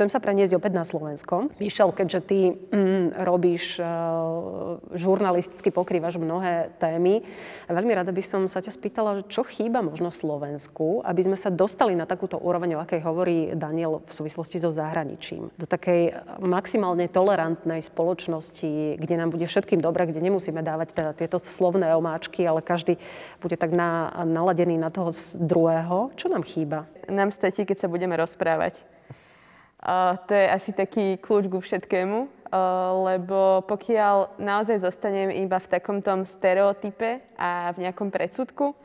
Chcem 0.00 0.16
sa 0.16 0.24
preniesť 0.24 0.56
opäť 0.56 0.80
na 0.80 0.80
Slovensko. 0.80 1.52
Mišel, 1.60 1.92
keďže 1.92 2.20
ty 2.24 2.56
mm, 2.56 3.20
robíš, 3.20 3.76
uh, 3.84 4.80
žurnalisticky 4.96 5.68
pokrývaš 5.68 6.16
mnohé 6.16 6.72
témy, 6.80 7.20
veľmi 7.68 7.92
rada 7.92 8.08
by 8.08 8.24
som 8.24 8.48
sa 8.48 8.64
ťa 8.64 8.80
spýtala, 8.80 9.28
čo 9.28 9.44
chýba 9.44 9.84
možno 9.84 10.08
Slovensku, 10.08 11.04
aby 11.04 11.20
sme 11.20 11.36
sa 11.36 11.52
dostali 11.52 11.92
na 11.92 12.08
takúto 12.08 12.40
úroveň, 12.40 12.80
o 12.80 12.82
akej 12.88 13.04
hovorí 13.04 13.52
Daniel 13.52 14.00
v 14.08 14.12
súvislosti 14.24 14.56
so 14.56 14.72
zahraničím. 14.72 15.52
Do 15.60 15.68
takej 15.68 16.16
maximálne 16.40 17.04
tolerantnej 17.04 17.84
spoločnosti, 17.84 18.96
kde 18.96 19.14
nám 19.20 19.28
bude 19.36 19.44
všetkým 19.44 19.84
dobre, 19.84 20.08
kde 20.08 20.24
nemusíme 20.24 20.64
dávať 20.64 20.96
teda 20.96 21.12
tieto 21.12 21.36
slovné 21.36 21.92
omáčky, 21.92 22.40
ale 22.48 22.64
každý 22.64 22.96
bude 23.44 23.60
tak 23.60 23.76
na, 23.76 24.16
naladený 24.24 24.80
na 24.80 24.88
toho 24.88 25.12
druhého. 25.36 26.08
Čo 26.16 26.32
nám 26.32 26.40
chýba? 26.48 26.88
Nám 27.04 27.36
stačí, 27.36 27.68
keď 27.68 27.84
sa 27.84 27.92
budeme 27.92 28.16
rozprávať 28.16 28.80
To 29.80 30.32
je 30.36 30.46
asi 30.46 30.76
taký 30.76 31.16
kľúč 31.16 31.48
ku 31.48 31.56
všetkému, 31.56 32.52
lebo 33.00 33.64
pokiaľ 33.64 34.36
naozaj 34.36 34.84
zostanem 34.84 35.32
iba 35.32 35.56
v 35.56 35.70
takom 35.72 36.04
tom 36.04 36.28
stereotype 36.28 37.24
a 37.40 37.72
v 37.72 37.88
nejakom 37.88 38.12
predsudku, 38.12 38.76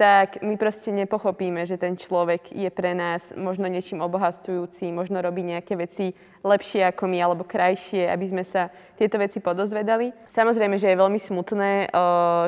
tak 0.00 0.40
my 0.40 0.56
proste 0.56 0.96
nepochopíme, 0.96 1.68
že 1.68 1.76
ten 1.76 1.92
človek 1.92 2.56
je 2.56 2.72
pre 2.72 2.96
nás 2.96 3.36
možno 3.36 3.68
niečím 3.68 4.00
obohacujúci, 4.00 4.88
možno 4.96 5.20
robí 5.20 5.44
nejaké 5.44 5.76
veci 5.76 6.16
lepšie 6.40 6.88
ako 6.88 7.04
my 7.04 7.20
alebo 7.20 7.44
krajšie, 7.44 8.08
aby 8.08 8.24
sme 8.24 8.40
sa 8.40 8.72
tieto 8.96 9.20
veci 9.20 9.44
podozvedali. 9.44 10.08
Samozrejme, 10.32 10.80
že 10.80 10.88
je 10.88 11.02
veľmi 11.04 11.20
smutné, 11.20 11.92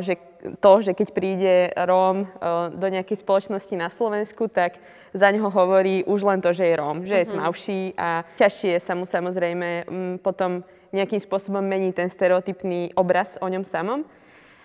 že 0.01 0.17
to, 0.59 0.73
že 0.83 0.93
keď 0.95 1.09
príde 1.15 1.55
Róm 1.87 2.27
do 2.75 2.87
nejakej 2.91 3.23
spoločnosti 3.23 3.75
na 3.79 3.87
Slovensku, 3.87 4.51
tak 4.51 4.83
za 5.15 5.29
neho 5.31 5.47
hovorí 5.47 6.03
už 6.09 6.25
len 6.27 6.41
to, 6.43 6.51
že 6.51 6.67
je 6.67 6.75
Róm, 6.75 7.07
že 7.07 7.23
je 7.23 7.27
mhm. 7.29 7.33
tmavší 7.37 7.81
a 7.95 8.27
ťažšie 8.37 8.73
sa 8.83 8.93
mu 8.99 9.07
samozrejme 9.07 9.87
potom 10.25 10.67
nejakým 10.93 11.21
spôsobom 11.21 11.65
mení 11.65 11.95
ten 11.95 12.11
stereotypný 12.13 12.93
obraz 12.99 13.41
o 13.41 13.49
ňom 13.49 13.65
samom. 13.65 14.05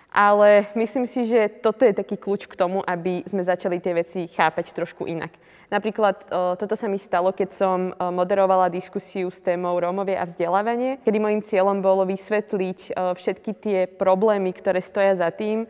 Ale 0.08 0.66
myslím 0.72 1.04
si, 1.04 1.28
že 1.28 1.52
toto 1.60 1.84
je 1.84 1.92
taký 1.92 2.16
kľúč 2.16 2.48
k 2.48 2.56
tomu, 2.56 2.80
aby 2.80 3.22
sme 3.28 3.44
začali 3.44 3.76
tie 3.76 3.92
veci 3.92 4.24
chápať 4.24 4.72
trošku 4.72 5.04
inak. 5.04 5.30
Napríklad 5.68 6.32
toto 6.56 6.74
sa 6.80 6.88
mi 6.88 6.96
stalo, 6.96 7.28
keď 7.28 7.48
som 7.52 7.92
moderovala 7.92 8.72
diskusiu 8.72 9.28
s 9.28 9.44
témou 9.44 9.76
Rómovie 9.76 10.16
a 10.16 10.24
vzdelávanie, 10.24 10.96
kedy 11.04 11.18
môjim 11.20 11.44
cieľom 11.44 11.84
bolo 11.84 12.08
vysvetliť 12.08 12.96
všetky 12.96 13.50
tie 13.60 13.78
problémy, 13.84 14.48
ktoré 14.56 14.80
stoja 14.80 15.12
za 15.12 15.28
tým, 15.28 15.68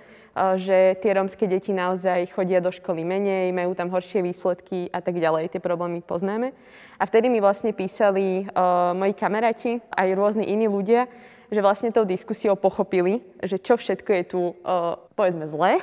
že 0.54 0.94
tie 1.02 1.18
rómske 1.18 1.50
deti 1.50 1.74
naozaj 1.74 2.30
chodia 2.30 2.62
do 2.62 2.70
školy 2.70 3.02
menej, 3.02 3.50
majú 3.50 3.74
tam 3.74 3.90
horšie 3.90 4.22
výsledky 4.22 4.86
a 4.94 5.02
tak 5.02 5.18
ďalej. 5.18 5.50
Tie 5.50 5.58
problémy 5.58 5.98
poznáme. 5.98 6.54
A 6.94 7.02
vtedy 7.02 7.26
mi 7.26 7.42
vlastne 7.42 7.74
písali 7.74 8.46
moji 8.94 9.18
kamaráti, 9.18 9.82
aj 9.98 10.14
rôzni 10.14 10.46
iní 10.46 10.70
ľudia, 10.70 11.10
že 11.48 11.60
vlastne 11.64 11.92
tou 11.92 12.04
diskusiou 12.04 12.54
pochopili, 12.54 13.24
že 13.40 13.56
čo 13.56 13.76
všetko 13.80 14.10
je 14.12 14.24
tu, 14.24 14.40
uh, 14.64 15.00
povedzme, 15.16 15.48
zlé 15.48 15.80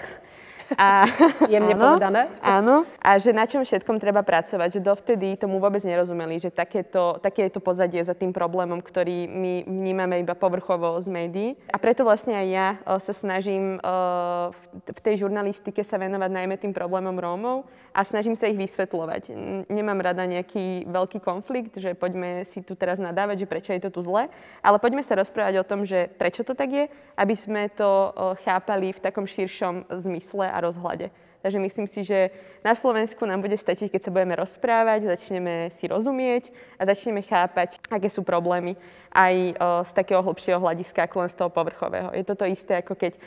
a, 0.74 1.06
Jemne 1.54 1.78
áno, 1.78 1.84
povedané. 1.94 2.22
Áno. 2.42 2.76
A 2.98 3.22
že 3.22 3.30
na 3.30 3.46
čom 3.46 3.62
všetkom 3.62 4.02
treba 4.02 4.26
pracovať. 4.26 4.80
Že 4.80 4.82
dovtedy 4.82 5.28
tomu 5.38 5.62
vôbec 5.62 5.86
nerozumeli, 5.86 6.42
že 6.42 6.50
takéto, 6.50 7.22
také 7.22 7.48
je 7.48 7.54
to 7.54 7.62
pozadie 7.62 8.02
za 8.02 8.18
tým 8.18 8.34
problémom, 8.34 8.82
ktorý 8.82 9.30
my 9.30 9.54
vnímame 9.70 10.26
iba 10.26 10.34
povrchovo 10.34 10.98
z 10.98 11.08
médií. 11.14 11.50
A 11.70 11.78
preto 11.78 12.02
vlastne 12.02 12.34
aj 12.34 12.48
ja 12.50 12.68
o, 12.82 12.98
sa 12.98 13.14
snažím 13.14 13.78
o, 13.78 14.50
v 14.74 15.02
tej 15.06 15.22
žurnalistike 15.28 15.86
sa 15.86 16.02
venovať 16.02 16.32
najmä 16.34 16.56
tým 16.58 16.74
problémom 16.74 17.14
Rómov 17.14 17.70
a 17.96 18.04
snažím 18.04 18.36
sa 18.36 18.52
ich 18.52 18.60
vysvetľovať. 18.60 19.32
Nemám 19.72 20.04
rada 20.04 20.28
nejaký 20.28 20.84
veľký 20.92 21.24
konflikt, 21.24 21.80
že 21.80 21.96
poďme 21.96 22.44
si 22.44 22.60
tu 22.60 22.76
teraz 22.76 23.00
nadávať, 23.00 23.48
že 23.48 23.50
prečo 23.50 23.72
je 23.72 23.80
to 23.80 23.96
tu 23.96 24.04
zle, 24.04 24.28
ale 24.60 24.78
poďme 24.84 25.00
sa 25.00 25.16
rozprávať 25.16 25.64
o 25.64 25.68
tom, 25.68 25.88
že 25.88 26.12
prečo 26.20 26.44
to 26.44 26.52
tak 26.52 26.68
je, 26.76 26.86
aby 27.16 27.36
sme 27.40 27.72
to 27.72 28.12
chápali 28.44 28.92
v 28.92 29.00
takom 29.00 29.24
širšom 29.24 29.88
zmysle 29.96 30.52
a 30.52 30.60
rozhľade. 30.60 31.08
Takže 31.46 31.62
myslím 31.62 31.86
si, 31.86 32.02
že 32.02 32.34
na 32.66 32.74
Slovensku 32.74 33.22
nám 33.22 33.46
bude 33.46 33.54
stačiť, 33.54 33.94
keď 33.94 34.02
sa 34.02 34.10
budeme 34.10 34.34
rozprávať, 34.34 35.14
začneme 35.14 35.70
si 35.70 35.86
rozumieť 35.86 36.50
a 36.82 36.90
začneme 36.90 37.22
chápať, 37.22 37.78
aké 37.94 38.10
sú 38.10 38.26
problémy 38.26 38.74
aj 39.14 39.54
z 39.86 39.92
takého 39.94 40.26
hlbšieho 40.26 40.58
hľadiska, 40.58 41.06
ako 41.06 41.16
len 41.22 41.30
z 41.30 41.38
toho 41.38 41.54
povrchového. 41.54 42.10
Je 42.18 42.26
to 42.26 42.34
to 42.34 42.50
isté, 42.50 42.82
ako 42.82 42.98
keď 42.98 43.22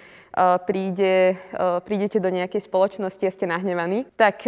príde, 0.67 1.39
prídete 1.87 2.19
do 2.19 2.29
nejakej 2.29 2.67
spoločnosti 2.67 3.25
a 3.25 3.33
ste 3.33 3.47
nahnevaní, 3.47 4.05
tak 4.19 4.45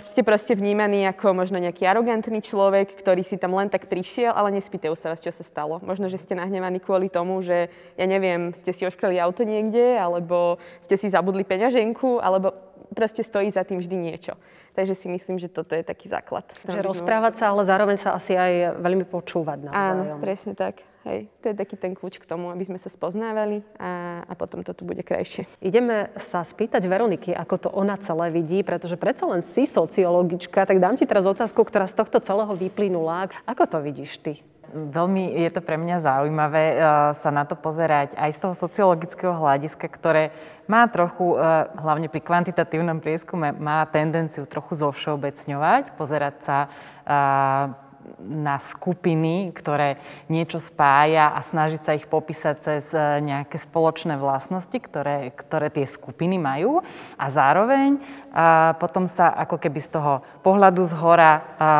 ste 0.00 0.24
proste 0.24 0.56
vnímaní 0.56 1.04
ako 1.04 1.36
možno 1.36 1.60
nejaký 1.60 1.84
arogantný 1.84 2.40
človek, 2.40 2.96
ktorý 2.96 3.20
si 3.20 3.36
tam 3.36 3.52
len 3.54 3.68
tak 3.68 3.86
prišiel, 3.86 4.32
ale 4.32 4.56
nespýtajú 4.56 4.96
sa 4.96 5.12
vás, 5.12 5.20
čo 5.20 5.30
sa 5.30 5.44
stalo. 5.44 5.78
Možno, 5.84 6.08
že 6.08 6.18
ste 6.18 6.34
nahnevaní 6.34 6.80
kvôli 6.80 7.12
tomu, 7.12 7.38
že 7.44 7.68
ja 8.00 8.06
neviem, 8.08 8.56
ste 8.56 8.72
si 8.72 8.82
oškrali 8.82 9.20
auto 9.20 9.44
niekde, 9.44 9.94
alebo 9.94 10.58
ste 10.82 10.96
si 10.96 11.06
zabudli 11.06 11.46
peňaženku, 11.46 12.18
alebo 12.18 12.69
proste 12.94 13.22
stojí 13.24 13.50
za 13.50 13.64
tým 13.64 13.78
vždy 13.78 13.96
niečo. 13.96 14.34
Takže 14.74 14.94
si 14.94 15.06
myslím, 15.10 15.38
že 15.42 15.50
toto 15.50 15.74
je 15.74 15.82
taký 15.82 16.06
základ. 16.06 16.46
Že 16.66 16.86
rozprávať 16.86 17.42
sa, 17.42 17.44
ale 17.50 17.66
zároveň 17.66 17.96
sa 17.98 18.14
asi 18.14 18.38
aj 18.38 18.78
veľmi 18.78 19.02
počúvať 19.06 19.66
navzájom. 19.66 20.06
Áno, 20.06 20.22
presne 20.22 20.54
tak. 20.54 20.86
Hej, 21.00 21.32
to 21.40 21.48
je 21.48 21.56
taký 21.56 21.80
ten 21.80 21.96
kľúč 21.96 22.20
k 22.20 22.28
tomu, 22.28 22.52
aby 22.52 22.60
sme 22.68 22.76
sa 22.76 22.92
spoznávali 22.92 23.64
a, 23.80 24.20
a 24.20 24.32
potom 24.36 24.60
to 24.60 24.76
tu 24.76 24.84
bude 24.84 25.00
krajšie. 25.00 25.48
Ideme 25.64 26.12
sa 26.20 26.44
spýtať 26.44 26.84
Veroniky, 26.84 27.32
ako 27.32 27.56
to 27.56 27.68
ona 27.72 27.96
celé 27.96 28.28
vidí, 28.28 28.60
pretože 28.60 29.00
predsa 29.00 29.24
len 29.24 29.40
si 29.40 29.64
sociologička, 29.64 30.60
tak 30.68 30.76
dám 30.76 31.00
ti 31.00 31.08
teraz 31.08 31.24
otázku, 31.24 31.64
ktorá 31.64 31.88
z 31.88 31.96
tohto 31.96 32.20
celého 32.20 32.52
vyplynula. 32.52 33.32
Ako 33.48 33.64
to 33.64 33.80
vidíš 33.80 34.20
ty? 34.20 34.44
Veľmi 34.70 35.34
je 35.34 35.50
to 35.50 35.60
pre 35.60 35.74
mňa 35.74 35.98
zaujímavé 35.98 36.64
eh, 36.74 36.78
sa 37.18 37.30
na 37.34 37.42
to 37.42 37.58
pozerať 37.58 38.14
aj 38.14 38.30
z 38.34 38.38
toho 38.38 38.54
sociologického 38.54 39.34
hľadiska, 39.34 39.86
ktoré 39.90 40.30
má 40.70 40.86
trochu, 40.86 41.34
eh, 41.34 41.66
hlavne 41.74 42.06
pri 42.06 42.22
kvantitatívnom 42.22 43.02
prieskume, 43.02 43.50
má 43.58 43.82
tendenciu 43.90 44.46
trochu 44.46 44.78
zovšeobecňovať, 44.78 45.98
pozerať 45.98 46.34
sa 46.46 46.58
eh, 46.66 47.89
na 48.20 48.60
skupiny, 48.60 49.52
ktoré 49.56 49.96
niečo 50.28 50.60
spája 50.60 51.32
a 51.32 51.40
snažiť 51.40 51.80
sa 51.82 51.92
ich 51.96 52.06
popísať 52.06 52.56
cez 52.60 52.84
e, 52.92 53.20
nejaké 53.24 53.56
spoločné 53.56 54.20
vlastnosti, 54.20 54.76
ktoré, 54.76 55.32
ktoré 55.32 55.72
tie 55.72 55.88
skupiny 55.88 56.36
majú 56.36 56.84
a 57.16 57.26
zároveň 57.32 58.00
a 58.30 58.76
potom 58.78 59.10
sa 59.10 59.34
ako 59.34 59.58
keby 59.58 59.80
z 59.82 59.88
toho 59.90 60.22
pohľadu 60.46 60.86
z 60.86 60.94
hora 60.94 61.32
a 61.58 61.70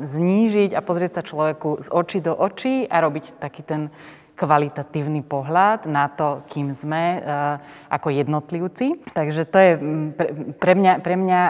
znížiť 0.00 0.72
a 0.72 0.80
pozrieť 0.80 1.20
sa 1.20 1.26
človeku 1.26 1.84
z 1.84 1.88
očí 1.92 2.18
do 2.24 2.32
očí 2.32 2.88
a 2.88 2.96
robiť 3.04 3.36
taký 3.36 3.62
ten 3.66 3.92
kvalitatívny 4.40 5.20
pohľad 5.20 5.84
na 5.84 6.08
to, 6.08 6.40
kým 6.48 6.72
sme 6.72 7.20
ako 7.92 8.08
jednotlivci. 8.08 9.12
Takže 9.12 9.44
to 9.44 9.58
je 9.60 9.72
pre 10.56 10.72
mňa, 10.72 10.92
pre 11.04 11.14
mňa 11.20 11.42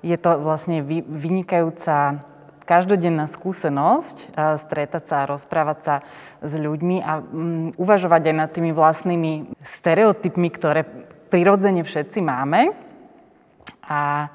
je 0.00 0.16
to 0.16 0.30
vlastne 0.40 0.80
vynikajúca 1.04 2.24
každodenná 2.64 3.26
skúsenosť 3.30 4.34
stretať 4.66 5.02
sa 5.08 5.16
a 5.24 5.30
rozprávať 5.30 5.78
sa 5.82 5.94
s 6.42 6.52
ľuďmi 6.54 6.96
a 7.02 7.12
mm, 7.18 7.68
uvažovať 7.78 8.22
aj 8.30 8.36
nad 8.36 8.50
tými 8.50 8.70
vlastnými 8.70 9.32
stereotypmi, 9.80 10.48
ktoré 10.50 10.86
prirodzene 11.32 11.82
všetci 11.82 12.18
máme. 12.20 12.76
A 13.88 14.30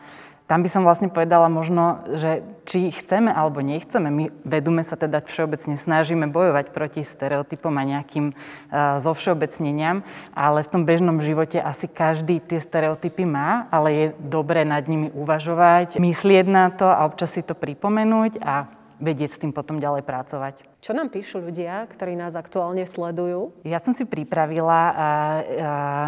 tam 0.48 0.64
by 0.64 0.70
som 0.72 0.88
vlastne 0.88 1.12
povedala 1.12 1.52
možno, 1.52 2.08
že 2.16 2.40
či 2.64 2.96
chceme 2.96 3.28
alebo 3.28 3.60
nechceme, 3.60 4.08
my 4.08 4.26
vedume 4.48 4.80
sa 4.88 4.96
teda 4.96 5.20
všeobecne 5.20 5.76
snažíme 5.76 6.32
bojovať 6.32 6.72
proti 6.72 7.04
stereotypom 7.04 7.76
a 7.76 7.84
nejakým 7.84 8.32
uh, 8.32 9.04
zovšeobecneniam, 9.04 10.08
ale 10.32 10.64
v 10.64 10.72
tom 10.72 10.88
bežnom 10.88 11.20
živote 11.20 11.60
asi 11.60 11.92
každý 11.92 12.40
tie 12.40 12.64
stereotypy 12.64 13.28
má, 13.28 13.68
ale 13.76 13.88
je 13.92 14.06
dobré 14.24 14.64
nad 14.64 14.88
nimi 14.88 15.12
uvažovať, 15.12 16.00
myslieť 16.00 16.48
na 16.48 16.72
to 16.72 16.88
a 16.88 17.04
občas 17.04 17.36
si 17.36 17.44
to 17.44 17.52
pripomenúť 17.52 18.40
a 18.40 18.72
vedieť 19.04 19.30
s 19.36 19.42
tým 19.44 19.52
potom 19.52 19.84
ďalej 19.84 20.08
pracovať. 20.08 20.64
Čo 20.80 20.96
nám 20.96 21.12
píšu 21.12 21.44
ľudia, 21.44 21.86
ktorí 21.92 22.16
nás 22.16 22.40
aktuálne 22.40 22.88
sledujú? 22.88 23.52
Ja 23.68 23.84
som 23.84 23.92
si 23.94 24.08
pripravila 24.08 24.80
uh, 24.80 24.96
uh, 24.96 26.08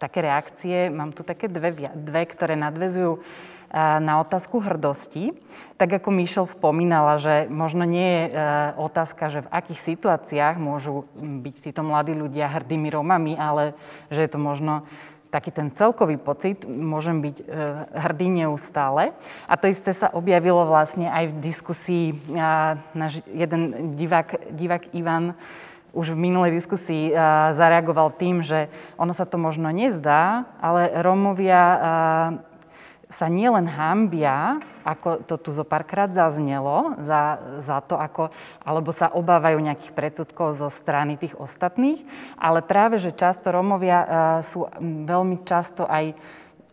také 0.00 0.24
reakcie, 0.24 0.88
mám 0.88 1.12
tu 1.12 1.20
také 1.24 1.48
dve, 1.48 1.92
dve 1.92 2.22
ktoré 2.24 2.56
nadvezujú 2.56 3.20
na 3.76 4.24
otázku 4.24 4.64
hrdosti. 4.64 5.36
Tak 5.76 6.00
ako 6.00 6.08
Michelle 6.08 6.48
spomínala, 6.48 7.20
že 7.20 7.44
možno 7.52 7.84
nie 7.84 8.00
je 8.00 8.22
e, 8.24 8.30
otázka, 8.80 9.28
že 9.28 9.44
v 9.44 9.52
akých 9.52 9.80
situáciách 9.92 10.56
môžu 10.56 11.04
byť 11.20 11.54
títo 11.60 11.84
mladí 11.84 12.16
ľudia 12.16 12.48
hrdými 12.48 12.88
Romami, 12.88 13.36
ale 13.36 13.76
že 14.08 14.24
je 14.24 14.30
to 14.32 14.40
možno 14.40 14.88
taký 15.28 15.52
ten 15.52 15.68
celkový 15.68 16.16
pocit, 16.16 16.64
môžem 16.64 17.20
byť 17.20 17.36
e, 17.36 17.44
hrdý 17.92 18.26
neustále. 18.40 19.12
A 19.44 19.60
to 19.60 19.68
isté 19.68 19.92
sa 19.92 20.08
objavilo 20.16 20.64
vlastne 20.64 21.12
aj 21.12 21.36
v 21.36 21.36
diskusii. 21.44 22.06
Náš 22.96 23.20
jeden 23.28 23.92
divák, 24.00 24.56
divák 24.56 24.96
Ivan 24.96 25.36
už 25.92 26.12
v 26.12 26.24
minulej 26.28 26.56
diskusii 26.56 27.08
zareagoval 27.56 28.12
tým, 28.20 28.44
že 28.44 28.68
ono 29.00 29.16
sa 29.16 29.24
to 29.24 29.40
možno 29.40 29.72
nezdá, 29.72 30.44
ale 30.60 30.92
Rómovia 31.00 31.64
sa 33.06 33.30
nielen 33.30 33.70
hambia, 33.70 34.58
ako 34.82 35.22
to 35.22 35.38
tu 35.38 35.50
zo 35.54 35.62
párkrát 35.62 36.10
zaznelo, 36.10 36.98
za, 36.98 37.38
za 37.62 37.78
to, 37.86 37.94
ako, 37.94 38.34
alebo 38.66 38.90
sa 38.90 39.14
obávajú 39.14 39.62
nejakých 39.62 39.94
predsudkov 39.94 40.58
zo 40.58 40.66
strany 40.66 41.14
tých 41.14 41.38
ostatných, 41.38 42.02
ale 42.34 42.66
práve, 42.66 42.98
že 42.98 43.14
často 43.14 43.54
Rómovia 43.54 43.98
uh, 44.02 44.08
sú 44.42 44.66
veľmi 44.82 45.46
často 45.46 45.86
aj 45.86 46.18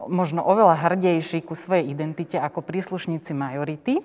možno 0.09 0.43
oveľa 0.43 0.83
hrdejší 0.89 1.45
ku 1.45 1.53
svojej 1.53 1.87
identite 1.87 2.35
ako 2.35 2.65
príslušníci 2.65 3.31
majority. 3.31 4.01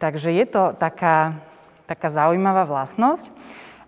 Takže 0.00 0.34
je 0.34 0.46
to 0.48 0.74
taká, 0.74 1.36
taká 1.84 2.08
zaujímavá 2.10 2.64
vlastnosť. 2.64 3.28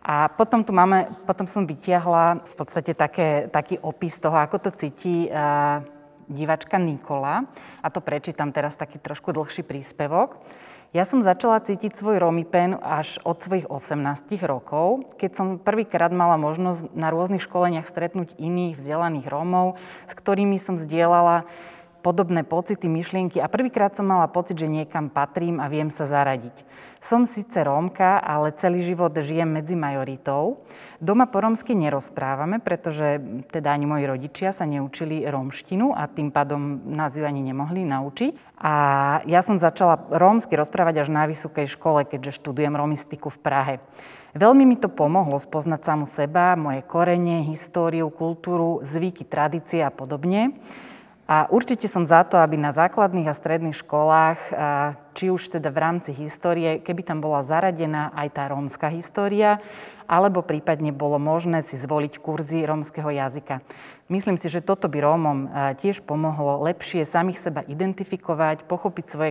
A 0.00 0.32
potom 0.32 0.64
tu 0.64 0.72
máme, 0.72 1.12
potom 1.28 1.44
som 1.44 1.68
vytiahla 1.68 2.40
v 2.40 2.54
podstate 2.56 2.96
také, 2.96 3.52
taký 3.52 3.76
opis 3.84 4.16
toho, 4.16 4.36
ako 4.36 4.56
to 4.68 4.70
cíti 4.72 5.28
uh, 5.28 5.84
divačka 6.30 6.78
Nikola. 6.78 7.50
A 7.82 7.90
to 7.90 7.98
prečítam 7.98 8.54
teraz 8.54 8.78
taký 8.78 9.02
trošku 9.02 9.34
dlhší 9.34 9.66
príspevok. 9.66 10.38
Ja 10.90 11.06
som 11.06 11.22
začala 11.22 11.62
cítiť 11.62 11.94
svoj 11.94 12.18
romipen 12.18 12.74
až 12.82 13.22
od 13.22 13.38
svojich 13.38 13.70
18 13.70 14.26
rokov, 14.42 15.06
keď 15.22 15.30
som 15.38 15.46
prvýkrát 15.62 16.10
mala 16.10 16.34
možnosť 16.34 16.90
na 16.98 17.14
rôznych 17.14 17.46
školeniach 17.46 17.86
stretnúť 17.86 18.34
iných 18.42 18.74
vzdelaných 18.74 19.30
Rómov, 19.30 19.78
s 20.10 20.12
ktorými 20.18 20.58
som 20.58 20.74
zdieľala 20.74 21.46
podobné 22.02 22.42
pocity, 22.42 22.90
myšlienky 22.90 23.38
a 23.38 23.46
prvýkrát 23.46 23.94
som 23.94 24.08
mala 24.08 24.26
pocit, 24.26 24.58
že 24.58 24.66
niekam 24.66 25.12
patrím 25.12 25.62
a 25.62 25.70
viem 25.70 25.94
sa 25.94 26.10
zaradiť. 26.10 26.58
Som 27.00 27.24
síce 27.24 27.64
Rómka, 27.64 28.20
ale 28.20 28.52
celý 28.60 28.84
život 28.84 29.16
žijem 29.16 29.48
medzi 29.48 29.72
majoritou. 29.72 30.60
Doma 31.00 31.24
po 31.24 31.40
rómsky 31.40 31.72
nerozprávame, 31.72 32.60
pretože 32.60 33.16
teda 33.48 33.72
ani 33.72 33.88
moji 33.88 34.04
rodičia 34.04 34.52
sa 34.52 34.68
neučili 34.68 35.24
rómštinu 35.24 35.96
a 35.96 36.04
tým 36.12 36.28
pádom 36.28 36.84
nás 36.92 37.16
ju 37.16 37.24
ani 37.24 37.40
nemohli 37.40 37.88
naučiť. 37.88 38.60
A 38.60 38.74
ja 39.24 39.40
som 39.40 39.56
začala 39.56 39.96
rómsky 40.12 40.52
rozprávať 40.60 41.02
až 41.02 41.08
na 41.08 41.24
vysokej 41.24 41.72
škole, 41.72 42.04
keďže 42.04 42.36
študujem 42.36 42.76
romistiku 42.76 43.32
v 43.32 43.38
Prahe. 43.40 43.74
Veľmi 44.36 44.62
mi 44.62 44.76
to 44.78 44.86
pomohlo 44.86 45.40
spoznať 45.40 45.80
samu 45.82 46.06
seba, 46.06 46.54
moje 46.54 46.86
korene, 46.86 47.48
históriu, 47.48 48.12
kultúru, 48.14 48.84
zvyky, 48.86 49.26
tradície 49.26 49.82
a 49.82 49.90
podobne. 49.90 50.54
A 51.30 51.46
určite 51.46 51.86
som 51.86 52.02
za 52.02 52.26
to, 52.26 52.42
aby 52.42 52.58
na 52.58 52.74
základných 52.74 53.30
a 53.30 53.38
stredných 53.38 53.78
školách, 53.86 54.50
či 55.14 55.30
už 55.30 55.54
teda 55.54 55.70
v 55.70 55.78
rámci 55.78 56.10
histórie, 56.10 56.82
keby 56.82 57.06
tam 57.06 57.22
bola 57.22 57.46
zaradená 57.46 58.10
aj 58.18 58.34
tá 58.34 58.50
rómska 58.50 58.90
história, 58.90 59.62
alebo 60.10 60.42
prípadne 60.42 60.90
bolo 60.90 61.22
možné 61.22 61.62
si 61.62 61.78
zvoliť 61.78 62.18
kurzy 62.18 62.66
rómskeho 62.66 63.14
jazyka. 63.14 63.62
Myslím 64.10 64.42
si, 64.42 64.50
že 64.50 64.58
toto 64.58 64.90
by 64.90 64.98
Rómom 64.98 65.38
tiež 65.78 66.02
pomohlo 66.02 66.66
lepšie 66.66 67.06
samých 67.06 67.38
seba 67.38 67.62
identifikovať, 67.62 68.66
pochopiť 68.66 69.04
svoje 69.06 69.30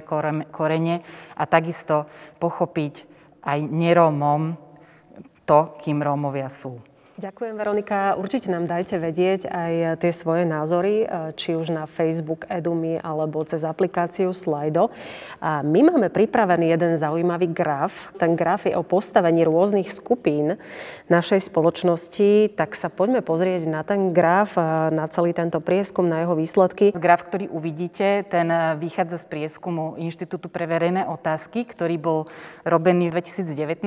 korene 0.56 1.04
a 1.36 1.44
takisto 1.44 2.08
pochopiť 2.40 3.04
aj 3.44 3.60
nerómom 3.60 4.56
to, 5.44 5.76
kým 5.84 6.00
Rómovia 6.00 6.48
sú. 6.48 6.80
Ďakujem, 7.20 7.60
Veronika. 7.60 8.16
Určite 8.16 8.48
nám 8.48 8.64
dajte 8.64 8.96
vedieť 8.96 9.52
aj 9.52 10.00
tie 10.00 10.16
svoje 10.16 10.48
názory, 10.48 11.04
e, 11.04 11.36
či 11.36 11.52
už 11.52 11.68
na 11.68 11.84
Facebook 11.84 12.48
Edumy 12.48 12.96
alebo 12.96 13.44
cez 13.44 13.68
aplikáciu 13.68 14.32
Slido. 14.32 14.88
A 15.44 15.60
my 15.60 15.84
máme 15.84 16.08
pripravený 16.08 16.72
jeden 16.72 16.96
zaujímavý 16.96 17.52
graf. 17.52 18.16
Ten 18.16 18.40
graf 18.40 18.64
je 18.64 18.72
o 18.72 18.88
postavení 18.88 19.44
rôznych 19.44 19.92
skupín 19.92 20.56
našej 21.12 21.52
spoločnosti. 21.52 22.56
Tak 22.56 22.72
sa 22.72 22.88
poďme 22.88 23.20
pozrieť 23.20 23.68
na 23.68 23.84
ten 23.84 24.16
graf, 24.16 24.56
na 24.88 25.04
celý 25.12 25.36
tento 25.36 25.60
prieskum, 25.60 26.08
na 26.08 26.24
jeho 26.24 26.40
výsledky. 26.40 26.96
Graf, 26.96 27.28
ktorý 27.28 27.52
uvidíte, 27.52 28.32
ten 28.32 28.48
vychádza 28.80 29.20
z 29.20 29.26
prieskumu 29.28 30.00
Inštitútu 30.00 30.48
pre 30.48 30.64
verejné 30.72 31.04
otázky, 31.04 31.68
ktorý 31.68 32.00
bol 32.00 32.20
robený 32.64 33.12
v 33.12 33.20
2019, 33.20 33.84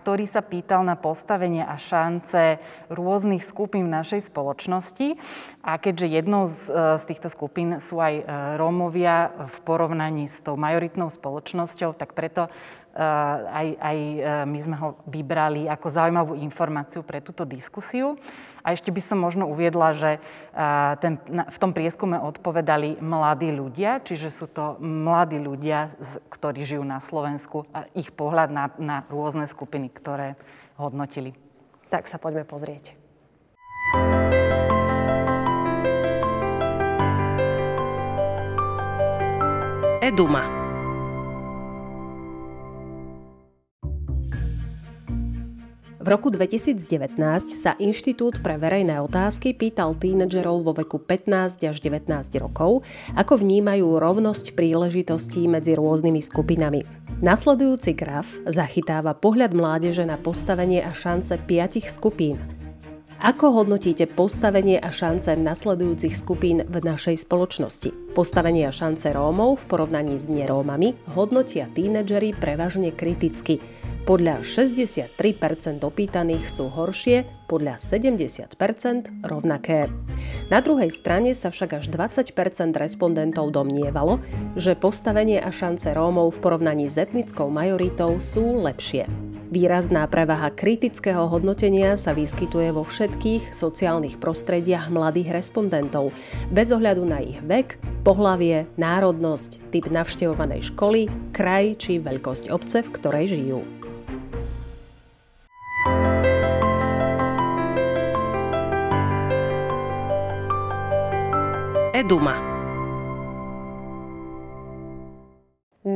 ktorý 0.00 0.24
sa 0.24 0.40
pýtal 0.40 0.80
na 0.80 0.96
postavenie 0.96 1.60
a 1.60 1.76
šan 1.76 2.21
rámce 2.22 2.62
rôznych 2.86 3.42
skupín 3.42 3.90
v 3.90 3.98
našej 3.98 4.30
spoločnosti. 4.30 5.18
A 5.66 5.74
keďže 5.74 6.06
jednou 6.06 6.46
z, 6.46 6.70
e, 6.70 7.02
z 7.02 7.04
týchto 7.10 7.26
skupín 7.26 7.82
sú 7.82 7.98
aj 7.98 8.14
e, 8.14 8.24
Rómovia 8.62 9.34
v 9.50 9.56
porovnaní 9.66 10.30
s 10.30 10.38
tou 10.38 10.54
majoritnou 10.54 11.10
spoločnosťou, 11.10 11.98
tak 11.98 12.14
preto 12.14 12.46
e, 12.46 12.50
aj, 13.42 13.66
aj 13.74 13.98
my 14.46 14.58
sme 14.62 14.76
ho 14.78 14.94
vybrali 15.10 15.66
ako 15.66 15.90
zaujímavú 15.90 16.38
informáciu 16.38 17.02
pre 17.02 17.18
túto 17.18 17.42
diskusiu. 17.42 18.14
A 18.62 18.78
ešte 18.78 18.94
by 18.94 19.02
som 19.02 19.18
možno 19.18 19.50
uviedla, 19.50 19.90
že 19.90 20.22
ten, 21.02 21.18
v 21.26 21.58
tom 21.58 21.74
prieskume 21.74 22.14
odpovedali 22.14 23.02
mladí 23.02 23.50
ľudia, 23.50 23.98
čiže 23.98 24.30
sú 24.30 24.46
to 24.46 24.78
mladí 24.78 25.42
ľudia, 25.42 25.90
ktorí 26.30 26.62
žijú 26.62 26.86
na 26.86 27.02
Slovensku 27.02 27.66
a 27.74 27.90
ich 27.98 28.14
pohľad 28.14 28.54
na, 28.54 28.70
na 28.78 29.02
rôzne 29.10 29.50
skupiny, 29.50 29.90
ktoré 29.90 30.38
hodnotili. 30.78 31.34
Tak 31.92 32.08
sa 32.08 32.16
poďme 32.16 32.48
pozrieť. 32.48 32.96
Eduma. 40.00 40.61
V 46.02 46.10
roku 46.10 46.34
2019 46.34 47.14
sa 47.54 47.78
Inštitút 47.78 48.42
pre 48.42 48.58
verejné 48.58 48.98
otázky 48.98 49.54
pýtal 49.54 49.94
tínedžerov 49.94 50.66
vo 50.66 50.74
veku 50.74 50.98
15 50.98 51.62
až 51.62 51.78
19 51.78 52.10
rokov, 52.42 52.82
ako 53.14 53.38
vnímajú 53.38 54.02
rovnosť 54.02 54.58
príležitostí 54.58 55.46
medzi 55.46 55.78
rôznymi 55.78 56.18
skupinami. 56.18 56.82
Nasledujúci 57.22 57.94
graf 57.94 58.26
zachytáva 58.50 59.14
pohľad 59.14 59.54
mládeže 59.54 60.02
na 60.02 60.18
postavenie 60.18 60.82
a 60.82 60.90
šance 60.90 61.38
piatich 61.38 61.86
skupín. 61.86 62.61
Ako 63.22 63.54
hodnotíte 63.54 64.10
postavenie 64.10 64.82
a 64.82 64.90
šance 64.90 65.38
nasledujúcich 65.38 66.10
skupín 66.10 66.66
v 66.66 66.82
našej 66.82 67.22
spoločnosti? 67.22 68.18
Postavenie 68.18 68.66
a 68.66 68.74
šance 68.74 69.14
Rómov 69.14 69.62
v 69.62 69.64
porovnaní 69.70 70.18
s 70.18 70.26
nerómami 70.26 70.98
hodnotia 71.14 71.70
tínedžeri 71.70 72.34
prevažne 72.34 72.90
kriticky– 72.90 73.62
podľa 74.02 74.42
63% 74.42 75.14
opýtaných 75.86 76.50
sú 76.50 76.66
horšie, 76.66 77.46
podľa 77.46 77.78
70% 77.78 78.50
rovnaké. 79.22 79.86
Na 80.50 80.58
druhej 80.58 80.90
strane 80.90 81.38
sa 81.38 81.54
však 81.54 81.78
až 81.78 81.86
20% 81.86 82.34
respondentov 82.74 83.54
domnievalo, 83.54 84.18
že 84.58 84.74
postavenie 84.74 85.38
a 85.38 85.54
šance 85.54 85.94
Rómov 85.94 86.34
v 86.34 86.42
porovnaní 86.42 86.90
s 86.90 86.98
etnickou 86.98 87.46
majoritou 87.46 88.18
sú 88.18 88.58
lepšie. 88.66 89.06
Výrazná 89.54 90.08
prevaha 90.10 90.50
kritického 90.50 91.30
hodnotenia 91.30 91.94
sa 91.94 92.10
vyskytuje 92.10 92.74
vo 92.74 92.82
všetkých 92.82 93.11
sociálnych 93.50 94.16
prostrediach 94.22 94.88
mladých 94.92 95.34
respondentov, 95.34 96.14
bez 96.48 96.70
ohľadu 96.70 97.02
na 97.02 97.18
ich 97.20 97.40
vek, 97.42 97.80
pohlavie, 98.06 98.70
národnosť, 98.76 99.72
typ 99.74 99.90
navštevovanej 99.90 100.70
školy, 100.70 101.10
kraj 101.34 101.76
či 101.80 101.98
veľkosť 101.98 102.52
obce, 102.52 102.84
v 102.84 102.92
ktorej 102.94 103.26
žijú. 103.34 103.62
Duma. 112.02 112.51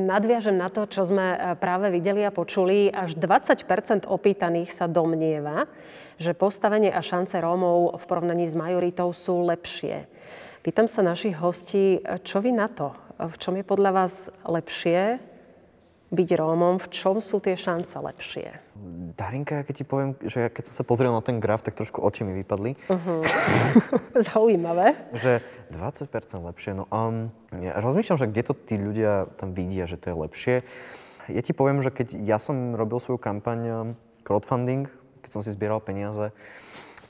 Nadviažem 0.06 0.54
na 0.54 0.70
to, 0.70 0.86
čo 0.86 1.02
sme 1.02 1.34
e, 1.34 1.38
práve 1.58 1.90
videli 1.90 2.22
a 2.22 2.30
počuli. 2.30 2.94
Až 2.94 3.18
20% 3.18 4.06
opýtaných 4.06 4.70
sa 4.70 4.86
domnieva, 4.86 5.66
že 6.22 6.30
postavenie 6.30 6.94
a 6.94 7.02
šance 7.02 7.34
Rómov 7.42 7.98
v 7.98 8.04
porovnaní 8.06 8.46
s 8.46 8.54
majoritou 8.54 9.10
sú 9.10 9.42
lepšie. 9.42 10.06
Pýtam 10.62 10.86
sa 10.86 11.02
našich 11.02 11.34
hostí, 11.34 11.98
čo 12.22 12.38
vy 12.38 12.54
na 12.54 12.70
to? 12.70 12.94
V 13.18 13.34
čom 13.38 13.58
je 13.58 13.66
podľa 13.66 13.90
vás 13.90 14.30
lepšie 14.46 15.18
byť 16.10 16.28
Rómom, 16.38 16.78
v 16.78 16.88
čom 16.94 17.18
sú 17.18 17.42
tie 17.42 17.58
šance 17.58 17.98
lepšie? 17.98 18.62
Darinka, 19.16 19.66
keď 19.66 19.74
ti 19.74 19.84
poviem, 19.84 20.14
že 20.22 20.46
keď 20.52 20.70
som 20.70 20.74
sa 20.78 20.84
pozrel 20.86 21.10
na 21.10 21.24
ten 21.24 21.42
graf, 21.42 21.66
tak 21.66 21.74
trošku 21.74 21.98
oči 21.98 22.22
mi 22.22 22.36
vypadli. 22.38 22.78
Uh-huh. 22.86 23.20
Zaujímavé. 24.30 24.94
že 25.16 25.42
20% 25.74 26.06
lepšie. 26.46 26.78
No 26.78 26.86
um, 26.92 27.34
ja 27.58 27.74
rozmýšľam, 27.82 28.20
že 28.22 28.30
kde 28.30 28.42
to 28.46 28.52
tí 28.54 28.76
ľudia 28.78 29.26
tam 29.40 29.56
vidia, 29.56 29.90
že 29.90 29.98
to 29.98 30.12
je 30.12 30.16
lepšie. 30.16 30.56
Ja 31.26 31.42
ti 31.42 31.50
poviem, 31.50 31.82
že 31.82 31.90
keď 31.90 32.14
ja 32.22 32.38
som 32.38 32.78
robil 32.78 33.02
svoju 33.02 33.18
kampaň 33.18 33.60
um, 33.66 33.78
crowdfunding, 34.22 34.86
keď 35.26 35.30
som 35.34 35.42
si 35.42 35.50
zbieral 35.50 35.82
peniaze 35.82 36.30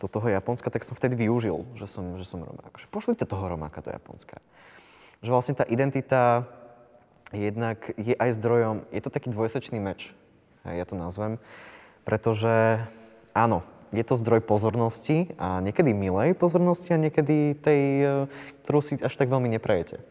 do 0.01 0.09
toho 0.09 0.28
Japonska, 0.28 0.72
tak 0.72 0.84
som 0.84 0.97
vtedy 0.97 1.16
využil, 1.16 1.64
že 1.76 1.88
som, 1.88 2.16
že 2.16 2.24
som 2.24 2.40
Romák. 2.40 2.80
Že 2.80 2.86
pošlite 2.88 3.24
toho 3.28 3.44
Romáka 3.44 3.84
do 3.84 3.92
Japonska. 3.92 4.40
Že 5.20 5.30
vlastne 5.32 5.55
tá 5.57 5.64
identita 5.68 6.49
jednak 7.35 7.91
je 7.99 8.14
aj 8.14 8.31
zdrojom, 8.39 8.77
je 8.95 9.01
to 9.03 9.11
taký 9.11 9.31
dvojsečný 9.31 9.79
meč, 9.83 10.14
ja 10.66 10.85
to 10.87 10.99
nazvem, 10.99 11.39
pretože 12.07 12.83
áno, 13.35 13.62
je 13.95 14.03
to 14.03 14.18
zdroj 14.18 14.43
pozornosti 14.43 15.31
a 15.39 15.62
niekedy 15.62 15.95
milej 15.95 16.35
pozornosti 16.35 16.91
a 16.95 16.99
niekedy 16.99 17.55
tej, 17.59 17.83
e, 18.03 18.07
ktorú 18.66 18.79
si 18.83 18.99
až 18.99 19.14
tak 19.14 19.31
veľmi 19.31 19.47
neprejete. 19.47 20.03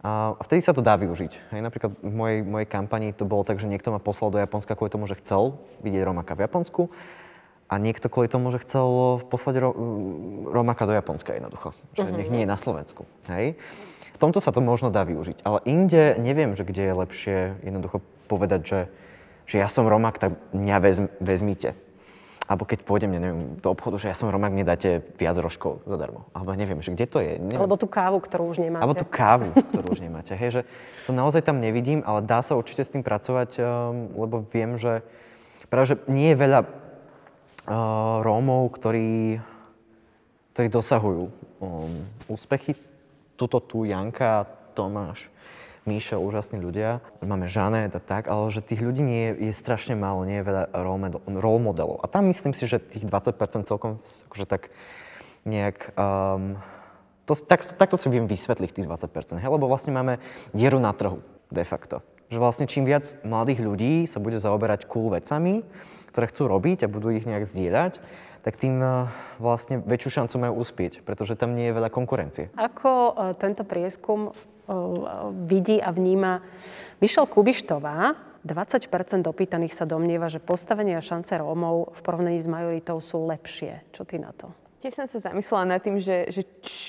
A 0.00 0.32
vtedy 0.40 0.64
sa 0.64 0.72
to 0.72 0.80
dá 0.80 0.96
využiť. 0.96 1.52
Hej, 1.52 1.60
napríklad 1.60 1.92
v 2.00 2.14
mojej, 2.14 2.38
mojej 2.40 2.68
kampani 2.70 3.12
to 3.12 3.28
bolo 3.28 3.44
tak, 3.44 3.60
že 3.60 3.68
niekto 3.68 3.92
ma 3.92 4.00
poslal 4.00 4.32
do 4.32 4.40
Japonska 4.40 4.72
kvôli 4.72 4.88
tomu, 4.88 5.04
že 5.04 5.20
chcel 5.20 5.60
vidieť 5.84 6.08
Romaka 6.08 6.32
v 6.32 6.48
Japonsku 6.48 6.88
a 7.68 7.74
niekto 7.76 8.08
kvôli 8.08 8.32
tomu, 8.32 8.48
že 8.48 8.64
chcel 8.64 9.20
poslať 9.28 9.60
ro, 9.60 9.70
Romaka 10.48 10.88
do 10.88 10.96
Japonska 10.96 11.36
jednoducho. 11.36 11.76
Že 11.92 12.08
uh-huh. 12.08 12.16
nech 12.16 12.32
nie 12.32 12.42
je 12.42 12.48
na 12.48 12.56
Slovensku. 12.56 13.04
Hej. 13.28 13.60
Tomto 14.20 14.38
sa 14.38 14.52
to 14.52 14.60
možno 14.60 14.92
dá 14.92 15.02
využiť. 15.08 15.40
Ale 15.48 15.64
inde 15.64 16.20
neviem, 16.20 16.52
že 16.52 16.68
kde 16.68 16.92
je 16.92 17.00
lepšie 17.00 17.36
jednoducho 17.64 18.04
povedať, 18.28 18.60
že, 18.62 18.80
že 19.48 19.56
ja 19.58 19.66
som 19.66 19.88
Romak, 19.88 20.20
tak 20.20 20.36
mňa 20.52 20.76
vezm, 20.84 21.06
vezmite 21.18 21.72
alebo 22.50 22.66
keď 22.66 22.82
pôjdem, 22.82 23.14
neviem, 23.14 23.62
do 23.62 23.70
obchodu, 23.70 23.94
že 24.02 24.10
ja 24.10 24.16
som 24.18 24.26
Romák, 24.26 24.50
mne 24.50 24.66
dáte 24.66 25.06
viac 25.14 25.38
rožkov 25.38 25.86
zadarmo. 25.86 26.26
Alebo 26.34 26.50
neviem, 26.58 26.82
že 26.82 26.90
kde 26.90 27.06
to 27.06 27.22
je. 27.22 27.38
Neviem. 27.38 27.62
Alebo 27.62 27.78
tú 27.78 27.86
kávu, 27.86 28.18
ktorú 28.18 28.50
už 28.50 28.58
nemáte. 28.58 28.82
Alebo 28.82 28.98
tú 28.98 29.06
kávu, 29.06 29.54
ktorú 29.54 29.94
už 29.94 30.02
nemáte. 30.02 30.34
Hej, 30.34 30.50
že 30.50 30.62
to 31.06 31.14
naozaj 31.14 31.46
tam 31.46 31.62
nevidím, 31.62 32.02
ale 32.02 32.26
dá 32.26 32.42
sa 32.42 32.58
určite 32.58 32.82
s 32.82 32.90
tým 32.90 33.06
pracovať, 33.06 33.62
um, 33.62 34.10
lebo 34.18 34.42
viem, 34.50 34.74
že 34.74 35.06
práve, 35.70 35.94
že 35.94 35.96
nie 36.10 36.34
je 36.34 36.42
veľa 36.42 36.66
uh, 36.66 38.18
Rómov, 38.26 38.66
ktorí, 38.74 39.38
ktorí 40.50 40.66
dosahujú 40.74 41.30
um, 41.62 41.86
úspechy. 42.26 42.74
Tuto 43.40 43.56
tu 43.64 43.88
Janka, 43.88 44.44
Tomáš, 44.76 45.32
Míša, 45.88 46.20
úžasní 46.20 46.60
ľudia, 46.60 47.00
máme 47.24 47.48
Žanet 47.48 47.96
a 47.96 48.02
tak, 48.04 48.28
ale 48.28 48.52
že 48.52 48.60
tých 48.60 48.84
ľudí 48.84 49.00
nie 49.00 49.32
je, 49.32 49.48
je 49.48 49.52
strašne 49.56 49.96
málo, 49.96 50.28
nie 50.28 50.44
je 50.44 50.48
veľa 50.52 50.76
role 51.24 51.60
modelov. 51.64 52.04
A 52.04 52.06
tam 52.12 52.28
myslím 52.28 52.52
si, 52.52 52.68
že 52.68 52.76
tých 52.76 53.08
20% 53.08 53.64
celkom 53.64 53.96
akože 54.04 54.44
tak 54.44 54.68
nejak... 55.48 55.96
Um, 55.96 56.60
to, 57.24 57.32
tak, 57.32 57.64
takto 57.64 57.96
si 57.96 58.12
viem 58.12 58.28
vysvetliť 58.28 58.76
tých 58.76 58.84
20%, 58.84 59.40
hej, 59.40 59.48
lebo 59.48 59.72
vlastne 59.72 59.96
máme 59.96 60.20
dieru 60.52 60.76
na 60.76 60.92
trhu 60.92 61.24
de 61.48 61.64
facto. 61.64 62.04
Že 62.28 62.44
vlastne 62.44 62.66
čím 62.68 62.84
viac 62.84 63.16
mladých 63.24 63.64
ľudí 63.64 64.04
sa 64.04 64.20
bude 64.20 64.36
zaoberať 64.36 64.84
cool 64.84 65.16
vecami, 65.16 65.64
ktoré 66.12 66.28
chcú 66.28 66.44
robiť 66.44 66.84
a 66.84 66.92
budú 66.92 67.08
ich 67.08 67.24
nejak 67.24 67.48
zdieľať, 67.48 68.04
tak 68.40 68.56
tým 68.56 68.80
uh, 68.80 69.06
vlastne 69.36 69.80
väčšiu 69.84 70.10
šancu 70.20 70.34
majú 70.40 70.64
uspieť, 70.64 71.04
pretože 71.04 71.36
tam 71.36 71.52
nie 71.52 71.68
je 71.68 71.76
veľa 71.76 71.90
konkurencie. 71.92 72.48
Ako 72.56 72.90
uh, 72.90 73.36
tento 73.36 73.64
prieskum 73.64 74.32
vidí 75.50 75.82
a 75.82 75.90
vníma 75.90 76.38
Mišel 77.02 77.26
Kubištová. 77.26 78.14
20 78.40 79.20
dopýtaných 79.20 79.76
sa 79.76 79.84
domnieva, 79.84 80.32
že 80.32 80.40
postavenie 80.40 80.96
a 80.96 81.04
šance 81.04 81.36
Rómov 81.36 81.92
v 81.92 82.00
porovnaní 82.00 82.40
s 82.40 82.48
majoritou 82.48 82.96
sú 83.04 83.28
lepšie. 83.28 83.84
Čo 83.92 84.08
ty 84.08 84.16
na 84.16 84.32
to? 84.32 84.48
Tiež 84.80 84.96
som 84.96 85.04
sa 85.04 85.20
zamyslela 85.20 85.76
nad 85.76 85.84
tým, 85.84 86.00
že, 86.00 86.32
že 86.32 86.40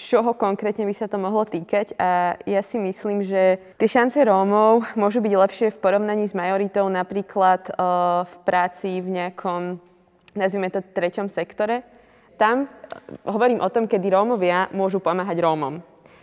čoho 0.08 0.32
konkrétne 0.32 0.88
by 0.88 0.96
sa 0.96 1.12
to 1.12 1.20
mohlo 1.20 1.44
týkať 1.44 2.00
a 2.00 2.40
ja 2.48 2.64
si 2.64 2.80
myslím, 2.80 3.20
že 3.20 3.60
tie 3.76 3.88
šance 3.92 4.16
Rómov 4.16 4.96
môžu 4.96 5.20
byť 5.20 5.34
lepšie 5.36 5.68
v 5.76 5.82
porovnaní 5.84 6.24
s 6.24 6.32
majoritou 6.32 6.88
napríklad 6.88 7.68
uh, 7.76 8.24
v 8.24 8.36
práci 8.48 9.04
v 9.04 9.12
nejakom, 9.12 9.84
nazvime 10.36 10.72
to, 10.72 10.82
treťom 10.82 11.28
sektore. 11.28 11.84
Tam 12.40 12.66
hovorím 13.28 13.62
o 13.62 13.70
tom, 13.70 13.86
kedy 13.86 14.10
Rómovia 14.10 14.72
môžu 14.74 14.98
pomáhať 14.98 15.38
Rómom. 15.46 15.78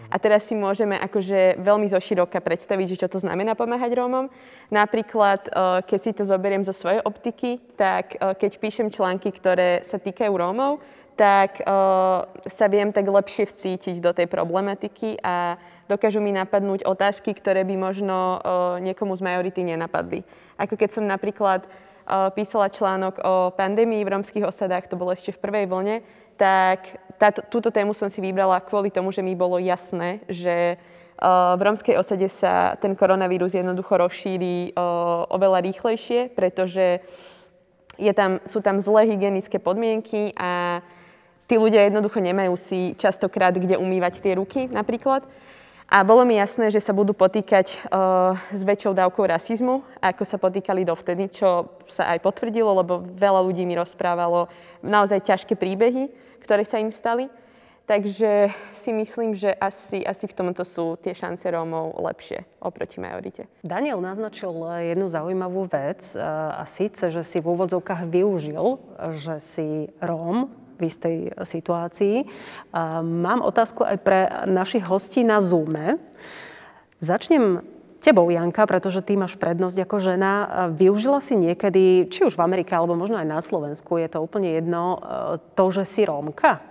A 0.08 0.16
teraz 0.16 0.48
si 0.48 0.56
môžeme 0.56 0.96
akože 0.96 1.60
veľmi 1.60 1.84
zoširoka 1.84 2.40
predstaviť, 2.40 2.86
že 2.96 3.00
čo 3.04 3.08
to 3.12 3.20
znamená 3.20 3.52
pomáhať 3.52 3.92
Rómom. 3.92 4.32
Napríklad, 4.72 5.46
eh, 5.46 5.52
keď 5.84 5.98
si 6.00 6.10
to 6.16 6.24
zoberiem 6.24 6.64
zo 6.64 6.72
svojej 6.72 7.04
optiky, 7.04 7.60
tak 7.76 8.16
eh, 8.16 8.32
keď 8.32 8.50
píšem 8.56 8.88
články, 8.88 9.28
ktoré 9.30 9.84
sa 9.84 10.00
týkajú 10.00 10.32
Rómov, 10.32 10.80
tak 11.18 11.58
sa 12.46 12.66
viem 12.70 12.94
tak 12.94 13.10
lepšie 13.10 13.50
vcítiť 13.50 13.98
do 13.98 14.14
tej 14.14 14.30
problematiky 14.30 15.18
a 15.18 15.58
dokážu 15.90 16.22
mi 16.22 16.30
napadnúť 16.30 16.86
otázky, 16.86 17.34
ktoré 17.34 17.66
by 17.66 17.74
možno 17.74 18.38
niekomu 18.78 19.18
z 19.18 19.26
majority 19.26 19.66
nenapadli. 19.66 20.22
Ako 20.54 20.78
keď 20.78 20.94
som 20.94 21.10
napríklad 21.10 21.66
písala 22.32 22.72
článok 22.72 23.20
o 23.20 23.34
pandémii 23.52 24.04
v 24.04 24.12
rómskych 24.16 24.44
osadách, 24.48 24.88
to 24.88 24.96
bolo 24.96 25.12
ešte 25.12 25.36
v 25.36 25.42
prvej 25.44 25.66
vlne, 25.68 25.96
tak 26.38 27.02
táto, 27.18 27.42
túto 27.50 27.68
tému 27.68 27.92
som 27.92 28.06
si 28.06 28.22
vybrala 28.22 28.62
kvôli 28.62 28.88
tomu, 28.94 29.10
že 29.10 29.20
mi 29.20 29.34
bolo 29.34 29.58
jasné, 29.58 30.22
že 30.30 30.78
uh, 30.78 31.58
v 31.58 31.62
rómskej 31.66 31.98
osade 31.98 32.30
sa 32.30 32.78
ten 32.78 32.94
koronavírus 32.94 33.52
jednoducho 33.52 33.98
rozšíri 33.98 34.72
uh, 34.72 35.26
oveľa 35.28 35.66
rýchlejšie, 35.66 36.32
pretože 36.32 37.02
je 37.98 38.12
tam, 38.14 38.38
sú 38.46 38.62
tam 38.62 38.78
zlé 38.78 39.10
hygienické 39.10 39.58
podmienky 39.58 40.30
a 40.38 40.80
tí 41.50 41.58
ľudia 41.58 41.90
jednoducho 41.90 42.22
nemajú 42.22 42.54
si 42.54 42.94
častokrát 42.94 43.58
kde 43.58 43.74
umývať 43.74 44.22
tie 44.22 44.38
ruky 44.38 44.70
napríklad. 44.70 45.26
A 45.88 46.04
bolo 46.04 46.20
mi 46.28 46.36
jasné, 46.36 46.68
že 46.68 46.84
sa 46.84 46.92
budú 46.92 47.16
potýkať 47.16 47.80
uh, 47.88 48.36
s 48.52 48.60
väčšou 48.60 48.92
dávkou 48.92 49.24
rasizmu, 49.24 49.80
ako 50.04 50.22
sa 50.28 50.36
potýkali 50.36 50.84
dovtedy, 50.84 51.32
čo 51.32 51.80
sa 51.88 52.12
aj 52.12 52.20
potvrdilo, 52.20 52.76
lebo 52.76 53.00
veľa 53.00 53.40
ľudí 53.40 53.64
mi 53.64 53.72
rozprávalo 53.72 54.52
naozaj 54.84 55.24
ťažké 55.24 55.56
príbehy 55.56 56.28
ktoré 56.48 56.64
sa 56.64 56.80
im 56.80 56.88
stali. 56.88 57.28
Takže 57.88 58.52
si 58.76 58.92
myslím, 58.92 59.32
že 59.32 59.48
asi, 59.56 60.04
asi 60.04 60.28
v 60.28 60.36
tomto 60.36 60.60
sú 60.60 61.00
tie 61.00 61.16
šance 61.16 61.48
Rómov 61.48 61.96
lepšie 61.96 62.44
oproti 62.60 63.00
majorite. 63.00 63.48
Daniel 63.64 63.96
naznačil 64.04 64.52
jednu 64.92 65.08
zaujímavú 65.08 65.64
vec 65.72 66.04
a 66.20 66.68
síce, 66.68 67.08
že 67.08 67.24
si 67.24 67.40
v 67.40 67.48
úvodzovkách 67.48 68.04
využil, 68.12 68.76
že 69.16 69.40
si 69.40 69.88
Róm 70.04 70.52
v 70.78 70.82
istej 70.86 71.16
situácii. 71.42 72.24
Mám 73.02 73.42
otázku 73.42 73.82
aj 73.82 73.98
pre 74.00 74.20
našich 74.46 74.86
hostí 74.86 75.26
na 75.26 75.42
Zoome. 75.42 75.98
Začnem 77.02 77.62
tebou, 77.98 78.30
Janka, 78.30 78.66
pretože 78.66 79.02
ty 79.02 79.18
máš 79.18 79.34
prednosť 79.34 79.78
ako 79.82 79.96
žena. 79.98 80.32
Využila 80.74 81.18
si 81.18 81.34
niekedy, 81.34 82.06
či 82.06 82.24
už 82.24 82.38
v 82.38 82.44
Amerike, 82.46 82.74
alebo 82.74 82.94
možno 82.94 83.18
aj 83.18 83.26
na 83.26 83.40
Slovensku, 83.42 83.98
je 83.98 84.08
to 84.08 84.22
úplne 84.22 84.54
jedno, 84.54 84.96
e, 84.96 84.98
to, 85.58 85.64
že 85.74 85.82
si 85.82 86.06
Rómka? 86.06 86.62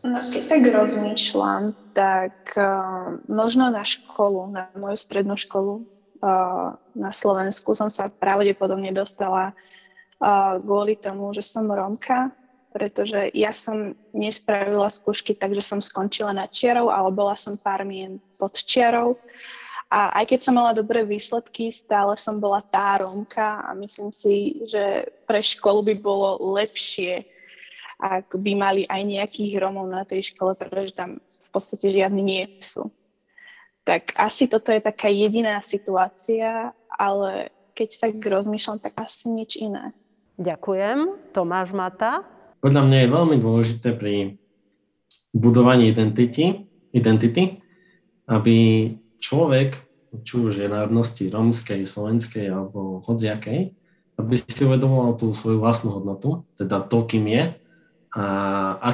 No, 0.00 0.16
keď 0.16 0.42
tak 0.48 0.62
rozmýšľam, 0.64 1.76
tak 1.92 2.56
uh, 2.56 3.20
možno 3.28 3.68
na 3.68 3.84
školu, 3.84 4.48
na 4.48 4.72
moju 4.72 4.96
strednú 4.96 5.36
školu 5.36 5.84
uh, 6.24 6.72
na 6.96 7.12
Slovensku 7.12 7.76
som 7.76 7.92
sa 7.92 8.08
pravdepodobne 8.08 8.96
dostala 8.96 9.52
uh, 9.52 10.56
kvôli 10.56 10.96
tomu, 10.96 11.36
že 11.36 11.44
som 11.44 11.68
Rómka, 11.68 12.32
pretože 12.70 13.34
ja 13.34 13.50
som 13.50 13.98
nespravila 14.14 14.86
skúšky, 14.86 15.34
takže 15.34 15.62
som 15.62 15.82
skončila 15.82 16.30
na 16.30 16.46
čiarou, 16.46 16.90
ale 16.90 17.10
bola 17.10 17.34
som 17.34 17.58
pár 17.58 17.82
mien 17.82 18.22
pod 18.38 18.54
čiarou. 18.54 19.18
A 19.90 20.22
aj 20.22 20.30
keď 20.30 20.40
som 20.46 20.54
mala 20.54 20.70
dobré 20.70 21.02
výsledky, 21.02 21.74
stále 21.74 22.14
som 22.14 22.38
bola 22.38 22.62
tá 22.62 23.02
Rómka 23.02 23.66
a 23.66 23.74
myslím 23.74 24.14
si, 24.14 24.62
že 24.70 25.10
pre 25.26 25.42
školu 25.42 25.82
by 25.90 25.94
bolo 25.98 26.38
lepšie, 26.54 27.26
ak 27.98 28.30
by 28.38 28.52
mali 28.54 28.82
aj 28.86 29.02
nejakých 29.02 29.58
Rómov 29.58 29.90
na 29.90 30.06
tej 30.06 30.30
škole, 30.30 30.54
pretože 30.54 30.94
tam 30.94 31.18
v 31.18 31.48
podstate 31.50 31.90
žiadni 31.90 32.22
nie 32.22 32.46
sú. 32.62 32.86
Tak 33.82 34.14
asi 34.14 34.46
toto 34.46 34.70
je 34.70 34.78
taká 34.78 35.10
jediná 35.10 35.58
situácia, 35.58 36.70
ale 36.94 37.50
keď 37.74 37.88
tak 37.98 38.12
rozmýšľam, 38.22 38.78
tak 38.78 38.94
asi 38.94 39.26
nič 39.26 39.58
iné. 39.58 39.90
Ďakujem. 40.38 41.18
Tomáš 41.34 41.74
Mata? 41.74 42.22
Podľa 42.60 42.82
mňa 42.84 42.98
je 43.02 43.14
veľmi 43.14 43.36
dôležité 43.40 43.88
pri 43.96 44.36
budovaní 45.32 45.88
identity, 45.88 46.68
identity 46.92 47.60
aby 48.30 48.56
človek, 49.18 49.82
či 50.22 50.34
už 50.38 50.62
je 50.62 50.70
národnosti 50.70 51.26
rómskej, 51.26 51.82
slovenskej 51.82 52.46
alebo 52.46 53.02
hodziakej, 53.02 53.74
aby 54.22 54.34
si 54.38 54.62
uvedomoval 54.62 55.18
tú 55.18 55.34
svoju 55.34 55.58
vlastnú 55.58 55.90
hodnotu, 55.98 56.46
teda 56.54 56.78
to, 56.86 57.02
kým 57.10 57.26
je 57.26 57.42
a 58.14 58.24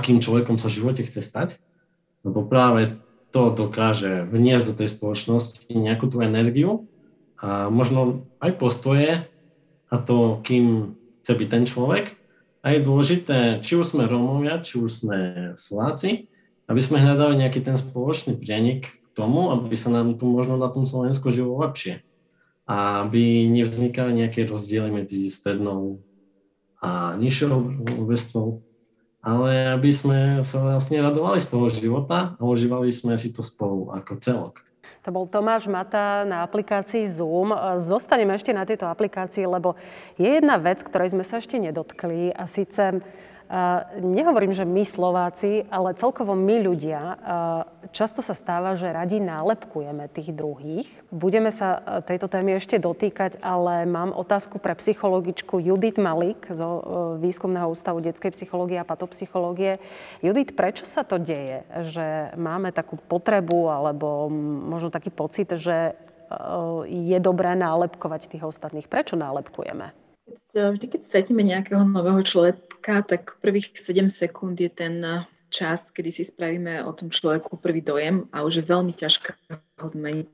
akým 0.01 0.21
človekom 0.21 0.57
sa 0.57 0.69
v 0.69 0.77
živote 0.81 1.05
chce 1.05 1.21
stať, 1.21 1.61
lebo 2.25 2.45
práve 2.45 2.97
to 3.33 3.53
dokáže 3.53 4.25
vniesť 4.29 4.65
do 4.73 4.75
tej 4.77 4.89
spoločnosti 4.93 5.69
nejakú 5.73 6.09
tú 6.09 6.25
energiu 6.25 6.89
a 7.37 7.69
možno 7.69 8.25
aj 8.41 8.57
postoje 8.57 9.29
a 9.93 9.95
to, 10.01 10.41
kým 10.41 10.97
chce 11.21 11.33
byť 11.33 11.49
ten 11.49 11.65
človek. 11.69 12.17
A 12.67 12.75
je 12.75 12.83
dôležité, 12.83 13.63
či 13.63 13.79
už 13.79 13.95
sme 13.95 14.11
Rómovia, 14.11 14.59
či 14.59 14.83
už 14.83 15.07
sme 15.07 15.19
Slováci, 15.55 16.27
aby 16.67 16.83
sme 16.83 16.99
hľadali 16.99 17.39
nejaký 17.39 17.63
ten 17.63 17.79
spoločný 17.79 18.35
prienik 18.43 18.91
tomu, 19.15 19.55
aby 19.55 19.79
sa 19.79 19.95
nám 19.95 20.19
tu 20.19 20.27
možno 20.27 20.59
na 20.59 20.67
tom 20.67 20.83
Slovensku 20.83 21.31
žilo 21.31 21.63
lepšie. 21.63 22.03
A 22.67 23.07
aby 23.07 23.47
nevznikali 23.47 24.19
nejaké 24.19 24.51
rozdiely 24.51 24.91
medzi 24.91 25.31
strednou 25.31 26.03
a 26.83 27.15
nižšou 27.15 27.55
vrstvou, 28.03 28.67
ale 29.23 29.71
aby 29.71 29.95
sme 29.95 30.19
sa 30.43 30.59
vlastne 30.67 30.99
radovali 30.99 31.39
z 31.39 31.47
toho 31.47 31.71
života 31.71 32.35
a 32.35 32.43
užívali 32.43 32.91
sme 32.91 33.15
si 33.15 33.31
to 33.31 33.47
spolu 33.47 33.95
ako 33.95 34.19
celok. 34.19 34.66
To 35.07 35.15
bol 35.15 35.31
Tomáš 35.31 35.71
Mata 35.71 36.27
na 36.27 36.43
aplikácii 36.43 37.07
Zoom. 37.07 37.55
Zostaneme 37.79 38.35
ešte 38.35 38.51
na 38.51 38.67
tejto 38.67 38.91
aplikácii, 38.91 39.47
lebo 39.47 39.79
je 40.19 40.27
jedna 40.27 40.59
vec, 40.59 40.83
ktorej 40.83 41.15
sme 41.15 41.23
sa 41.23 41.39
ešte 41.39 41.63
nedotkli 41.63 42.35
a 42.35 42.51
síce 42.51 42.99
Nehovorím, 44.03 44.51
že 44.51 44.67
my 44.67 44.83
Slováci, 44.83 45.63
ale 45.71 45.95
celkovo 45.95 46.35
my 46.35 46.67
ľudia, 46.67 47.15
často 47.95 48.19
sa 48.19 48.35
stáva, 48.35 48.75
že 48.75 48.91
radi 48.91 49.23
nálepkujeme 49.23 50.11
tých 50.11 50.35
druhých. 50.35 50.91
Budeme 51.15 51.55
sa 51.55 52.03
tejto 52.03 52.27
témy 52.27 52.59
ešte 52.59 52.83
dotýkať, 52.83 53.39
ale 53.39 53.87
mám 53.87 54.11
otázku 54.11 54.59
pre 54.59 54.75
psychologičku 54.75 55.63
Judith 55.63 56.03
Malik 56.03 56.43
zo 56.51 56.83
Výskumného 57.23 57.71
ústavu 57.71 58.03
detskej 58.03 58.35
psychológie 58.35 58.83
a 58.83 58.89
patopsychológie. 58.89 59.79
Judith, 60.27 60.59
prečo 60.59 60.83
sa 60.83 61.07
to 61.07 61.23
deje, 61.23 61.63
že 61.87 62.35
máme 62.35 62.75
takú 62.75 62.99
potrebu 62.99 63.71
alebo 63.71 64.27
možno 64.67 64.91
taký 64.91 65.15
pocit, 65.15 65.55
že 65.55 65.95
je 66.91 67.19
dobré 67.23 67.55
nálepkovať 67.55 68.27
tých 68.27 68.43
ostatných? 68.43 68.91
Prečo 68.91 69.15
nálepkujeme? 69.15 70.06
Vždy, 70.27 70.87
keď 70.91 71.01
stretneme 71.07 71.47
nejakého 71.47 71.87
nového 71.87 72.19
človeka, 72.27 73.07
tak 73.07 73.39
prvých 73.39 73.79
7 73.79 74.11
sekúnd 74.11 74.59
je 74.59 74.67
ten 74.67 74.99
čas, 75.47 75.87
kedy 75.95 76.11
si 76.11 76.27
spravíme 76.27 76.83
o 76.83 76.91
tom 76.91 77.15
človeku 77.15 77.63
prvý 77.63 77.79
dojem 77.79 78.27
a 78.35 78.43
už 78.43 78.61
je 78.61 78.65
veľmi 78.67 78.91
ťažké 78.91 79.39
ho 79.55 79.87
zmeniť. 79.87 80.27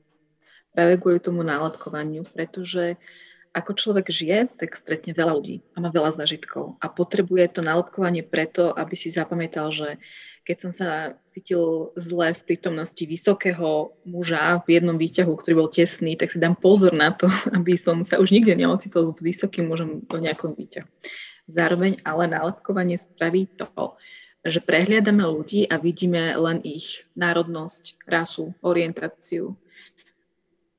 Práve 0.73 0.97
kvôli 0.97 1.21
tomu 1.21 1.45
nálepkovaniu, 1.45 2.25
pretože 2.33 2.97
ako 3.53 3.71
človek 3.77 4.09
žije, 4.09 4.49
tak 4.57 4.73
stretne 4.73 5.13
veľa 5.13 5.33
ľudí 5.37 5.61
a 5.77 5.85
má 5.85 5.93
veľa 5.93 6.17
zážitkov 6.17 6.81
a 6.81 6.89
potrebuje 6.89 7.53
to 7.53 7.61
nálepkovanie 7.61 8.25
preto, 8.25 8.73
aby 8.73 8.97
si 8.97 9.13
zapamätal, 9.13 9.69
že 9.69 10.01
keď 10.43 10.57
som 10.59 10.71
sa 10.75 10.89
cítil 11.29 11.93
zle 11.95 12.35
v 12.35 12.41
prítomnosti 12.43 12.99
vysokého 12.99 13.95
muža 14.03 14.59
v 14.67 14.81
jednom 14.81 14.97
výťahu, 14.99 15.31
ktorý 15.31 15.53
bol 15.55 15.69
tesný, 15.71 16.19
tak 16.19 16.33
si 16.33 16.41
dám 16.41 16.57
pozor 16.57 16.91
na 16.91 17.13
to, 17.13 17.29
aby 17.57 17.77
som 17.77 18.01
sa 18.01 18.17
už 18.19 18.33
nikde 18.33 18.57
neocitol 18.57 19.13
s 19.13 19.21
vysokým 19.21 19.69
mužom 19.69 20.03
do 20.03 20.17
nejakom 20.17 20.57
výťahu. 20.57 20.89
Zároveň 21.47 22.01
ale 22.03 22.25
nálepkovanie 22.27 22.97
spraví 22.97 23.53
to, 23.55 23.69
že 24.43 24.59
prehliadame 24.59 25.23
ľudí 25.23 25.69
a 25.69 25.79
vidíme 25.79 26.35
len 26.35 26.59
ich 26.65 27.07
národnosť, 27.15 28.03
rasu, 28.09 28.51
orientáciu 28.59 29.55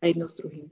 a 0.05 0.11
jedno 0.11 0.29
s 0.29 0.37
druhým. 0.37 0.69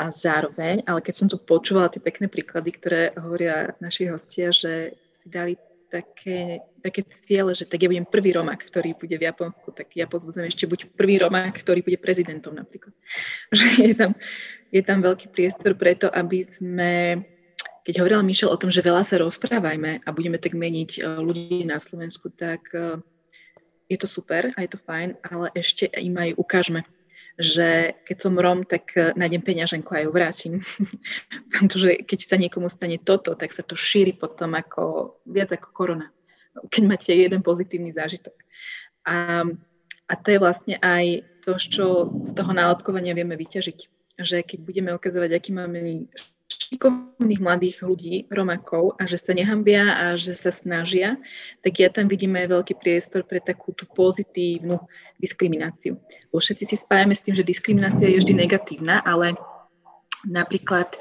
A 0.00 0.08
zároveň, 0.08 0.80
ale 0.88 1.04
keď 1.04 1.14
som 1.14 1.28
tu 1.28 1.36
počúvala 1.36 1.92
tie 1.92 2.00
pekné 2.00 2.32
príklady, 2.32 2.72
ktoré 2.72 3.12
hovoria 3.20 3.76
naši 3.84 4.08
hostia, 4.08 4.48
že 4.48 4.96
si 5.12 5.28
dali 5.28 5.60
také, 5.92 6.64
také 6.80 7.04
ciele, 7.12 7.52
že 7.52 7.68
tak 7.68 7.84
ja 7.84 7.90
budem 7.90 8.08
prvý 8.08 8.32
Romák, 8.32 8.64
ktorý 8.64 8.96
bude 8.96 9.20
v 9.20 9.28
Japonsku, 9.28 9.74
tak 9.76 9.92
ja 9.92 10.08
pozvúzem 10.08 10.48
ešte 10.48 10.64
buď 10.64 10.96
prvý 10.96 11.20
Romák, 11.20 11.52
ktorý 11.52 11.84
bude 11.84 12.00
prezidentom 12.00 12.56
napríklad. 12.56 12.96
Že 13.52 13.66
je 13.90 13.94
tam, 13.98 14.12
je 14.72 14.82
tam 14.86 14.98
veľký 15.04 15.26
priestor 15.34 15.76
preto, 15.76 16.08
aby 16.08 16.46
sme, 16.46 17.20
keď 17.84 18.00
hovorila 18.00 18.24
Mišel 18.24 18.54
o 18.54 18.56
tom, 18.56 18.70
že 18.72 18.86
veľa 18.86 19.02
sa 19.04 19.20
rozprávajme 19.20 20.06
a 20.06 20.08
budeme 20.14 20.38
tak 20.38 20.54
meniť 20.54 20.90
e, 20.96 21.00
ľudí 21.20 21.66
na 21.66 21.82
Slovensku, 21.82 22.30
tak 22.32 22.70
e, 22.72 23.02
je 23.90 23.98
to 23.98 24.06
super 24.06 24.54
a 24.54 24.58
je 24.62 24.70
to 24.70 24.78
fajn, 24.80 25.18
ale 25.26 25.50
ešte 25.58 25.90
im 25.98 26.14
aj 26.14 26.38
ukážme, 26.38 26.86
že 27.38 28.00
keď 28.02 28.16
som 28.18 28.34
Rom, 28.38 28.66
tak 28.66 28.96
e, 28.96 29.12
nájdem 29.14 29.42
peňaženku 29.44 29.90
a 29.94 30.02
ju 30.02 30.10
vrátim. 30.10 30.54
Pretože 31.52 32.02
keď 32.02 32.18
sa 32.24 32.36
niekomu 32.40 32.66
stane 32.66 32.98
toto, 32.98 33.38
tak 33.38 33.52
sa 33.52 33.62
to 33.62 33.78
šíri 33.78 34.16
potom 34.16 34.56
ako, 34.56 35.16
viac 35.28 35.54
ako 35.54 35.68
korona. 35.70 36.08
Keď 36.72 36.82
máte 36.88 37.12
jeden 37.14 37.44
pozitívny 37.44 37.94
zážitok. 37.94 38.34
A, 39.06 39.46
a 40.10 40.14
to 40.18 40.28
je 40.34 40.42
vlastne 40.42 40.76
aj 40.82 41.24
to, 41.46 41.56
čo 41.56 41.84
z 42.26 42.32
toho 42.36 42.52
nálepkovania 42.52 43.16
vieme 43.16 43.38
vyťažiť. 43.38 43.78
Že 44.20 44.44
keď 44.44 44.58
budeme 44.60 44.90
ukazovať, 44.92 45.30
aký 45.32 45.50
máme 45.56 45.80
šikovných 46.50 47.38
mladých 47.38 47.86
ľudí, 47.86 48.14
Romakov 48.26 48.98
a 48.98 49.06
že 49.06 49.18
sa 49.22 49.30
nehambia 49.30 49.94
a 49.94 50.04
že 50.18 50.34
sa 50.34 50.50
snažia, 50.50 51.14
tak 51.62 51.78
ja 51.78 51.86
tam 51.86 52.10
vidím 52.10 52.34
aj 52.34 52.50
veľký 52.50 52.74
priestor 52.82 53.22
pre 53.22 53.38
takú 53.38 53.70
tú 53.70 53.86
pozitívnu 53.86 54.76
diskrimináciu. 55.22 55.94
Bo 56.34 56.42
všetci 56.42 56.64
si 56.66 56.76
spájame 56.76 57.14
s 57.14 57.22
tým, 57.22 57.38
že 57.38 57.46
diskriminácia 57.46 58.10
je 58.10 58.18
vždy 58.18 58.34
negatívna, 58.34 58.98
ale 59.06 59.38
napríklad 60.26 60.94
e, 60.94 60.98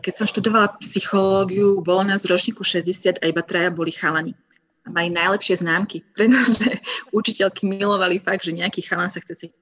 keď 0.00 0.12
som 0.16 0.26
študovala 0.26 0.80
psychológiu, 0.80 1.84
bolo 1.84 2.08
nás 2.08 2.24
v 2.24 2.32
ročníku 2.32 2.64
60 2.64 3.20
a 3.20 3.24
iba 3.28 3.44
traja 3.44 3.68
boli 3.68 3.92
chalani. 3.92 4.32
A 4.84 4.92
mali 4.92 5.08
najlepšie 5.12 5.60
známky, 5.60 6.04
pretože 6.16 6.80
učiteľky 7.12 7.68
milovali 7.68 8.16
fakt, 8.20 8.48
že 8.48 8.56
nejaký 8.56 8.80
chalan 8.80 9.12
sa 9.12 9.20
chce 9.20 9.52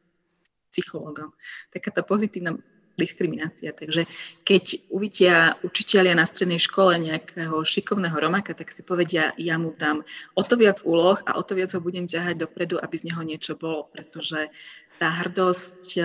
psychológom. 0.72 1.36
Taká 1.68 1.92
tá 1.92 2.00
pozitívna 2.00 2.56
diskriminácia. 2.96 3.72
Takže 3.72 4.04
keď 4.44 4.64
uvidia 4.92 5.56
učiteľia 5.64 6.16
na 6.16 6.28
strednej 6.28 6.60
škole 6.60 6.96
nejakého 7.00 7.64
šikovného 7.64 8.16
Romaka, 8.16 8.52
tak 8.52 8.72
si 8.72 8.84
povedia, 8.84 9.32
ja 9.40 9.56
mu 9.56 9.72
dám 9.76 10.04
o 10.36 10.42
to 10.44 10.54
viac 10.56 10.84
úloh 10.84 11.20
a 11.24 11.36
o 11.36 11.42
to 11.42 11.56
viac 11.56 11.72
ho 11.72 11.80
budem 11.80 12.04
ťahať 12.04 12.40
dopredu, 12.40 12.76
aby 12.80 12.94
z 12.96 13.12
neho 13.12 13.22
niečo 13.24 13.56
bolo, 13.56 13.88
pretože 13.92 14.52
tá 15.00 15.08
hrdosť 15.10 15.84
e, 15.98 16.02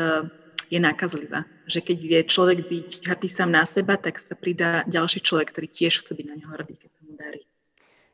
je 0.74 0.80
nákazlivá. 0.80 1.48
Že 1.68 1.80
keď 1.84 1.98
vie 2.02 2.22
človek 2.28 2.60
byť 2.68 2.90
hrdý 3.08 3.30
sám 3.32 3.56
na 3.56 3.64
seba, 3.64 3.96
tak 3.96 4.20
sa 4.20 4.36
pridá 4.36 4.84
ďalší 4.88 5.24
človek, 5.24 5.52
ktorý 5.56 5.68
tiež 5.68 6.04
chce 6.04 6.12
byť 6.16 6.26
na 6.28 6.36
neho 6.40 6.52
hrdý, 6.52 6.76
keď 6.76 6.92
sa 6.92 7.02
mu 7.08 7.14
darí. 7.16 7.47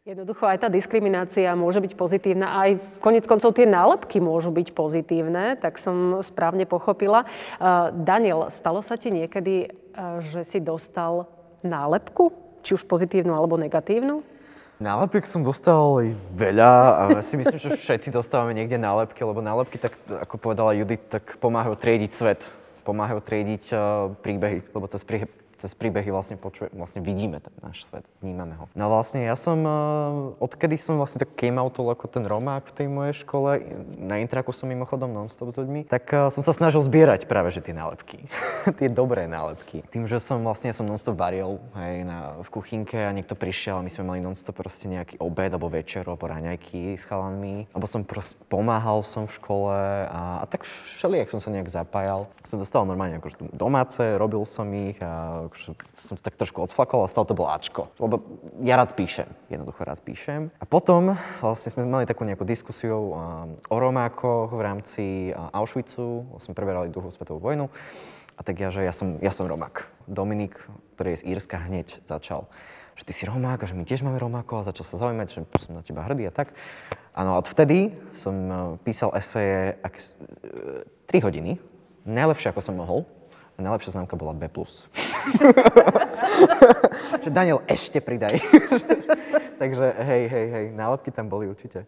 Jednoducho 0.04 0.44
aj 0.44 0.60
tá 0.60 0.68
diskriminácia 0.68 1.48
môže 1.56 1.80
byť 1.80 1.96
pozitívna. 1.96 2.60
Aj 2.60 2.76
konec 3.00 3.24
koncov 3.24 3.56
tie 3.56 3.64
nálepky 3.64 4.20
môžu 4.20 4.52
byť 4.52 4.76
pozitívne, 4.76 5.56
tak 5.56 5.80
som 5.80 6.20
správne 6.20 6.68
pochopila. 6.68 7.24
Daniel, 7.96 8.52
stalo 8.52 8.84
sa 8.84 9.00
ti 9.00 9.16
niekedy, 9.16 9.72
že 10.20 10.44
si 10.44 10.60
dostal 10.60 11.32
nálepku? 11.64 12.36
Či 12.68 12.76
už 12.76 12.84
pozitívnu 12.84 13.32
alebo 13.32 13.56
negatívnu? 13.56 14.28
Nálepek 14.84 15.24
som 15.24 15.40
dostal 15.40 16.12
veľa 16.36 16.72
a 17.00 17.04
si 17.24 17.40
myslím, 17.40 17.56
že 17.56 17.72
všetci 17.72 18.12
dostávame 18.12 18.52
niekde 18.52 18.76
nálepky, 18.76 19.24
lebo 19.24 19.40
nálepky, 19.40 19.80
tak 19.80 19.96
ako 20.12 20.36
povedala 20.36 20.76
Judith, 20.76 21.08
tak 21.08 21.40
pomáhajú 21.40 21.80
triediť 21.80 22.12
svet, 22.12 22.44
pomáhajú 22.84 23.24
triediť 23.24 23.72
príbehy, 24.20 24.68
lebo 24.68 24.84
cez 24.92 25.00
cez 25.64 25.72
príbehy 25.80 26.12
vlastne, 26.12 26.36
počuje, 26.36 26.68
vlastne 26.76 27.00
vidíme 27.00 27.40
ten 27.40 27.56
náš 27.64 27.88
svet, 27.88 28.04
vnímame 28.20 28.60
ho. 28.60 28.68
No 28.76 28.92
vlastne 28.92 29.24
ja 29.24 29.40
som, 29.40 29.64
eh, 29.64 30.44
odkedy 30.44 30.76
som 30.76 31.00
vlastne 31.00 31.24
tak 31.24 31.40
came 31.40 31.56
out 31.56 31.80
ako 31.80 32.12
ten 32.12 32.28
Romák 32.28 32.68
v 32.68 32.76
tej 32.76 32.88
mojej 32.92 33.16
škole, 33.24 33.64
na 33.96 34.20
intraku 34.20 34.52
som 34.52 34.68
mimochodom 34.68 35.08
non-stop 35.16 35.56
s 35.56 35.58
ľuďmi, 35.64 35.88
tak 35.88 36.12
eh, 36.12 36.28
som 36.28 36.44
sa 36.44 36.52
snažil 36.52 36.84
zbierať 36.84 37.32
práve 37.32 37.56
že 37.56 37.64
tie 37.64 37.72
nálepky, 37.72 38.28
tie 38.80 38.92
dobré 38.92 39.24
nálepky. 39.32 39.88
Tým, 39.88 40.04
že 40.04 40.20
som 40.20 40.44
vlastne 40.44 40.76
som 40.76 40.84
non-stop 40.84 41.16
varil 41.16 41.64
hej, 41.80 42.04
na, 42.04 42.36
v 42.44 42.50
kuchynke 42.52 43.00
a 43.00 43.16
niekto 43.16 43.40
prišiel 43.40 43.80
a 43.80 43.86
my 43.88 43.88
sme 43.88 44.04
mali 44.04 44.20
non-stop 44.20 44.60
proste 44.60 44.92
nejaký 44.92 45.16
obed 45.24 45.48
alebo 45.48 45.72
večer 45.72 46.04
alebo 46.04 46.28
raňajky 46.28 47.00
s 47.00 47.08
chalanmi, 47.08 47.72
alebo 47.72 47.88
som 47.88 48.04
proste 48.04 48.36
pomáhal 48.52 49.00
som 49.00 49.32
v 49.32 49.36
škole 49.40 49.72
a, 50.12 50.44
a 50.44 50.46
tak 50.52 50.68
všelijak 50.68 51.32
som 51.32 51.40
sa 51.40 51.48
nejak 51.56 51.72
zapájal. 51.72 52.28
Som 52.44 52.60
dostal 52.60 52.84
normálne 52.84 53.24
akože 53.24 53.56
domáce, 53.56 54.04
robil 54.20 54.44
som 54.44 54.68
ich 54.76 55.00
a 55.00 55.48
som 55.56 56.16
to 56.18 56.22
tak 56.22 56.36
trošku 56.36 56.66
odflakol 56.66 57.06
a 57.06 57.12
stalo 57.12 57.30
to 57.30 57.38
bolo 57.38 57.50
Ačko. 57.54 57.94
Lebo 58.02 58.22
ja 58.66 58.78
rád 58.78 58.98
píšem, 58.98 59.30
jednoducho 59.48 59.82
rád 59.86 60.02
píšem. 60.02 60.50
A 60.58 60.66
potom 60.66 61.16
vlastne 61.40 61.70
sme 61.74 61.88
mali 61.88 62.10
takú 62.10 62.26
nejakú 62.26 62.44
diskusiu 62.44 63.14
o 63.70 63.76
Romákoch 63.78 64.52
v 64.52 64.62
rámci 64.62 65.04
Auschwitzu, 65.34 66.40
sme 66.42 66.58
preberali 66.58 66.92
druhú 66.92 67.14
svetovú 67.14 67.40
vojnu. 67.40 67.70
A 68.34 68.42
tak 68.42 68.58
ja, 68.58 68.74
že 68.74 68.82
ja 68.82 68.92
som, 68.92 69.22
ja 69.22 69.30
som 69.30 69.46
Romák. 69.46 69.86
Dominik, 70.10 70.58
ktorý 70.98 71.14
je 71.14 71.22
z 71.22 71.28
Írska, 71.38 71.62
hneď 71.62 72.02
začal 72.10 72.50
že 72.94 73.10
ty 73.10 73.14
si 73.14 73.24
Romák 73.26 73.66
a 73.66 73.70
že 73.70 73.74
my 73.74 73.84
tiež 73.90 74.06
máme 74.06 74.22
Romákov 74.22 74.64
a 74.64 74.68
začal 74.70 74.86
sa 74.86 75.02
zaujímať, 75.02 75.28
že 75.34 75.42
som 75.58 75.74
na 75.74 75.82
teba 75.82 76.06
hrdý 76.06 76.30
a 76.30 76.34
tak. 76.34 76.54
Áno, 77.18 77.38
a 77.38 77.42
vtedy 77.42 77.94
som 78.14 78.36
e, 78.38 78.54
písal 78.86 79.14
eseje 79.18 79.78
ak, 79.82 79.96
3 81.10 81.18
e, 81.18 81.22
hodiny, 81.22 81.52
najlepšie 82.06 82.54
ako 82.54 82.62
som 82.62 82.78
mohol. 82.78 83.06
A 83.54 83.60
najlepšia 83.62 83.94
známka 83.94 84.18
bola 84.18 84.34
B+. 84.34 84.50
že 87.24 87.30
Daniel, 87.30 87.62
ešte 87.70 88.02
pridaj. 88.02 88.42
Takže 89.62 89.86
hej, 89.96 90.24
hej, 90.28 90.48
hej, 90.50 90.66
nálepky 90.74 91.14
tam 91.14 91.30
boli 91.30 91.48
určite. 91.48 91.86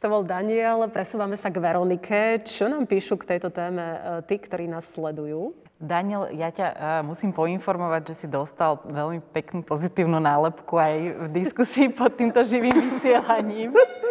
To 0.00 0.06
bol 0.06 0.22
Daniel, 0.22 0.86
presúvame 0.92 1.34
sa 1.34 1.50
k 1.50 1.58
Veronike. 1.58 2.44
Čo 2.46 2.70
nám 2.70 2.86
píšu 2.86 3.18
k 3.18 3.36
tejto 3.36 3.50
téme 3.50 3.82
e, 3.82 3.98
tí, 4.28 4.38
ktorí 4.38 4.70
nás 4.70 4.86
sledujú? 4.86 5.56
Daniel, 5.84 6.30
ja 6.32 6.54
ťa 6.54 6.66
uh, 6.70 6.76
musím 7.02 7.34
poinformovať, 7.34 8.14
že 8.14 8.24
si 8.24 8.26
dostal 8.30 8.78
veľmi 8.86 9.20
peknú 9.34 9.60
pozitívnu 9.66 10.22
nálepku 10.22 10.78
aj 10.78 10.94
v 11.18 11.26
diskusii 11.34 11.90
pod 11.90 12.14
týmto 12.14 12.40
živým 12.46 12.72
vysielaním. 12.72 13.74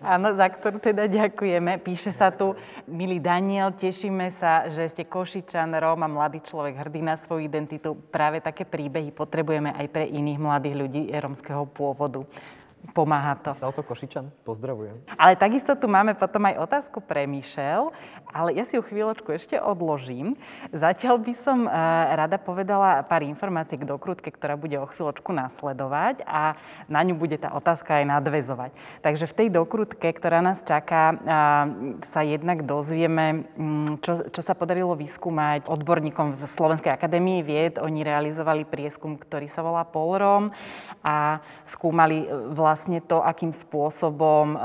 Áno, 0.00 0.32
za 0.32 0.48
ktorú 0.48 0.80
teda 0.80 1.04
ďakujeme. 1.06 1.76
Píše 1.84 2.16
sa 2.16 2.32
tu, 2.32 2.56
milý 2.88 3.20
Daniel, 3.20 3.76
tešíme 3.76 4.32
sa, 4.40 4.64
že 4.66 4.88
ste 4.88 5.04
Košičan, 5.04 5.76
Róm 5.76 6.00
a 6.02 6.08
mladý 6.08 6.40
človek 6.40 6.80
hrdý 6.80 7.04
na 7.04 7.20
svoju 7.20 7.44
identitu. 7.44 7.92
Práve 8.08 8.40
také 8.40 8.64
príbehy 8.64 9.12
potrebujeme 9.12 9.76
aj 9.76 9.86
pre 9.92 10.08
iných 10.08 10.40
mladých 10.40 10.76
ľudí 10.76 11.02
rómskeho 11.12 11.68
pôvodu. 11.68 12.24
Pomáha 12.90 13.36
to. 13.38 13.54
Salto 13.54 13.84
Košičan, 13.84 14.32
pozdravujem. 14.42 14.98
Ale 15.14 15.36
takisto 15.38 15.76
tu 15.76 15.86
máme 15.86 16.16
potom 16.16 16.42
aj 16.48 16.60
otázku 16.64 16.98
pre 17.04 17.28
Michelle, 17.28 17.92
ale 18.30 18.56
ja 18.56 18.64
si 18.66 18.78
ju 18.78 18.82
chvíľočku 18.82 19.30
ešte 19.34 19.58
odložím. 19.58 20.34
Zatiaľ 20.74 21.20
by 21.22 21.34
som 21.42 21.66
uh, 21.66 21.70
rada 22.16 22.38
povedala 22.40 23.02
pár 23.06 23.22
informácií 23.26 23.78
k 23.78 23.88
dokrutke, 23.88 24.30
ktorá 24.32 24.56
bude 24.56 24.78
o 24.80 24.90
chvíľočku 24.90 25.30
nasledovať 25.30 26.24
a 26.26 26.56
na 26.86 27.00
ňu 27.04 27.18
bude 27.18 27.36
tá 27.38 27.52
otázka 27.54 28.02
aj 28.02 28.04
nadvezovať. 28.06 28.70
Takže 29.04 29.24
v 29.28 29.36
tej 29.36 29.48
dokrutke, 29.52 30.08
ktorá 30.14 30.40
nás 30.42 30.62
čaká, 30.64 31.14
uh, 31.14 31.18
sa 32.10 32.20
jednak 32.24 32.64
dozvieme, 32.66 33.50
um, 33.54 33.98
čo, 34.00 34.26
čo 34.30 34.40
sa 34.42 34.56
podarilo 34.56 34.96
vyskúmať 34.96 35.68
odborníkom 35.68 36.38
v 36.38 36.42
Slovenskej 36.54 36.90
akadémii 36.94 37.44
vied. 37.44 37.74
Oni 37.78 38.02
realizovali 38.02 38.66
prieskum, 38.66 39.20
ktorý 39.20 39.46
sa 39.52 39.60
volá 39.60 39.82
Polrom 39.86 40.54
a 41.04 41.42
skúmali 41.68 42.26
vlastne 42.54 42.69
vlastne 42.70 43.02
to, 43.02 43.18
akým 43.18 43.50
spôsobom 43.50 44.54
eh, 44.54 44.62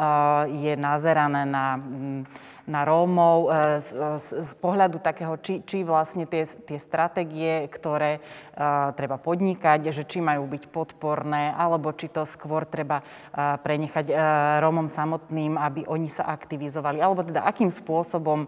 je 0.69 0.73
nazerané 0.77 1.49
na 1.49 1.81
mm, 1.81 2.21
na 2.65 2.81
Rómov 2.81 3.39
e, 3.45 3.49
z, 3.85 3.89
z, 4.25 4.27
z 4.49 4.53
pohľadu 4.57 4.97
takého, 4.97 5.37
či, 5.37 5.61
či 5.65 5.85
vlastne 5.85 6.25
tie, 6.25 6.49
tie 6.65 6.81
stratégie, 6.81 7.69
ktoré 7.69 8.17
uh, 8.19 8.91
treba 8.97 9.21
podnikať, 9.21 9.93
že 9.93 10.03
či 10.07 10.19
majú 10.23 10.49
byť 10.49 10.73
podporné, 10.73 11.53
alebo 11.53 11.93
či 11.93 12.09
to 12.09 12.25
skôr 12.25 12.65
treba 12.65 13.01
uh, 13.01 13.59
prenechať 13.61 14.09
uh, 14.09 14.17
Rómom 14.65 14.89
samotným, 14.89 15.61
aby 15.61 15.85
oni 15.85 16.09
sa 16.09 16.25
aktivizovali, 16.25 16.97
alebo 16.97 17.21
teda 17.21 17.45
akým 17.45 17.69
spôsobom 17.69 18.47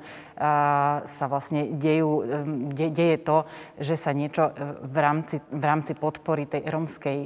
sa 1.18 1.26
vlastne 1.26 1.82
dejú, 1.82 2.22
de, 2.70 2.94
deje 2.94 3.18
to, 3.26 3.50
že 3.82 3.98
sa 3.98 4.14
niečo 4.14 4.54
v 4.86 4.98
rámci, 5.02 5.42
v 5.50 5.64
rámci 5.66 5.98
podpory 5.98 6.46
tej 6.46 6.62
rómskej 6.70 7.26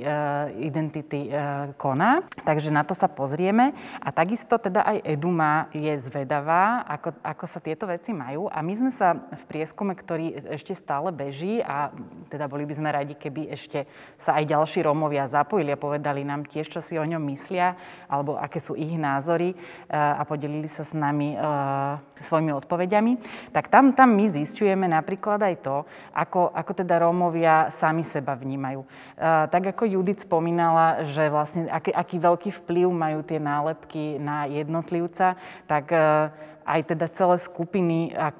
identity 0.56 1.28
koná. 1.76 2.24
Takže 2.48 2.72
na 2.72 2.88
to 2.88 2.96
sa 2.96 3.12
pozrieme. 3.12 3.76
A 4.00 4.16
takisto 4.16 4.56
teda 4.56 4.88
aj 4.88 4.98
Eduma 5.04 5.68
je 5.76 6.00
zvedavá, 6.08 6.81
ako, 6.84 7.16
ako 7.22 7.46
sa 7.48 7.60
tieto 7.62 7.86
veci 7.86 8.12
majú. 8.12 8.50
A 8.50 8.60
my 8.66 8.74
sme 8.74 8.92
sa 8.96 9.14
v 9.16 9.44
prieskume, 9.48 9.94
ktorý 9.94 10.54
ešte 10.54 10.74
stále 10.74 11.14
beží 11.14 11.62
a 11.62 11.94
teda 12.28 12.50
boli 12.50 12.66
by 12.66 12.74
sme 12.78 12.90
radi, 12.90 13.14
keby 13.16 13.54
ešte 13.54 13.86
sa 14.18 14.38
aj 14.42 14.50
ďalší 14.50 14.86
Rómovia 14.86 15.30
zapojili 15.30 15.74
a 15.74 15.80
povedali 15.80 16.26
nám 16.26 16.50
tiež, 16.50 16.68
čo 16.68 16.82
si 16.82 16.98
o 16.98 17.06
ňom 17.06 17.22
myslia, 17.32 17.78
alebo 18.10 18.36
aké 18.36 18.60
sú 18.60 18.74
ich 18.74 18.94
názory 18.96 19.54
eh, 19.54 19.96
a 19.96 20.22
podelili 20.26 20.68
sa 20.68 20.88
s 20.88 20.94
nami 20.96 21.36
uh, 21.36 22.00
svojimi 22.22 22.54
odpovediami. 22.54 23.14
Tak 23.52 23.68
tam, 23.68 23.92
tam 23.98 24.14
my 24.14 24.30
zistujeme 24.32 24.86
napríklad 24.86 25.42
aj 25.42 25.56
to, 25.66 25.78
ako, 26.14 26.54
ako 26.54 26.72
teda 26.78 27.02
Rómovia 27.02 27.74
sami 27.82 28.06
seba 28.06 28.38
vnímajú. 28.38 28.86
Uh, 28.86 29.50
tak 29.50 29.74
ako 29.76 29.90
Judith 29.90 30.24
spomínala, 30.24 31.04
že 31.10 31.28
vlastne 31.28 31.68
aký, 31.68 31.92
aký 31.92 32.18
veľký 32.22 32.50
vplyv 32.64 32.88
majú 32.92 33.20
tie 33.26 33.40
nálepky 33.42 34.22
na 34.22 34.46
jednotlivca, 34.48 35.36
tak 35.66 35.90
uh, 35.92 36.30
aj 36.72 36.95
teda 36.95 37.11
celé 37.11 37.36
skupiny, 37.43 38.15
a 38.15 38.32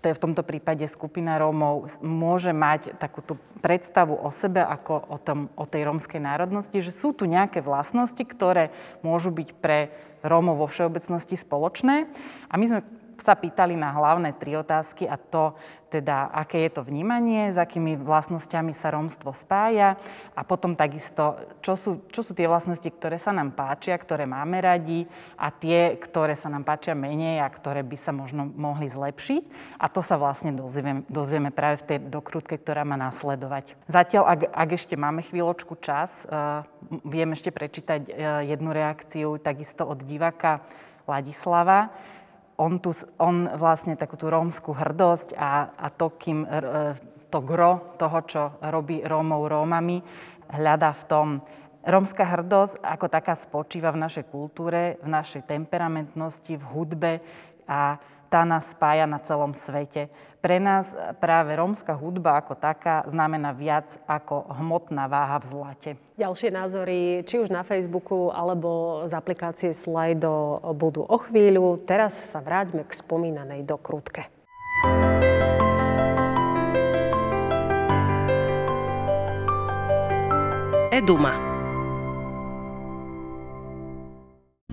v 0.00 0.22
tomto 0.22 0.40
prípade 0.40 0.88
skupina 0.88 1.36
Rómov, 1.36 2.00
môže 2.00 2.56
mať 2.56 2.96
takúto 2.96 3.36
predstavu 3.60 4.16
o 4.16 4.32
sebe 4.32 4.64
ako 4.64 5.04
o, 5.04 5.16
tom, 5.20 5.52
o 5.52 5.68
tej 5.68 5.84
rómskej 5.84 6.20
národnosti, 6.20 6.80
že 6.80 6.96
sú 6.96 7.12
tu 7.12 7.28
nejaké 7.28 7.60
vlastnosti, 7.60 8.20
ktoré 8.20 8.72
môžu 9.04 9.28
byť 9.28 9.48
pre 9.60 9.92
Rómov 10.24 10.64
vo 10.64 10.68
všeobecnosti 10.72 11.36
spoločné. 11.36 12.08
A 12.48 12.54
my 12.56 12.64
sme 12.64 12.80
sa 13.24 13.32
pýtali 13.32 13.72
na 13.72 13.88
hlavné 13.96 14.36
tri 14.36 14.52
otázky 14.52 15.08
a 15.08 15.16
to 15.16 15.56
teda, 15.94 16.26
aké 16.34 16.66
je 16.66 16.70
to 16.74 16.82
vnímanie, 16.82 17.54
s 17.54 17.58
akými 17.58 17.94
vlastnosťami 18.02 18.74
sa 18.74 18.90
rómstvo 18.90 19.30
spája 19.30 19.94
a 20.34 20.42
potom 20.42 20.74
takisto, 20.74 21.38
čo 21.62 21.78
sú, 21.78 22.02
čo 22.10 22.26
sú 22.26 22.34
tie 22.34 22.50
vlastnosti, 22.50 22.84
ktoré 22.84 23.14
sa 23.22 23.30
nám 23.30 23.54
páčia, 23.54 23.94
ktoré 23.94 24.26
máme 24.26 24.58
radi 24.58 25.06
a 25.38 25.54
tie, 25.54 25.94
ktoré 25.94 26.34
sa 26.34 26.50
nám 26.50 26.66
páčia 26.66 26.98
menej 26.98 27.38
a 27.38 27.46
ktoré 27.46 27.86
by 27.86 27.94
sa 27.94 28.10
možno 28.10 28.50
mohli 28.58 28.90
zlepšiť. 28.90 29.42
A 29.78 29.86
to 29.86 30.02
sa 30.02 30.18
vlastne 30.18 30.50
dozvieme, 30.50 31.06
dozvieme 31.06 31.54
práve 31.54 31.86
v 31.86 31.94
tej 31.94 31.98
dokrutke, 32.10 32.58
ktorá 32.58 32.82
má 32.82 32.98
nasledovať. 32.98 33.78
Zatiaľ, 33.86 34.26
ak, 34.26 34.40
ak 34.50 34.70
ešte 34.74 34.98
máme 34.98 35.22
chvíľočku 35.22 35.78
čas, 35.78 36.10
uh, 36.26 36.66
viem 37.06 37.30
ešte 37.30 37.54
prečítať 37.54 38.00
uh, 38.10 38.42
jednu 38.42 38.74
reakciu 38.74 39.38
takisto 39.38 39.86
od 39.86 40.02
diváka 40.02 40.66
Ladislava 41.06 41.94
on, 42.56 42.78
tu, 42.78 42.94
on 43.18 43.50
vlastne 43.58 43.98
takú 43.98 44.14
tú 44.14 44.30
rómskú 44.30 44.74
hrdosť 44.74 45.34
a, 45.34 45.74
a 45.74 45.86
to, 45.90 46.14
kým 46.14 46.46
e, 46.46 46.94
to 47.30 47.38
gro 47.42 47.98
toho, 47.98 48.18
čo 48.22 48.42
robí 48.62 49.02
Rómov 49.02 49.50
Rómami, 49.50 49.98
hľada 50.54 50.94
v 50.94 51.02
tom. 51.10 51.28
Rómska 51.84 52.24
hrdosť 52.24 52.80
ako 52.80 53.06
taká 53.10 53.34
spočíva 53.36 53.92
v 53.92 54.06
našej 54.06 54.24
kultúre, 54.30 54.96
v 55.02 55.08
našej 55.10 55.44
temperamentnosti, 55.44 56.54
v 56.56 56.64
hudbe 56.72 57.12
a 57.68 57.98
tá 58.34 58.42
nás 58.42 58.66
spája 58.74 59.06
na 59.06 59.22
celom 59.22 59.54
svete. 59.54 60.10
Pre 60.42 60.58
nás 60.58 60.90
práve 61.22 61.54
rómska 61.54 61.94
hudba 61.94 62.42
ako 62.42 62.58
taká 62.58 63.06
znamená 63.06 63.54
viac 63.54 63.86
ako 64.10 64.50
hmotná 64.58 65.06
váha 65.06 65.38
v 65.38 65.46
zlate. 65.54 65.90
Ďalšie 66.18 66.50
názory, 66.50 67.22
či 67.22 67.38
už 67.38 67.54
na 67.54 67.62
Facebooku 67.62 68.34
alebo 68.34 69.06
z 69.06 69.14
aplikácie 69.14 69.70
Slido 69.70 70.58
budú 70.74 71.06
o 71.06 71.16
chvíľu. 71.22 71.78
Teraz 71.86 72.18
sa 72.18 72.42
vráťme 72.42 72.82
k 72.82 72.90
spomínanej 72.90 73.62
dokrutke. 73.62 74.26
Eduma. 80.90 81.53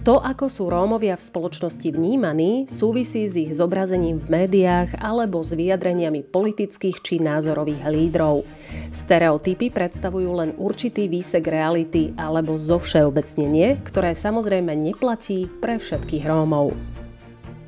To, 0.01 0.17
ako 0.17 0.49
sú 0.49 0.65
Rómovia 0.65 1.13
v 1.13 1.21
spoločnosti 1.21 1.93
vnímaní, 1.93 2.65
súvisí 2.65 3.29
s 3.29 3.37
ich 3.37 3.53
zobrazením 3.53 4.17
v 4.17 4.33
médiách 4.33 4.97
alebo 4.97 5.45
s 5.45 5.53
vyjadreniami 5.53 6.25
politických 6.25 7.05
či 7.05 7.21
názorových 7.21 7.85
lídrov. 7.85 8.41
Stereotypy 8.89 9.69
predstavujú 9.69 10.41
len 10.41 10.57
určitý 10.57 11.05
výsek 11.05 11.45
reality 11.45 12.17
alebo 12.17 12.57
zovšeobecnenie, 12.57 13.77
ktoré 13.85 14.17
samozrejme 14.17 14.73
neplatí 14.73 15.45
pre 15.61 15.77
všetkých 15.77 16.25
Rómov. 16.25 16.73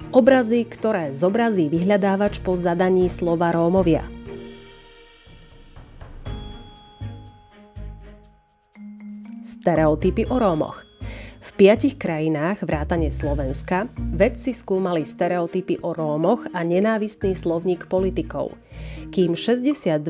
Obrazy, 0.10 0.66
ktoré 0.66 1.14
zobrazí 1.14 1.70
vyhľadávač 1.70 2.42
po 2.42 2.58
zadaní 2.58 3.14
slova 3.14 3.54
Rómovia. 3.54 4.10
Stereotypy 9.46 10.26
o 10.34 10.42
Rómoch– 10.42 10.82
piatich 11.54 12.02
krajinách 12.02 12.66
vrátane 12.66 13.14
Slovenska 13.14 13.86
vedci 13.98 14.58
skúmali 14.58 15.06
stereotypy 15.06 15.86
o 15.86 15.94
Rómoch 15.94 16.50
a 16.50 16.66
nenávistný 16.66 17.38
slovník 17.38 17.86
politikov. 17.86 18.58
Kým 19.14 19.38
62% 19.38 20.02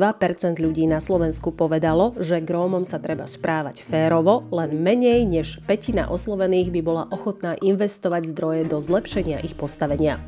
ľudí 0.64 0.88
na 0.88 1.04
Slovensku 1.04 1.52
povedalo, 1.52 2.16
že 2.24 2.40
k 2.40 2.48
Rómom 2.48 2.88
sa 2.88 2.96
treba 3.04 3.28
správať 3.28 3.84
férovo, 3.84 4.48
len 4.56 4.80
menej 4.80 5.28
než 5.28 5.60
petina 5.68 6.08
oslovených 6.08 6.72
by 6.72 6.82
bola 6.82 7.04
ochotná 7.12 7.60
investovať 7.60 8.32
zdroje 8.32 8.62
do 8.72 8.80
zlepšenia 8.80 9.44
ich 9.44 9.60
postavenia. 9.60 10.24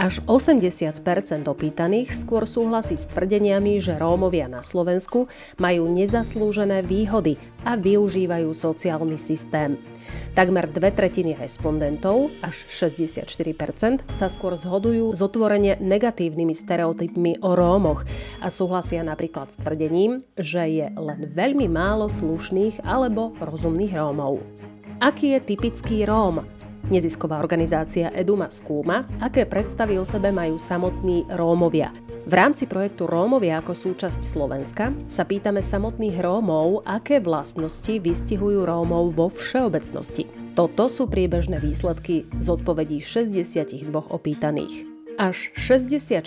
Až 0.00 0.24
80% 0.24 1.04
opýtaných 1.44 2.08
skôr 2.16 2.48
súhlasí 2.48 2.96
s 2.96 3.04
tvrdeniami, 3.12 3.84
že 3.84 4.00
Rómovia 4.00 4.48
na 4.48 4.64
Slovensku 4.64 5.28
majú 5.60 5.92
nezaslúžené 5.92 6.80
výhody 6.80 7.36
a 7.68 7.76
využívajú 7.76 8.48
sociálny 8.48 9.20
systém. 9.20 9.76
Takmer 10.32 10.72
dve 10.72 10.88
tretiny 10.96 11.36
respondentov, 11.36 12.32
až 12.40 12.64
64% 12.72 14.08
sa 14.16 14.32
skôr 14.32 14.56
zhodujú 14.56 15.12
s 15.12 15.20
otvorene 15.20 15.76
negatívnymi 15.76 16.56
stereotypmi 16.56 17.44
o 17.44 17.52
Rómoch 17.52 18.08
a 18.40 18.48
súhlasia 18.48 19.04
napríklad 19.04 19.52
s 19.52 19.60
tvrdením, 19.60 20.24
že 20.40 20.64
je 20.64 20.86
len 20.96 21.28
veľmi 21.28 21.68
málo 21.68 22.08
slušných 22.08 22.88
alebo 22.88 23.36
rozumných 23.36 23.92
Rómov. 23.92 24.40
Aký 24.96 25.36
je 25.36 25.44
typický 25.44 26.08
Róm? 26.08 26.59
Nezisková 26.88 27.36
organizácia 27.36 28.08
Eduma 28.16 28.48
skúma, 28.48 29.04
aké 29.20 29.44
predstavy 29.44 30.00
o 30.00 30.04
sebe 30.08 30.32
majú 30.32 30.56
samotní 30.56 31.28
Rómovia. 31.28 31.92
V 32.24 32.32
rámci 32.32 32.68
projektu 32.68 33.08
Rómovia 33.08 33.60
ako 33.60 33.72
súčasť 33.72 34.20
Slovenska 34.24 34.92
sa 35.08 35.24
pýtame 35.24 35.60
samotných 35.60 36.20
Rómov, 36.20 36.84
aké 36.88 37.20
vlastnosti 37.20 37.90
vystihujú 37.90 38.66
Rómov 38.66 39.16
vo 39.16 39.26
všeobecnosti. 39.32 40.28
Toto 40.58 40.90
sú 40.90 41.06
priebežné 41.06 41.62
výsledky 41.62 42.26
z 42.36 42.46
odpovedí 42.50 42.98
62 42.98 43.88
opýtaných. 43.90 44.89
Až 45.20 45.52
64% 45.52 46.24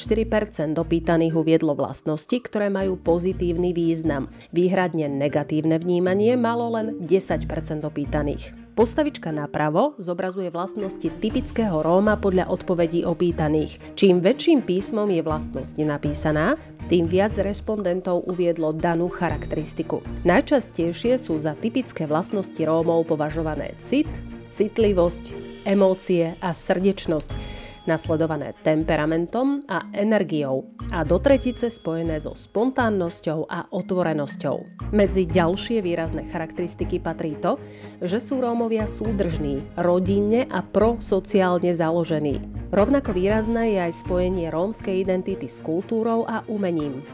opýtaných 0.78 1.34
uviedlo 1.34 1.74
vlastnosti, 1.74 2.38
ktoré 2.38 2.70
majú 2.70 2.94
pozitívny 2.94 3.74
význam. 3.74 4.30
Výhradne 4.54 5.10
negatívne 5.10 5.82
vnímanie 5.82 6.38
malo 6.38 6.70
len 6.78 7.02
10% 7.02 7.50
opýtaných. 7.82 8.54
Postavička 8.78 9.34
napravo 9.34 9.98
zobrazuje 9.98 10.54
vlastnosti 10.54 11.10
typického 11.10 11.82
Róma 11.82 12.22
podľa 12.22 12.54
odpovedí 12.54 13.02
opýtaných. 13.02 13.98
Čím 13.98 14.22
väčším 14.22 14.62
písmom 14.62 15.10
je 15.10 15.26
vlastnosť 15.26 15.74
napísaná, 15.82 16.54
tým 16.86 17.10
viac 17.10 17.34
respondentov 17.42 18.30
uviedlo 18.30 18.78
danú 18.78 19.10
charakteristiku. 19.10 20.06
Najčastejšie 20.22 21.18
sú 21.18 21.42
za 21.42 21.58
typické 21.58 22.06
vlastnosti 22.06 22.62
Rómov 22.62 23.10
považované 23.10 23.74
cit, 23.82 24.06
citlivosť, 24.54 25.34
emócie 25.66 26.38
a 26.46 26.54
srdečnosť 26.54 27.63
nasledované 27.84 28.56
temperamentom 28.64 29.64
a 29.68 29.88
energiou 29.92 30.68
a 30.92 31.04
do 31.04 31.20
tretice 31.20 31.68
spojené 31.68 32.22
so 32.22 32.38
spontánnosťou 32.38 33.50
a 33.50 33.68
otvorenosťou. 33.72 34.90
Medzi 34.94 35.26
ďalšie 35.28 35.82
výrazné 35.84 36.30
charakteristiky 36.30 37.02
patrí 37.02 37.36
to, 37.40 37.60
že 38.00 38.22
sú 38.24 38.40
Rómovia 38.40 38.86
súdržní, 38.88 39.66
rodinne 39.76 40.48
a 40.48 40.62
prosociálne 40.62 41.74
založení. 41.74 42.40
Rovnako 42.74 43.14
výrazné 43.14 43.78
je 43.78 43.80
aj 43.90 43.94
spojenie 44.06 44.50
rómskej 44.50 45.02
identity 45.02 45.46
s 45.46 45.62
kultúrou 45.62 46.26
a 46.26 46.42
umením. 46.50 47.06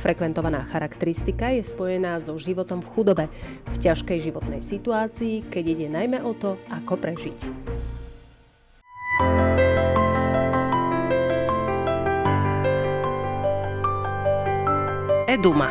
Frekventovaná 0.00 0.64
charakteristika 0.72 1.52
je 1.52 1.60
spojená 1.60 2.16
so 2.24 2.32
životom 2.40 2.80
v 2.80 2.90
chudobe, 2.96 3.24
v 3.68 3.76
ťažkej 3.84 4.32
životnej 4.32 4.64
situácii, 4.64 5.52
keď 5.52 5.64
ide 5.76 5.86
najmä 5.92 6.24
o 6.24 6.32
to, 6.32 6.56
ako 6.72 6.96
prežiť. 6.96 7.38
Eduma. 15.30 15.70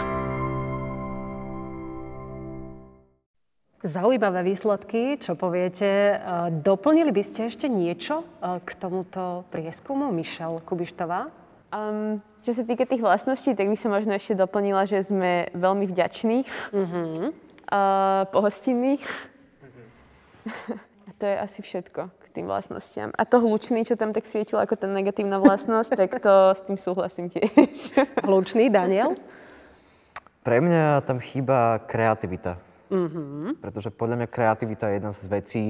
Zaujímavé 3.83 4.39
výsledky, 4.47 5.19
čo 5.19 5.35
poviete. 5.35 6.15
Doplnili 6.63 7.11
by 7.11 7.19
ste 7.19 7.51
ešte 7.51 7.67
niečo 7.67 8.23
e, 8.23 8.63
k 8.63 8.69
tomuto 8.79 9.43
prieskumu, 9.51 10.15
Mišel 10.15 10.63
Kubištová? 10.63 11.27
Um, 11.75 12.23
čo 12.39 12.55
sa 12.55 12.63
týka 12.63 12.87
tých 12.87 13.03
vlastností, 13.03 13.51
tak 13.51 13.67
by 13.67 13.75
som 13.75 13.91
možno 13.91 14.15
ešte 14.15 14.39
doplnila, 14.39 14.87
že 14.87 15.03
sme 15.03 15.51
veľmi 15.51 15.91
vďační, 15.91 16.47
uh-huh. 16.71 17.35
uh, 17.35 18.31
pohostinní. 18.31 18.95
Uh-huh. 18.95 20.79
A 21.07 21.11
to 21.19 21.27
je 21.27 21.35
asi 21.35 21.59
všetko 21.59 22.07
k 22.07 22.25
tým 22.31 22.47
vlastnostiam. 22.47 23.11
A 23.11 23.27
to 23.27 23.43
hlučný, 23.43 23.83
čo 23.83 23.99
tam 23.99 24.15
tak 24.15 24.23
svietilo 24.23 24.63
ako 24.63 24.79
tá 24.79 24.87
negatívna 24.87 25.35
vlastnosť, 25.43 25.99
tak 25.99 26.23
to 26.23 26.55
s 26.55 26.63
tým 26.63 26.79
súhlasím 26.79 27.27
tiež. 27.27 27.99
Hlučný, 28.23 28.71
Daniel? 28.71 29.19
Pre 30.49 30.65
mňa 30.65 31.05
tam 31.05 31.21
chýba 31.21 31.77
kreativita. 31.85 32.57
Mm-hmm. 32.89 33.61
Pretože 33.61 33.93
podľa 33.93 34.25
mňa 34.25 34.33
kreativita 34.33 34.89
je 34.89 34.95
jedna 34.97 35.11
z 35.13 35.23
vecí, 35.29 35.63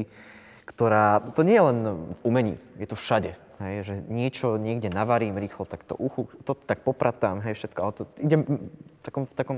ktorá, 0.63 1.19
to 1.35 1.43
nie 1.43 1.59
je 1.59 1.67
len 1.67 1.77
v 1.83 2.19
umení, 2.23 2.55
je 2.79 2.87
to 2.87 2.95
všade. 2.95 3.35
Hej, 3.59 3.75
že 3.83 3.95
niečo 4.07 4.55
niekde 4.55 4.87
navarím 4.87 5.35
rýchlo, 5.35 5.67
tak 5.67 5.83
to 5.83 5.99
uchu, 5.99 6.31
to 6.47 6.55
tak 6.55 6.79
popratám, 6.87 7.43
hej, 7.43 7.59
všetko, 7.59 7.79
ale 7.83 7.91
to 7.91 8.03
idem 8.23 8.47
v 8.47 9.01
takom, 9.03 9.27
v 9.27 9.35
takom, 9.35 9.57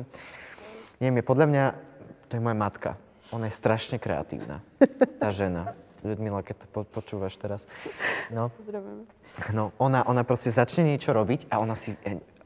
neviem, 0.97 1.21
je 1.21 1.29
podľa 1.29 1.47
mňa, 1.53 1.63
to 2.25 2.31
je 2.33 2.41
moja 2.41 2.57
matka. 2.57 2.89
Ona 3.29 3.45
je 3.45 3.53
strašne 3.53 4.01
kreatívna, 4.01 4.65
tá 5.21 5.29
žena. 5.29 5.77
Ľudmila, 6.01 6.41
keď 6.41 6.65
to 6.65 6.67
po, 6.73 6.81
počúvaš 6.81 7.37
teraz. 7.37 7.69
No, 8.33 8.49
no 9.53 9.69
ona, 9.77 10.01
ona 10.01 10.25
proste 10.25 10.49
začne 10.49 10.89
niečo 10.97 11.13
robiť 11.13 11.45
a 11.53 11.61
ona 11.61 11.77
si, 11.77 11.93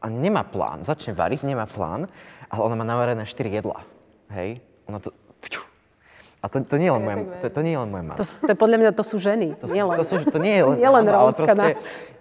a 0.06 0.12
nemá 0.12 0.46
plán, 0.46 0.84
začne 0.86 1.16
variť, 1.18 1.48
nemá 1.50 1.66
plán 1.66 2.12
ale 2.56 2.64
ona 2.72 2.76
má 2.80 2.86
navarené 2.88 3.28
4 3.28 3.52
jedlá. 3.52 3.84
Hej? 4.32 4.64
Ona 4.88 5.04
to... 5.04 5.12
A 6.46 6.50
to, 6.50 6.62
to 6.62 6.78
nie 6.78 6.86
je 6.86 6.94
len 6.94 7.02
moja, 7.02 7.18
to, 7.42 7.50
to 7.50 7.62
nie 7.66 7.74
je 7.74 7.80
len 7.82 7.90
moja 7.90 8.06
mama. 8.06 8.20
To, 8.22 8.26
to, 8.30 8.54
podľa 8.54 8.78
mňa 8.78 8.92
to 8.94 9.02
sú 9.02 9.18
ženy. 9.18 9.58
To, 9.58 9.66
nie 9.66 9.82
len. 9.82 9.98
To, 9.98 10.06
sú, 10.06 10.22
to 10.30 10.38
nie 10.38 10.62
je 10.62 10.64
len, 10.70 10.78
nie 10.78 10.92
len 10.94 11.06
ale 11.10 11.34
proste, 11.34 11.70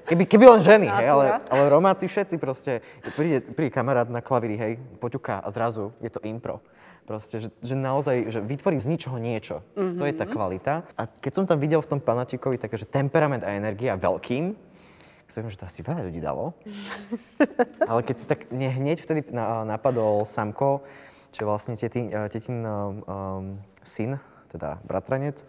keby, 0.08 0.24
keby 0.24 0.44
len 0.48 0.60
ženy, 0.64 0.88
hej, 0.88 1.06
ale, 1.12 1.24
ale 1.44 1.62
Romáci 1.68 2.08
všetci 2.08 2.40
proste, 2.40 2.80
príde, 3.12 3.44
príde 3.52 3.68
kamarát 3.68 4.08
na 4.08 4.24
klavíri, 4.24 4.56
hej, 4.56 4.72
poťuká 4.96 5.44
a 5.44 5.48
zrazu 5.52 5.92
je 6.00 6.08
to 6.08 6.24
impro. 6.24 6.64
Proste, 7.04 7.36
že, 7.36 7.52
že 7.60 7.76
naozaj, 7.76 8.32
že 8.32 8.40
vytvorí 8.40 8.80
z 8.80 8.88
ničoho 8.88 9.20
niečo. 9.20 9.60
Mm-hmm. 9.76 10.00
To 10.00 10.04
je 10.08 10.14
tá 10.16 10.24
kvalita. 10.24 10.88
A 10.96 11.04
keď 11.04 11.32
som 11.36 11.44
tam 11.44 11.60
videl 11.60 11.84
v 11.84 11.90
tom 11.92 12.00
panačikovi 12.00 12.56
také, 12.56 12.80
že 12.80 12.88
temperament 12.88 13.44
a 13.44 13.52
energia 13.52 13.92
veľkým, 13.92 14.56
si 15.28 15.40
že 15.40 15.58
to 15.58 15.66
asi 15.66 15.80
veľa 15.80 16.02
ľudí 16.08 16.20
dalo. 16.20 16.54
Ale 17.90 18.00
keď 18.04 18.16
si 18.20 18.26
tak 18.28 18.48
hneď 18.52 19.02
vtedy 19.02 19.32
napadol 19.66 20.28
Samko, 20.28 20.84
čo 21.34 21.38
je 21.42 21.46
vlastne 21.48 21.74
tetin, 21.74 22.12
eh, 22.12 22.28
tetin 22.30 22.62
um, 22.62 23.58
syn, 23.82 24.22
teda 24.52 24.78
bratranec, 24.86 25.42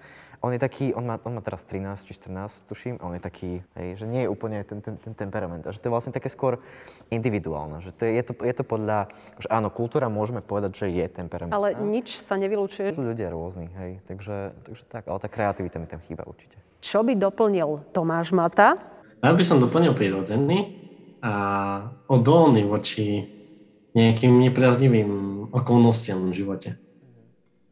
on 0.46 0.54
je 0.54 0.62
taký, 0.62 0.94
on 0.94 1.10
má, 1.10 1.18
on 1.26 1.34
má 1.34 1.42
teraz 1.42 1.66
13 1.66 2.06
či 2.06 2.14
14, 2.14 2.70
tuším, 2.70 3.02
a 3.02 3.10
on 3.10 3.18
je 3.18 3.24
taký, 3.24 3.66
hej, 3.82 3.98
že 3.98 4.06
nie 4.06 4.26
je 4.26 4.30
úplne 4.30 4.62
ten, 4.62 4.78
ten, 4.78 4.94
ten 5.02 5.18
temperament. 5.18 5.66
A 5.66 5.74
že 5.74 5.82
to 5.82 5.90
je 5.90 5.94
vlastne 5.98 6.14
také 6.14 6.30
skôr 6.30 6.62
individuálne. 7.10 7.82
Že 7.82 7.92
to 7.98 8.02
je, 8.06 8.12
je, 8.14 8.24
to, 8.30 8.34
je 8.46 8.54
to 8.54 8.62
podľa, 8.62 9.10
že 9.42 9.50
áno, 9.50 9.74
kultúra 9.74 10.06
môžeme 10.06 10.46
povedať, 10.46 10.86
že 10.86 10.94
je 10.94 11.06
temperament. 11.10 11.58
Ale 11.58 11.74
nič 11.74 12.22
sa 12.22 12.38
nevylučuje. 12.38 12.94
Sú 12.94 13.02
ľudia 13.02 13.34
rôzni, 13.34 13.74
hej, 13.74 14.06
takže, 14.06 14.54
takže 14.70 14.84
tak, 14.86 15.10
ale 15.10 15.18
tá 15.18 15.30
kreativita 15.34 15.82
mi 15.82 15.90
tam 15.90 16.02
chýba 16.06 16.22
určite. 16.30 16.62
Čo 16.78 17.02
by 17.02 17.18
doplnil 17.18 17.82
Tomáš 17.90 18.30
Mata? 18.30 18.78
Rád 19.26 19.42
by 19.42 19.46
som 19.50 19.58
doplnil 19.58 19.98
prirodzený 19.98 20.86
a 21.26 21.34
odolný 22.06 22.62
voči 22.62 23.26
nejakým 23.98 24.38
nepriaznivým 24.38 25.10
okolnostiam 25.50 26.30
v 26.30 26.38
živote. 26.38 26.70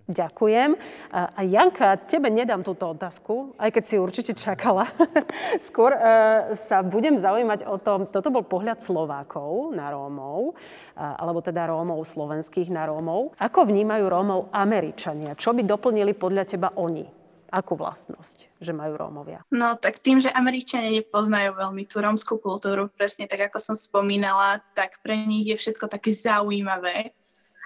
Ďakujem. 0.09 0.75
A 1.13 1.41
Janka, 1.45 1.95
tebe 2.09 2.33
nedám 2.33 2.65
túto 2.65 2.89
otázku, 2.89 3.53
aj 3.61 3.69
keď 3.69 3.83
si 3.85 3.95
určite 4.01 4.33
čakala. 4.33 4.89
Skôr 5.69 5.93
uh, 5.93 6.57
sa 6.57 6.81
budem 6.81 7.21
zaujímať 7.21 7.69
o 7.69 7.77
tom, 7.77 8.09
toto 8.09 8.33
bol 8.33 8.43
pohľad 8.43 8.81
Slovákov 8.81 9.77
na 9.77 9.93
Rómov, 9.93 10.51
uh, 10.51 11.21
alebo 11.21 11.39
teda 11.39 11.69
Rómov 11.69 12.01
slovenských 12.03 12.73
na 12.73 12.89
Rómov. 12.89 13.37
Ako 13.37 13.69
vnímajú 13.69 14.09
Rómov 14.09 14.49
Američania? 14.51 15.37
Čo 15.37 15.53
by 15.53 15.63
doplnili 15.63 16.17
podľa 16.17 16.49
teba 16.49 16.73
oni? 16.75 17.22
Akú 17.53 17.77
vlastnosť, 17.77 18.49
že 18.57 18.73
majú 18.73 18.97
Rómovia? 18.97 19.45
No 19.53 19.77
tak 19.77 20.01
tým, 20.01 20.17
že 20.17 20.33
Američania 20.33 20.89
nepoznajú 20.89 21.53
veľmi 21.53 21.85
tú 21.85 22.01
rómskú 22.01 22.41
kultúru, 22.41 22.89
presne 22.89 23.29
tak 23.29 23.53
ako 23.53 23.61
som 23.61 23.75
spomínala, 23.77 24.65
tak 24.73 24.97
pre 25.05 25.13
nich 25.13 25.45
je 25.45 25.55
všetko 25.61 25.85
také 25.85 26.09
zaujímavé. 26.09 27.13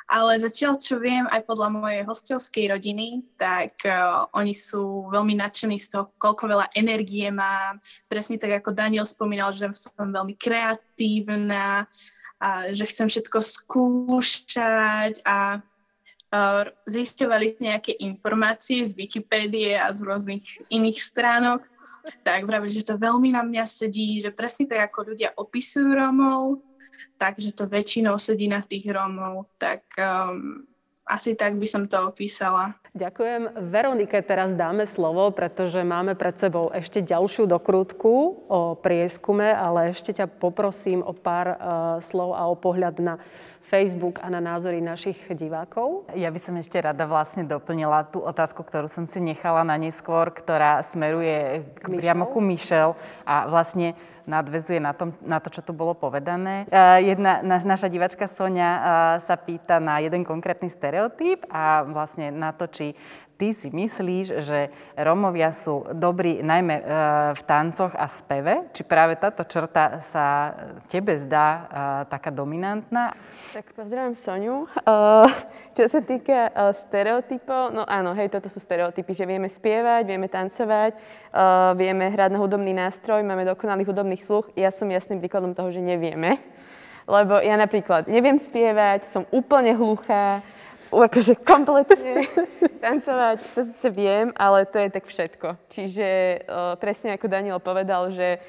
Ale 0.07 0.39
zatiaľ, 0.39 0.79
čo 0.79 1.03
viem 1.03 1.27
aj 1.27 1.43
podľa 1.43 1.67
mojej 1.67 2.03
hostovskej 2.07 2.71
rodiny, 2.71 3.27
tak 3.35 3.75
uh, 3.83 4.23
oni 4.31 4.55
sú 4.55 5.11
veľmi 5.11 5.35
nadšení 5.35 5.83
z 5.83 5.91
toho, 5.91 6.15
koľko 6.15 6.47
veľa 6.47 6.71
energie 6.79 7.27
mám. 7.27 7.83
Presne 8.07 8.39
tak, 8.39 8.63
ako 8.63 8.71
Daniel 8.71 9.03
spomínal, 9.03 9.51
že 9.51 9.67
som 9.75 10.15
veľmi 10.15 10.39
kreatívna, 10.39 11.91
a 12.37 12.69
že 12.69 12.85
chcem 12.85 13.09
všetko 13.09 13.39
skúšať 13.41 15.25
a 15.25 15.59
zisťovali 16.87 17.63
nejaké 17.63 17.95
informácie 18.03 18.83
z 18.83 18.99
Wikipédie 18.99 19.79
a 19.79 19.87
z 19.95 20.03
rôznych 20.03 20.43
iných 20.67 20.99
stránok, 20.99 21.63
tak 22.23 22.43
vraví, 22.43 22.67
že 22.67 22.83
to 22.83 22.99
veľmi 22.99 23.31
na 23.31 23.43
mňa 23.47 23.63
sedí, 23.63 24.19
že 24.19 24.35
presne 24.35 24.67
tak, 24.67 24.91
ako 24.91 25.15
ľudia 25.15 25.31
opisujú 25.39 25.87
Rómov, 25.95 26.59
takže 27.15 27.55
to 27.55 27.63
väčšinou 27.67 28.19
sedí 28.19 28.51
na 28.51 28.59
tých 28.59 28.91
Rómov, 28.91 29.47
tak 29.55 29.87
um, 29.95 30.67
asi 31.07 31.33
tak 31.33 31.55
by 31.55 31.67
som 31.67 31.83
to 31.87 31.97
opísala. 32.11 32.75
Ďakujem. 32.91 33.71
Veronike 33.71 34.19
teraz 34.25 34.51
dáme 34.51 34.83
slovo, 34.83 35.31
pretože 35.31 35.79
máme 35.81 36.19
pred 36.19 36.35
sebou 36.35 36.69
ešte 36.75 36.99
ďalšiu 36.99 37.47
dokrútku 37.47 38.13
o 38.51 38.75
prieskume, 38.75 39.47
ale 39.53 39.95
ešte 39.95 40.11
ťa 40.11 40.27
poprosím 40.27 40.99
o 41.01 41.15
pár 41.15 41.47
uh, 41.47 41.57
slov 42.03 42.35
a 42.35 42.43
o 42.49 42.55
pohľad 42.59 42.99
na 42.99 43.15
Facebook 43.67 44.23
a 44.23 44.31
na 44.31 44.39
názory 44.39 44.79
našich 44.79 45.19
divákov. 45.35 46.07
Ja 46.15 46.31
by 46.31 46.39
som 46.39 46.55
ešte 46.55 46.79
rada 46.79 47.03
vlastne 47.03 47.43
doplnila 47.43 48.07
tú 48.07 48.23
otázku, 48.23 48.63
ktorú 48.63 48.87
som 48.87 49.03
si 49.03 49.19
nechala 49.19 49.67
na 49.67 49.75
neskôr, 49.75 50.31
ktorá 50.31 50.87
smeruje 50.87 51.67
k, 51.83 51.85
priamo 51.99 52.31
ku 52.31 52.39
Michel 52.39 52.95
a 53.27 53.43
vlastne 53.51 53.99
nadvezuje 54.27 54.83
na, 54.83 54.91
tom, 54.91 55.15
na 55.23 55.39
to, 55.39 55.47
čo 55.47 55.63
tu 55.63 55.71
bolo 55.71 55.95
povedané. 55.95 56.67
Jedna, 56.99 57.39
na, 57.39 57.57
naša 57.63 57.87
divačka 57.87 58.27
Sonia 58.27 58.71
sa 59.23 59.35
pýta 59.39 59.79
na 59.79 60.03
jeden 60.03 60.27
konkrétny 60.27 60.67
stereotyp 60.67 61.47
a 61.47 61.87
vlastne 61.87 62.29
na 62.29 62.51
to, 62.51 62.67
či 62.67 62.91
ty 63.37 63.53
si 63.53 63.69
myslíš, 63.69 64.25
že 64.43 64.73
Rómovia 64.97 65.53
sú 65.53 65.85
dobrí 65.93 66.41
najmä 66.41 66.75
e, 66.81 66.83
v 67.37 67.41
tancoch 67.45 67.93
a 67.93 68.09
speve? 68.09 68.67
Či 68.73 68.81
práve 68.83 69.15
táto 69.15 69.45
črta 69.45 70.01
sa 70.09 70.25
tebe 70.89 71.15
zdá 71.21 71.47
e, 71.47 71.61
taká 72.09 72.33
dominantná? 72.33 73.13
Tak 73.53 73.77
pozdravím 73.77 74.17
Soniu. 74.17 74.65
Uh, 74.83 75.29
čo 75.77 75.85
sa 75.85 76.01
týka 76.01 76.49
stereotypov, 76.73 77.69
no 77.69 77.85
áno, 77.85 78.17
hej, 78.17 78.33
toto 78.33 78.49
sú 78.49 78.57
stereotypy, 78.57 79.13
že 79.13 79.29
vieme 79.29 79.45
spievať, 79.45 80.09
vieme 80.09 80.25
tancovať, 80.25 80.97
vieme 81.77 82.09
hrať 82.09 82.33
na 82.33 82.41
hudobný 82.41 82.73
nástroj, 82.73 83.21
máme 83.21 83.45
dokonalý 83.45 83.85
hudobný 83.85 84.17
sluch. 84.17 84.49
Ja 84.57 84.73
som 84.73 84.89
jasným 84.89 85.21
príkladom 85.21 85.53
toho, 85.53 85.69
že 85.69 85.77
nevieme. 85.77 86.41
Lebo 87.05 87.37
ja 87.39 87.55
napríklad 87.55 88.09
neviem 88.09 88.41
spievať, 88.41 89.05
som 89.05 89.23
úplne 89.29 89.77
hluchá, 89.77 90.41
akože 90.91 91.39
kompletne 91.43 92.23
tancovať, 92.83 93.43
to 93.55 93.61
sice 93.67 93.87
viem, 93.91 94.31
ale 94.39 94.63
to 94.69 94.79
je 94.79 94.89
tak 94.89 95.05
všetko. 95.05 95.47
Čiže 95.67 96.07
uh, 96.07 96.79
presne 96.79 97.15
ako 97.15 97.27
Daniel 97.27 97.59
povedal, 97.59 98.07
že 98.13 98.39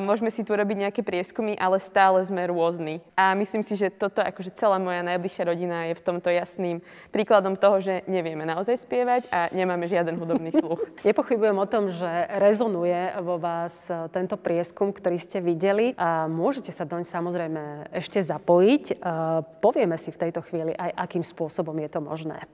môžeme 0.00 0.32
si 0.32 0.42
tu 0.46 0.56
robiť 0.56 0.88
nejaké 0.88 1.00
prieskumy, 1.04 1.56
ale 1.56 1.82
stále 1.82 2.22
sme 2.24 2.48
rôzni. 2.48 3.04
A 3.16 3.36
myslím 3.36 3.60
si, 3.60 3.76
že 3.76 3.92
toto, 3.92 4.24
akože 4.24 4.54
celá 4.56 4.80
moja 4.80 5.04
najbližšia 5.04 5.44
rodina 5.48 5.88
je 5.90 5.94
v 5.98 6.04
tomto 6.04 6.28
jasným 6.32 6.80
príkladom 7.12 7.56
toho, 7.56 7.80
že 7.80 8.04
nevieme 8.08 8.44
naozaj 8.48 8.82
spievať 8.82 9.28
a 9.28 9.52
nemáme 9.52 9.84
žiaden 9.88 10.16
hudobný 10.16 10.52
sluch. 10.60 10.80
Nepochybujem 11.04 11.56
o 11.56 11.66
tom, 11.68 11.92
že 11.92 12.08
rezonuje 12.40 13.16
vo 13.20 13.36
vás 13.36 13.88
e, 13.88 14.08
tento 14.12 14.40
prieskum, 14.40 14.92
ktorý 14.92 15.16
ste 15.20 15.38
videli 15.40 15.92
a 15.96 16.28
môžete 16.28 16.72
sa 16.72 16.88
doň 16.88 17.04
samozrejme 17.04 17.92
ešte 17.92 18.20
zapojiť. 18.20 18.84
Uh, 18.98 19.42
povieme 19.60 19.96
si 19.96 20.12
v 20.12 20.20
tejto 20.28 20.44
chvíli 20.44 20.72
aj, 20.74 20.92
akým 21.08 21.24
spôsobom 21.24 21.74
je 21.80 21.88
to 21.90 22.00
možné. 22.02 22.44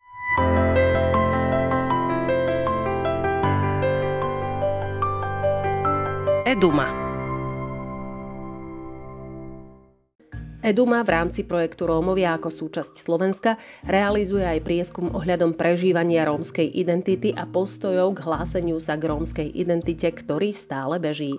Eduma. 6.46 7.01
Eduma 10.62 11.02
v 11.02 11.10
rámci 11.10 11.42
projektu 11.42 11.90
Rómovia 11.90 12.38
ako 12.38 12.46
súčasť 12.46 12.94
Slovenska 12.94 13.58
realizuje 13.82 14.46
aj 14.46 14.62
prieskum 14.62 15.10
ohľadom 15.10 15.58
prežívania 15.58 16.22
rómskej 16.22 16.70
identity 16.70 17.34
a 17.34 17.50
postojov 17.50 18.14
k 18.14 18.22
hláseniu 18.22 18.78
sa 18.78 18.94
k 18.94 19.10
rómskej 19.10 19.48
identite, 19.50 20.06
ktorý 20.06 20.54
stále 20.54 21.02
beží. 21.02 21.34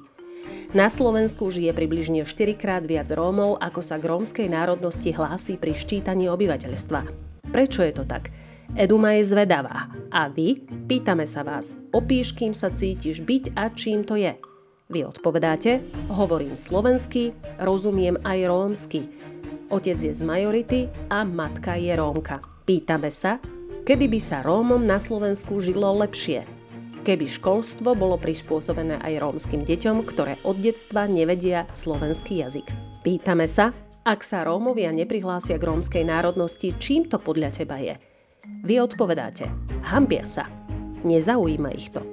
Na 0.75 0.91
Slovensku 0.91 1.47
žije 1.47 1.71
približne 1.71 2.27
4 2.27 2.59
krát 2.59 2.83
viac 2.83 3.07
Rómov, 3.15 3.63
ako 3.63 3.79
sa 3.79 3.95
k 3.95 4.11
rómskej 4.11 4.51
národnosti 4.51 5.15
hlási 5.15 5.55
pri 5.55 5.71
ščítaní 5.71 6.27
obyvateľstva. 6.27 7.07
Prečo 7.47 7.79
je 7.79 7.95
to 7.95 8.03
tak? 8.03 8.27
Eduma 8.75 9.15
je 9.15 9.23
zvedavá. 9.23 9.87
A 10.11 10.27
vy? 10.27 10.67
Pýtame 10.67 11.23
sa 11.23 11.47
vás. 11.47 11.79
Opíš, 11.95 12.35
kým 12.35 12.51
sa 12.51 12.67
cítiš 12.75 13.23
byť 13.23 13.55
a 13.55 13.71
čím 13.71 14.03
to 14.03 14.19
je. 14.19 14.35
Vy 14.93 15.09
odpovedáte, 15.09 15.81
hovorím 16.13 16.53
slovensky, 16.53 17.33
rozumiem 17.57 18.21
aj 18.21 18.39
rómsky. 18.45 19.09
Otec 19.73 19.97
je 19.97 20.13
z 20.13 20.21
majority 20.21 20.85
a 21.09 21.25
matka 21.25 21.73
je 21.81 21.97
Rómka. 21.97 22.37
Pýtame 22.61 23.09
sa, 23.09 23.41
kedy 23.89 24.05
by 24.05 24.19
sa 24.21 24.45
Rómom 24.45 24.85
na 24.85 25.01
Slovensku 25.01 25.57
žilo 25.65 25.97
lepšie. 25.97 26.45
Keby 27.01 27.25
školstvo 27.25 27.97
bolo 27.97 28.21
prispôsobené 28.21 29.01
aj 29.01 29.17
rómskym 29.17 29.65
deťom, 29.65 30.05
ktoré 30.05 30.37
od 30.45 30.61
detstva 30.61 31.09
nevedia 31.09 31.65
slovenský 31.73 32.45
jazyk. 32.45 32.69
Pýtame 33.01 33.49
sa, 33.49 33.73
ak 34.05 34.21
sa 34.21 34.45
Rómovia 34.45 34.93
neprihlásia 34.93 35.57
k 35.57 35.73
rómskej 35.73 36.05
národnosti, 36.05 36.77
čím 36.77 37.09
to 37.09 37.17
podľa 37.17 37.49
teba 37.49 37.81
je? 37.81 37.97
Vy 38.61 38.77
odpovedáte, 38.77 39.49
hambia 39.89 40.21
sa. 40.21 40.45
Nezaujíma 41.01 41.73
ich 41.73 41.89
to. 41.89 42.12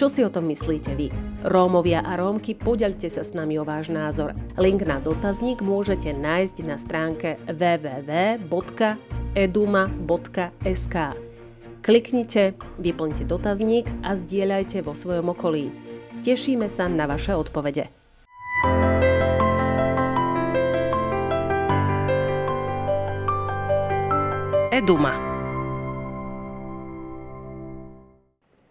Čo 0.00 0.08
si 0.08 0.24
o 0.24 0.32
tom 0.32 0.48
myslíte 0.48 0.96
vy? 0.96 1.12
Rómovia 1.44 2.00
a 2.00 2.16
Rómky, 2.16 2.56
poďaľte 2.56 3.12
sa 3.12 3.20
s 3.20 3.36
nami 3.36 3.60
o 3.60 3.68
váš 3.68 3.92
názor. 3.92 4.32
Link 4.56 4.80
na 4.88 4.96
dotazník 4.96 5.60
môžete 5.60 6.16
nájsť 6.16 6.56
na 6.64 6.80
stránke 6.80 7.36
www.eduma.sk. 7.44 8.56
Kliknite, 11.84 12.56
vyplňte 12.80 13.28
dotazník 13.28 13.92
a 14.00 14.16
zdieľajte 14.16 14.80
vo 14.80 14.96
svojom 14.96 15.36
okolí. 15.36 15.68
Tešíme 16.24 16.64
sa 16.72 16.88
na 16.88 17.04
vaše 17.04 17.36
odpovede. 17.36 17.92
Eduma. 24.72 25.29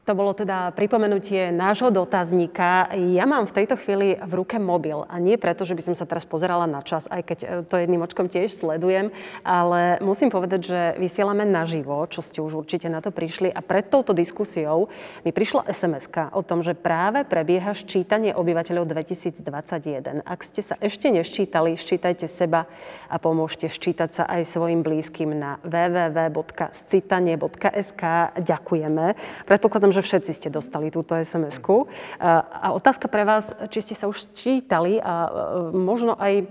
To 0.10 0.18
bolo 0.18 0.34
teda 0.34 0.74
pripomenutie 0.74 1.53
nášho 1.53 1.93
dotazníka. 1.93 2.89
Ja 3.14 3.30
mám 3.30 3.45
v 3.45 3.62
tejto 3.62 3.78
chvíli 3.78 4.18
v 4.18 4.41
ruke 4.41 4.57
mobil 4.57 5.05
a 5.05 5.22
nie 5.22 5.38
preto, 5.38 5.70
že 5.70 5.78
by 5.78 5.86
som 5.86 5.93
sa 5.93 6.10
teraz 6.10 6.26
pozerala 6.26 6.66
na 6.66 6.82
čas, 6.82 7.05
aj 7.14 7.22
keď 7.30 7.39
e, 7.45 7.62
to 7.70 7.78
jedným 7.78 8.01
očkom 8.01 8.26
tiež 8.26 8.57
sledujem, 8.57 9.14
ale 9.45 10.01
musím 10.01 10.34
povedať, 10.34 10.66
že 10.66 10.97
vysielame 10.97 11.45
naživo, 11.45 12.10
čo 12.10 12.26
ste 12.26 12.41
už 12.41 12.66
určite 12.66 12.89
na 12.89 13.05
to 13.05 13.14
prišli 13.14 13.53
a 13.53 13.62
pred 13.62 13.86
touto 13.86 14.18
diskusiou 14.18 14.89
mi 15.22 15.30
prišla 15.30 15.70
sms 15.70 16.10
o 16.34 16.41
tom, 16.41 16.66
že 16.66 16.74
práve 16.74 17.22
prebieha 17.22 17.78
ščítanie 17.78 18.34
obyvateľov 18.34 18.89
2021. 18.89 20.26
Ak 20.26 20.41
ste 20.41 20.66
sa 20.66 20.74
ešte 20.82 21.14
neščítali, 21.14 21.78
ščítajte 21.78 22.26
seba 22.26 22.66
a 23.14 23.22
pomôžte 23.22 23.70
ščítať 23.70 24.10
sa 24.10 24.26
aj 24.26 24.57
svojim 24.57 24.82
blízkym 24.82 25.38
na 25.38 25.62
www.scitanie.sk. 25.62 28.03
Ďakujeme. 28.41 29.05
Predpokladám, 29.45 29.93
že 29.93 29.99
že 30.00 30.08
všetci 30.08 30.32
ste 30.32 30.47
dostali 30.47 30.88
túto 30.88 31.20
SMS-ku. 31.20 31.91
A 32.24 32.72
otázka 32.72 33.12
pre 33.12 33.28
vás, 33.28 33.52
či 33.68 33.84
ste 33.84 33.95
sa 34.00 34.08
už 34.08 34.32
sčítali 34.32 34.95
a 35.04 35.28
e, 35.28 35.30
možno 35.76 36.16
aj 36.16 36.47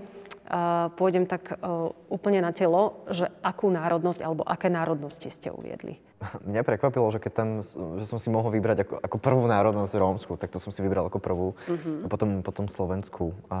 pôjdem 0.97 1.29
tak 1.29 1.61
úplne 2.09 2.41
na 2.41 2.49
telo, 2.49 3.05
že 3.05 3.29
akú 3.45 3.69
národnosť 3.69 4.19
alebo 4.25 4.41
aké 4.41 4.65
národnosti 4.65 5.29
ste 5.29 5.53
uviedli? 5.53 6.01
Mňa 6.19 6.67
prekvapilo, 6.67 7.07
že 7.15 7.21
keď 7.21 7.31
tam, 7.31 7.49
že 7.95 8.05
som 8.09 8.19
si 8.19 8.27
mohol 8.27 8.51
vybrať 8.51 8.83
ako, 8.83 8.95
ako 8.97 9.17
prvú 9.21 9.45
národnosť 9.47 9.93
rómsku, 9.95 10.33
tak 10.35 10.51
to 10.51 10.59
som 10.59 10.73
si 10.73 10.83
vybral 10.83 11.07
ako 11.07 11.21
prvú, 11.21 11.47
uh-huh. 11.55 12.03
a 12.03 12.07
potom, 12.11 12.43
potom 12.43 12.65
Slovensku. 12.67 13.31
A 13.47 13.59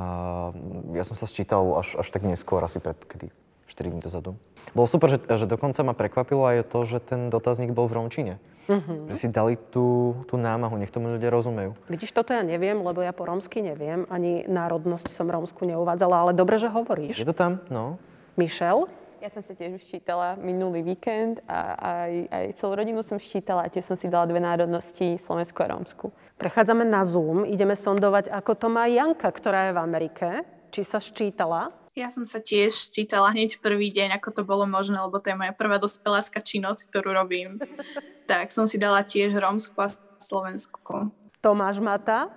ja 0.91 1.05
som 1.07 1.15
sa 1.15 1.23
sčítal 1.23 1.63
až, 1.79 1.95
až 1.95 2.07
tak 2.11 2.27
neskôr, 2.27 2.59
asi 2.59 2.83
pred 2.83 2.99
kedy, 2.99 3.31
4 3.69 3.93
dní 3.95 4.01
dozadu. 4.03 4.35
Bolo 4.75 4.89
super, 4.91 5.07
že, 5.07 5.23
že 5.23 5.47
dokonca 5.47 5.79
ma 5.87 5.95
prekvapilo 5.95 6.43
aj 6.43 6.67
to, 6.67 6.83
že 6.83 6.99
ten 6.99 7.31
dotazník 7.31 7.71
bol 7.71 7.87
v 7.87 7.95
Romčine. 7.95 8.33
Uh-huh. 8.69 9.09
Že 9.09 9.15
si 9.17 9.27
dali 9.33 9.57
tú, 9.73 10.13
tú 10.29 10.37
námahu, 10.37 10.77
nech 10.77 10.93
tomu 10.93 11.09
ľudia 11.17 11.33
rozumejú. 11.33 11.73
Vidíš, 11.89 12.13
toto 12.13 12.37
ja 12.37 12.45
neviem, 12.45 12.77
lebo 12.77 13.01
ja 13.01 13.09
po 13.09 13.25
rómsky 13.25 13.65
neviem, 13.65 14.05
ani 14.13 14.45
národnosť 14.45 15.09
som 15.09 15.25
rómsku 15.25 15.65
neuvádzala, 15.65 16.29
ale 16.29 16.31
dobre, 16.37 16.61
že 16.61 16.69
hovoríš. 16.69 17.17
Je 17.17 17.25
to 17.25 17.33
tam, 17.33 17.57
no. 17.73 17.97
Michelle? 18.37 18.85
Ja 19.19 19.27
som 19.27 19.43
sa 19.43 19.51
tiež 19.51 19.75
už 19.75 19.83
ščítala 19.83 20.39
minulý 20.39 20.79
víkend 20.79 21.43
a 21.43 21.75
aj, 22.07 22.13
aj 22.31 22.45
celú 22.55 22.79
rodinu 22.79 23.03
som 23.03 23.19
ščítala 23.19 23.67
a 23.67 23.71
tiež 23.73 23.83
som 23.83 23.99
si 23.99 24.07
dala 24.07 24.23
dve 24.23 24.39
národnosti, 24.39 25.19
Slovensku 25.19 25.59
a 25.59 25.75
Rómsku. 25.75 26.07
Prechádzame 26.39 26.87
na 26.87 27.03
Zoom, 27.03 27.43
ideme 27.43 27.75
sondovať, 27.75 28.31
ako 28.31 28.51
to 28.55 28.67
má 28.71 28.87
Janka, 28.87 29.27
ktorá 29.27 29.67
je 29.67 29.75
v 29.75 29.83
Amerike. 29.83 30.27
Či 30.71 30.81
sa 30.87 31.03
ščítala? 31.03 31.73
Ja 31.99 32.07
som 32.07 32.23
sa 32.23 32.39
tiež 32.39 32.95
čítala 32.95 33.35
hneď 33.35 33.59
prvý 33.59 33.91
deň, 33.91 34.15
ako 34.15 34.31
to 34.31 34.41
bolo 34.47 34.63
možné, 34.63 34.95
lebo 35.03 35.19
to 35.19 35.35
je 35.35 35.35
moja 35.35 35.51
prvá 35.51 35.75
dospelácka 35.75 36.39
činnosť, 36.39 36.87
ktorú 36.87 37.11
robím. 37.11 37.59
tak 38.31 38.55
som 38.55 38.63
si 38.63 38.79
dala 38.79 39.03
tiež 39.03 39.35
Rómsku 39.35 39.75
a 39.83 39.91
Slovensku. 40.15 41.11
Tomáš 41.43 41.83
Mata? 41.83 42.31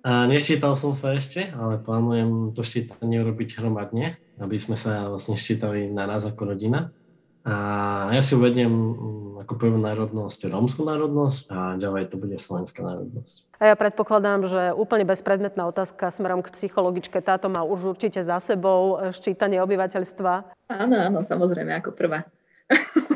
A 0.00 0.24
neščítal 0.24 0.72
som 0.72 0.96
sa 0.96 1.12
ešte, 1.12 1.52
ale 1.52 1.76
plánujem 1.84 2.56
to 2.56 2.64
ščítanie 2.64 3.20
urobiť 3.20 3.60
hromadne, 3.60 4.16
aby 4.40 4.56
sme 4.56 4.72
sa 4.72 5.04
vlastne 5.12 5.36
ščítali 5.36 5.92
na 5.92 6.08
nás 6.08 6.24
ako 6.24 6.56
rodina. 6.56 6.88
A 7.46 7.54
ja 8.10 8.22
si 8.22 8.34
uvediem 8.34 8.68
mm, 8.68 9.46
ako 9.46 9.52
prvú 9.54 9.78
národnosť 9.78 10.50
rómskú 10.50 10.82
národnosť 10.84 11.44
a 11.54 11.58
ďalej 11.78 12.12
to 12.12 12.16
bude 12.18 12.36
slovenská 12.36 12.82
národnosť. 12.82 13.48
A 13.62 13.72
ja 13.72 13.74
predpokladám, 13.78 14.44
že 14.50 14.62
úplne 14.74 15.06
bezpredmetná 15.06 15.64
otázka 15.70 16.10
smerom 16.10 16.42
k 16.42 16.52
psychologičke. 16.52 17.22
Táto 17.22 17.48
má 17.48 17.62
už 17.62 17.96
určite 17.96 18.20
za 18.20 18.42
sebou 18.42 18.98
e, 18.98 19.14
ščítanie 19.14 19.62
obyvateľstva. 19.62 20.32
Áno, 20.68 20.94
áno, 20.98 21.18
samozrejme, 21.22 21.78
ako 21.78 21.94
prvá. 21.94 22.26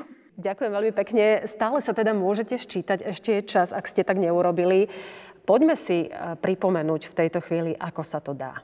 Ďakujem 0.47 0.73
veľmi 0.73 0.93
pekne. 0.97 1.45
Stále 1.45 1.79
sa 1.85 1.93
teda 1.93 2.16
môžete 2.16 2.57
ščítať, 2.57 3.05
ešte 3.05 3.39
je 3.39 3.43
čas, 3.47 3.70
ak 3.70 3.85
ste 3.87 4.03
tak 4.03 4.16
neurobili. 4.16 4.89
Poďme 5.45 5.75
si 5.75 6.07
e, 6.07 6.39
pripomenúť 6.39 7.11
v 7.11 7.16
tejto 7.18 7.43
chvíli, 7.43 7.75
ako 7.77 8.03
sa 8.07 8.23
to 8.23 8.33
dá. 8.33 8.62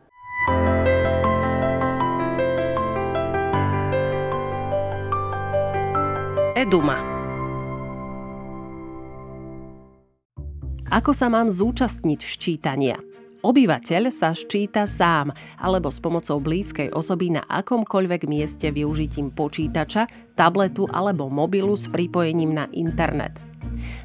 Eduma. 6.58 6.98
Ako 10.90 11.14
sa 11.14 11.30
mám 11.30 11.46
zúčastniť 11.46 12.18
ščítania? 12.18 12.98
Obyvateľ 13.46 14.10
sa 14.10 14.34
ščíta 14.34 14.82
sám 14.90 15.30
alebo 15.54 15.94
s 15.94 16.02
pomocou 16.02 16.42
blízkej 16.42 16.90
osoby 16.90 17.30
na 17.30 17.46
akomkoľvek 17.46 18.26
mieste 18.26 18.74
využitím 18.74 19.30
počítača, 19.30 20.10
tabletu 20.34 20.90
alebo 20.90 21.30
mobilu 21.30 21.78
s 21.78 21.86
pripojením 21.86 22.50
na 22.50 22.66
internet. 22.74 23.38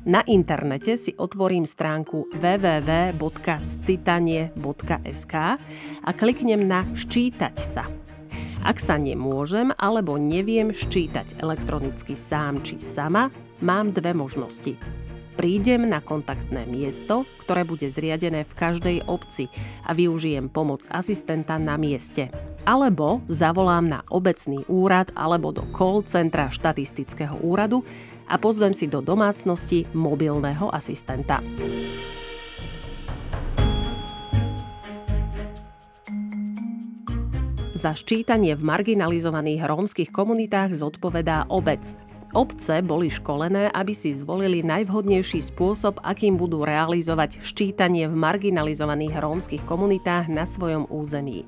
Na 0.05 0.21
internete 0.29 0.93
si 0.93 1.09
otvorím 1.17 1.65
stránku 1.65 2.37
www.scitanie.sk 2.37 5.35
a 6.05 6.09
kliknem 6.13 6.69
na 6.69 6.85
Ščítať 6.93 7.57
sa. 7.57 8.02
Ak 8.63 8.79
sa 8.79 8.95
nemôžem 8.95 9.75
alebo 9.75 10.15
neviem 10.15 10.71
ščítať 10.71 11.43
elektronicky 11.43 12.15
sám 12.15 12.63
či 12.63 12.79
sama, 12.79 13.27
mám 13.59 13.91
dve 13.91 14.15
možnosti. 14.15 14.79
Prídem 15.35 15.91
na 15.91 15.99
kontaktné 15.99 16.63
miesto, 16.63 17.27
ktoré 17.43 17.67
bude 17.67 17.91
zriadené 17.91 18.47
v 18.47 18.53
každej 18.55 18.97
obci 19.03 19.51
a 19.83 19.91
využijem 19.91 20.47
pomoc 20.47 20.87
asistenta 20.87 21.59
na 21.59 21.75
mieste. 21.75 22.31
Alebo 22.63 23.19
zavolám 23.27 23.83
na 23.83 23.99
obecný 24.07 24.63
úrad 24.71 25.11
alebo 25.11 25.51
do 25.51 25.67
call 25.75 26.05
centra 26.07 26.47
štatistického 26.47 27.43
úradu 27.43 27.83
a 28.31 28.39
pozvem 28.39 28.71
si 28.71 28.87
do 28.87 29.03
domácnosti 29.03 29.89
mobilného 29.91 30.71
asistenta. 30.71 31.43
Za 37.83 37.91
ščítanie 37.91 38.55
v 38.55 38.63
marginalizovaných 38.63 39.67
rómskych 39.67 40.15
komunitách 40.15 40.71
zodpovedá 40.71 41.51
obec. 41.51 41.83
Obce 42.31 42.79
boli 42.79 43.11
školené, 43.11 43.67
aby 43.75 43.91
si 43.91 44.15
zvolili 44.15 44.63
najvhodnejší 44.63 45.43
spôsob, 45.51 45.99
akým 45.99 46.39
budú 46.39 46.63
realizovať 46.63 47.43
ščítanie 47.43 48.07
v 48.07 48.15
marginalizovaných 48.15 49.19
rómskych 49.19 49.67
komunitách 49.67 50.31
na 50.31 50.47
svojom 50.47 50.87
území. 50.87 51.43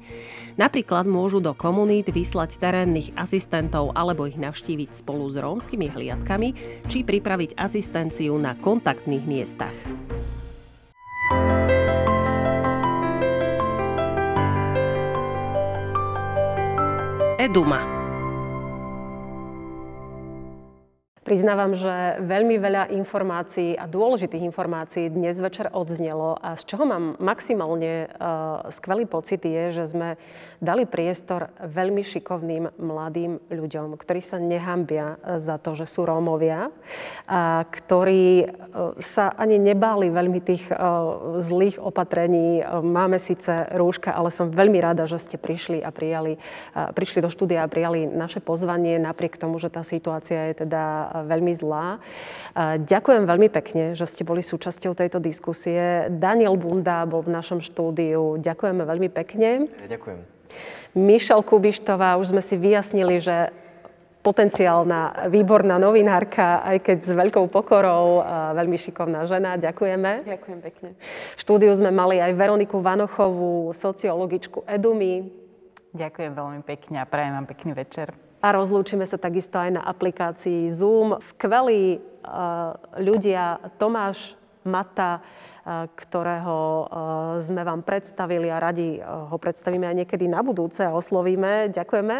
Napríklad 0.59 1.07
môžu 1.07 1.39
do 1.39 1.55
komunít 1.55 2.11
vyslať 2.11 2.59
terénnych 2.59 3.15
asistentov 3.15 3.95
alebo 3.95 4.27
ich 4.27 4.35
navštíviť 4.35 4.91
spolu 4.91 5.31
s 5.31 5.39
rómskymi 5.39 5.87
hliadkami 5.87 6.49
či 6.91 7.07
pripraviť 7.07 7.55
asistenciu 7.55 8.35
na 8.35 8.59
kontaktných 8.59 9.23
miestach. 9.23 9.77
Eduma. 17.35 17.83
Priznávam, 21.27 21.75
že 21.75 22.23
veľmi 22.23 22.55
veľa 22.55 22.95
informácií 22.95 23.75
a 23.75 23.91
dôležitých 23.91 24.45
informácií 24.45 25.11
dnes 25.11 25.35
večer 25.43 25.67
odznelo 25.75 26.39
a 26.39 26.55
z 26.55 26.63
čoho 26.63 26.87
mám 26.87 27.19
maximálne 27.19 28.07
uh, 28.07 28.63
skvelý 28.71 29.03
pocit 29.03 29.43
je, 29.43 29.75
že 29.75 29.83
sme 29.83 30.15
dali 30.59 30.87
priestor 30.87 31.51
veľmi 31.59 32.03
šikovným 32.05 32.79
mladým 32.79 33.39
ľuďom, 33.49 33.95
ktorí 33.97 34.21
sa 34.21 34.37
nehambia 34.37 35.19
za 35.39 35.59
to, 35.59 35.73
že 35.73 35.87
sú 35.89 36.07
Rómovia 36.07 36.71
a 37.25 37.65
ktorí 37.65 38.45
uh, 38.45 38.95
sa 39.01 39.31
ani 39.35 39.57
nebáli 39.57 40.11
veľmi 40.11 40.39
tých 40.43 40.67
uh, 40.71 41.39
zlých 41.41 41.79
opatrení. 41.81 42.61
Máme 42.83 43.17
síce 43.17 43.67
rúška, 43.75 44.13
ale 44.13 44.29
som 44.31 44.53
veľmi 44.53 44.79
rada, 44.79 45.07
že 45.09 45.19
ste 45.19 45.37
prišli 45.39 45.81
a 45.81 45.89
prijali, 45.91 46.37
prišli 46.73 47.19
do 47.23 47.29
štúdia 47.31 47.63
a 47.65 47.71
prijali 47.71 48.07
naše 48.07 48.39
pozvanie, 48.39 48.99
napriek 49.01 49.39
tomu, 49.39 49.59
že 49.59 49.71
tá 49.71 49.81
situácia 49.81 50.51
je 50.51 50.65
teda 50.65 50.83
veľmi 51.27 51.53
zlá. 51.55 51.99
Ďakujem 52.79 53.23
veľmi 53.27 53.49
pekne, 53.51 53.83
že 53.93 54.07
ste 54.07 54.23
boli 54.23 54.39
súčasťou 54.39 54.95
tejto 54.95 55.19
diskusie. 55.19 56.07
Daniel 56.09 56.55
Bunda 56.55 57.03
bol 57.03 57.23
v 57.25 57.33
našom 57.33 57.59
štúdiu. 57.59 58.39
Ďakujeme 58.39 58.83
veľmi 58.87 59.09
pekne. 59.11 59.67
Ja 59.67 59.89
ďakujem. 59.91 60.19
Mišel 60.95 61.43
Kubištová, 61.43 62.15
už 62.15 62.31
sme 62.31 62.39
si 62.39 62.55
vyjasnili, 62.55 63.19
že 63.19 63.51
potenciálna, 64.23 65.29
výborná 65.29 65.77
novinárka, 65.77 66.65
aj 66.65 66.81
keď 66.81 66.97
s 67.03 67.11
veľkou 67.13 67.45
pokorou, 67.51 68.25
veľmi 68.57 68.73
šikovná 68.73 69.29
žena. 69.29 69.53
Ďakujeme. 69.59 70.25
Ďakujem 70.25 70.59
pekne. 70.65 70.89
V 71.37 71.39
štúdiu 71.45 71.69
sme 71.77 71.93
mali 71.93 72.17
aj 72.17 72.33
Veroniku 72.33 72.81
Vanochovú, 72.81 73.69
sociologičku 73.75 74.65
Edumy. 74.65 75.29
Ďakujem 75.93 76.31
veľmi 76.33 76.61
pekne 76.65 77.03
a 77.03 77.05
prajem 77.05 77.37
vám 77.37 77.45
pekný 77.45 77.77
večer 77.77 78.15
a 78.45 78.53
rozlúčime 78.53 79.09
sa 79.09 79.17
takisto 79.17 79.57
aj 79.57 79.73
na 79.73 79.81
aplikácii 79.81 80.69
Zoom. 80.69 81.17
Skvelí 81.17 81.97
uh, 81.97 82.77
ľudia, 83.01 83.57
Tomáš 83.81 84.37
Mata, 84.65 85.21
uh, 85.21 85.87
ktorého 85.93 86.57
uh, 86.57 86.87
sme 87.39 87.61
vám 87.61 87.85
predstavili 87.85 88.49
a 88.49 88.59
radi 88.59 88.99
ho 89.01 89.37
predstavíme 89.37 89.85
aj 89.85 89.95
niekedy 90.05 90.25
na 90.25 90.41
budúce 90.41 90.81
a 90.81 90.93
oslovíme. 90.93 91.69
Ďakujeme. 91.71 92.15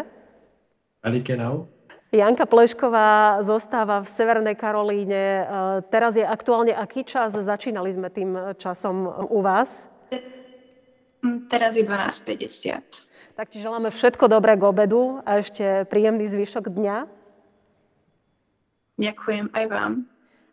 Alikenau. 1.02 1.66
Janka 2.14 2.46
Plešková 2.46 3.42
zostáva 3.42 3.98
v 4.00 4.08
Severnej 4.08 4.54
Karolíne. 4.54 5.42
Teraz 5.90 6.14
je 6.14 6.22
aktuálne 6.22 6.70
aký 6.70 7.02
čas? 7.02 7.34
Začínali 7.34 7.90
sme 7.92 8.08
tým 8.08 8.56
časom 8.56 9.10
u 9.26 9.42
vás? 9.42 9.90
Teraz 11.50 11.74
je 11.74 11.82
12.50. 11.82 13.36
Tak 13.36 13.52
ti 13.52 13.60
želáme 13.60 13.92
všetko 13.92 14.32
dobré 14.32 14.56
k 14.56 14.64
obedu 14.64 15.20
a 15.26 15.42
ešte 15.42 15.84
príjemný 15.92 16.24
zvyšok 16.24 16.72
dňa. 16.72 16.96
Ďakujem 18.96 19.52
aj 19.52 19.64
vám. 19.68 19.92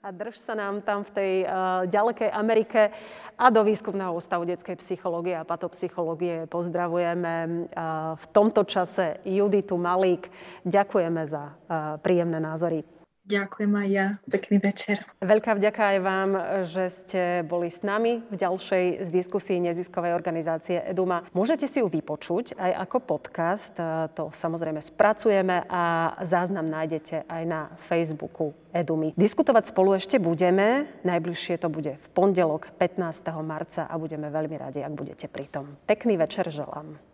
A 0.03 0.11
drž 0.11 0.35
sa 0.35 0.51
nám 0.51 0.84
tam 0.84 1.07
v 1.07 1.11
tej 1.15 1.34
uh, 1.47 1.88
ďalekej 1.88 2.27
Amerike 2.35 2.91
a 3.39 3.47
do 3.47 3.63
Výskumného 3.63 4.11
ústavu 4.11 4.43
detskej 4.43 4.75
psychológie 4.75 5.31
a 5.31 5.47
patopsychológie 5.47 6.43
pozdravujeme 6.51 7.34
uh, 7.71 8.19
v 8.19 8.25
tomto 8.35 8.67
čase 8.67 9.23
Juditu 9.23 9.80
Malík. 9.80 10.27
Ďakujeme 10.67 11.23
za 11.23 11.55
uh, 11.55 11.95
príjemné 12.03 12.43
názory. 12.43 12.84
Ďakujem 13.23 13.71
aj 13.71 13.87
ja. 13.87 14.07
Pekný 14.27 14.59
večer. 14.59 14.99
Veľká 15.23 15.55
vďaka 15.55 15.95
aj 15.95 15.97
vám, 16.03 16.29
že 16.67 16.83
ste 16.91 17.21
boli 17.47 17.71
s 17.71 17.79
nami 17.79 18.19
v 18.27 18.35
ďalšej 18.35 19.07
z 19.07 19.09
diskusii 19.15 19.63
neziskovej 19.63 20.11
organizácie 20.11 20.83
Eduma. 20.83 21.23
Môžete 21.31 21.63
si 21.71 21.79
ju 21.79 21.87
vypočuť 21.87 22.59
aj 22.59 22.71
ako 22.83 22.97
podcast. 22.99 23.79
To 24.19 24.27
samozrejme 24.27 24.83
spracujeme 24.83 25.63
a 25.71 26.13
záznam 26.27 26.67
nájdete 26.67 27.23
aj 27.23 27.43
na 27.47 27.71
Facebooku 27.79 28.51
Edumy. 28.75 29.15
Diskutovať 29.15 29.71
spolu 29.71 29.95
ešte 29.95 30.19
budeme. 30.19 30.91
Najbližšie 31.07 31.63
to 31.63 31.71
bude 31.71 31.95
v 31.95 32.07
pondelok 32.11 32.75
15. 32.75 33.23
marca 33.39 33.87
a 33.87 33.95
budeme 33.95 34.27
veľmi 34.27 34.59
radi, 34.59 34.83
ak 34.83 34.91
budete 34.91 35.31
pri 35.31 35.47
tom. 35.47 35.79
Pekný 35.87 36.19
večer 36.19 36.51
želám. 36.51 37.12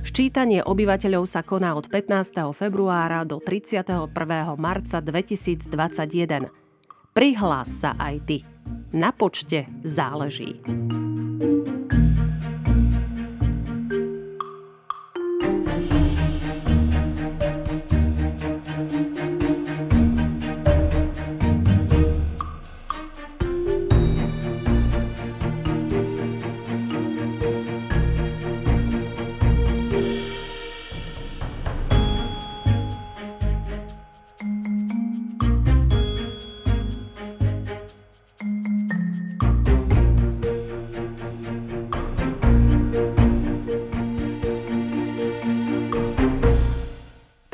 Ščítanie 0.00 0.64
obyvateľov 0.64 1.24
sa 1.28 1.44
koná 1.44 1.76
od 1.76 1.86
15. 1.86 2.50
februára 2.56 3.22
do 3.28 3.38
31. 3.38 4.10
marca 4.56 4.98
2021. 5.04 6.50
Prihlás 7.10 7.68
sa 7.68 7.94
aj 7.98 8.14
ty. 8.24 8.38
Na 8.90 9.12
počte 9.12 9.66
záleží. 9.84 10.62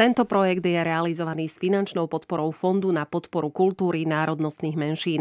Tento 0.07 0.23
projekt 0.23 0.63
je 0.63 0.79
realizovaný 0.87 1.51
s 1.51 1.59
finančnou 1.59 2.07
podporou 2.07 2.55
Fondu 2.55 2.95
na 2.95 3.03
podporu 3.03 3.51
kultúry 3.51 4.07
národnostných 4.07 4.79
menšín. 4.79 5.21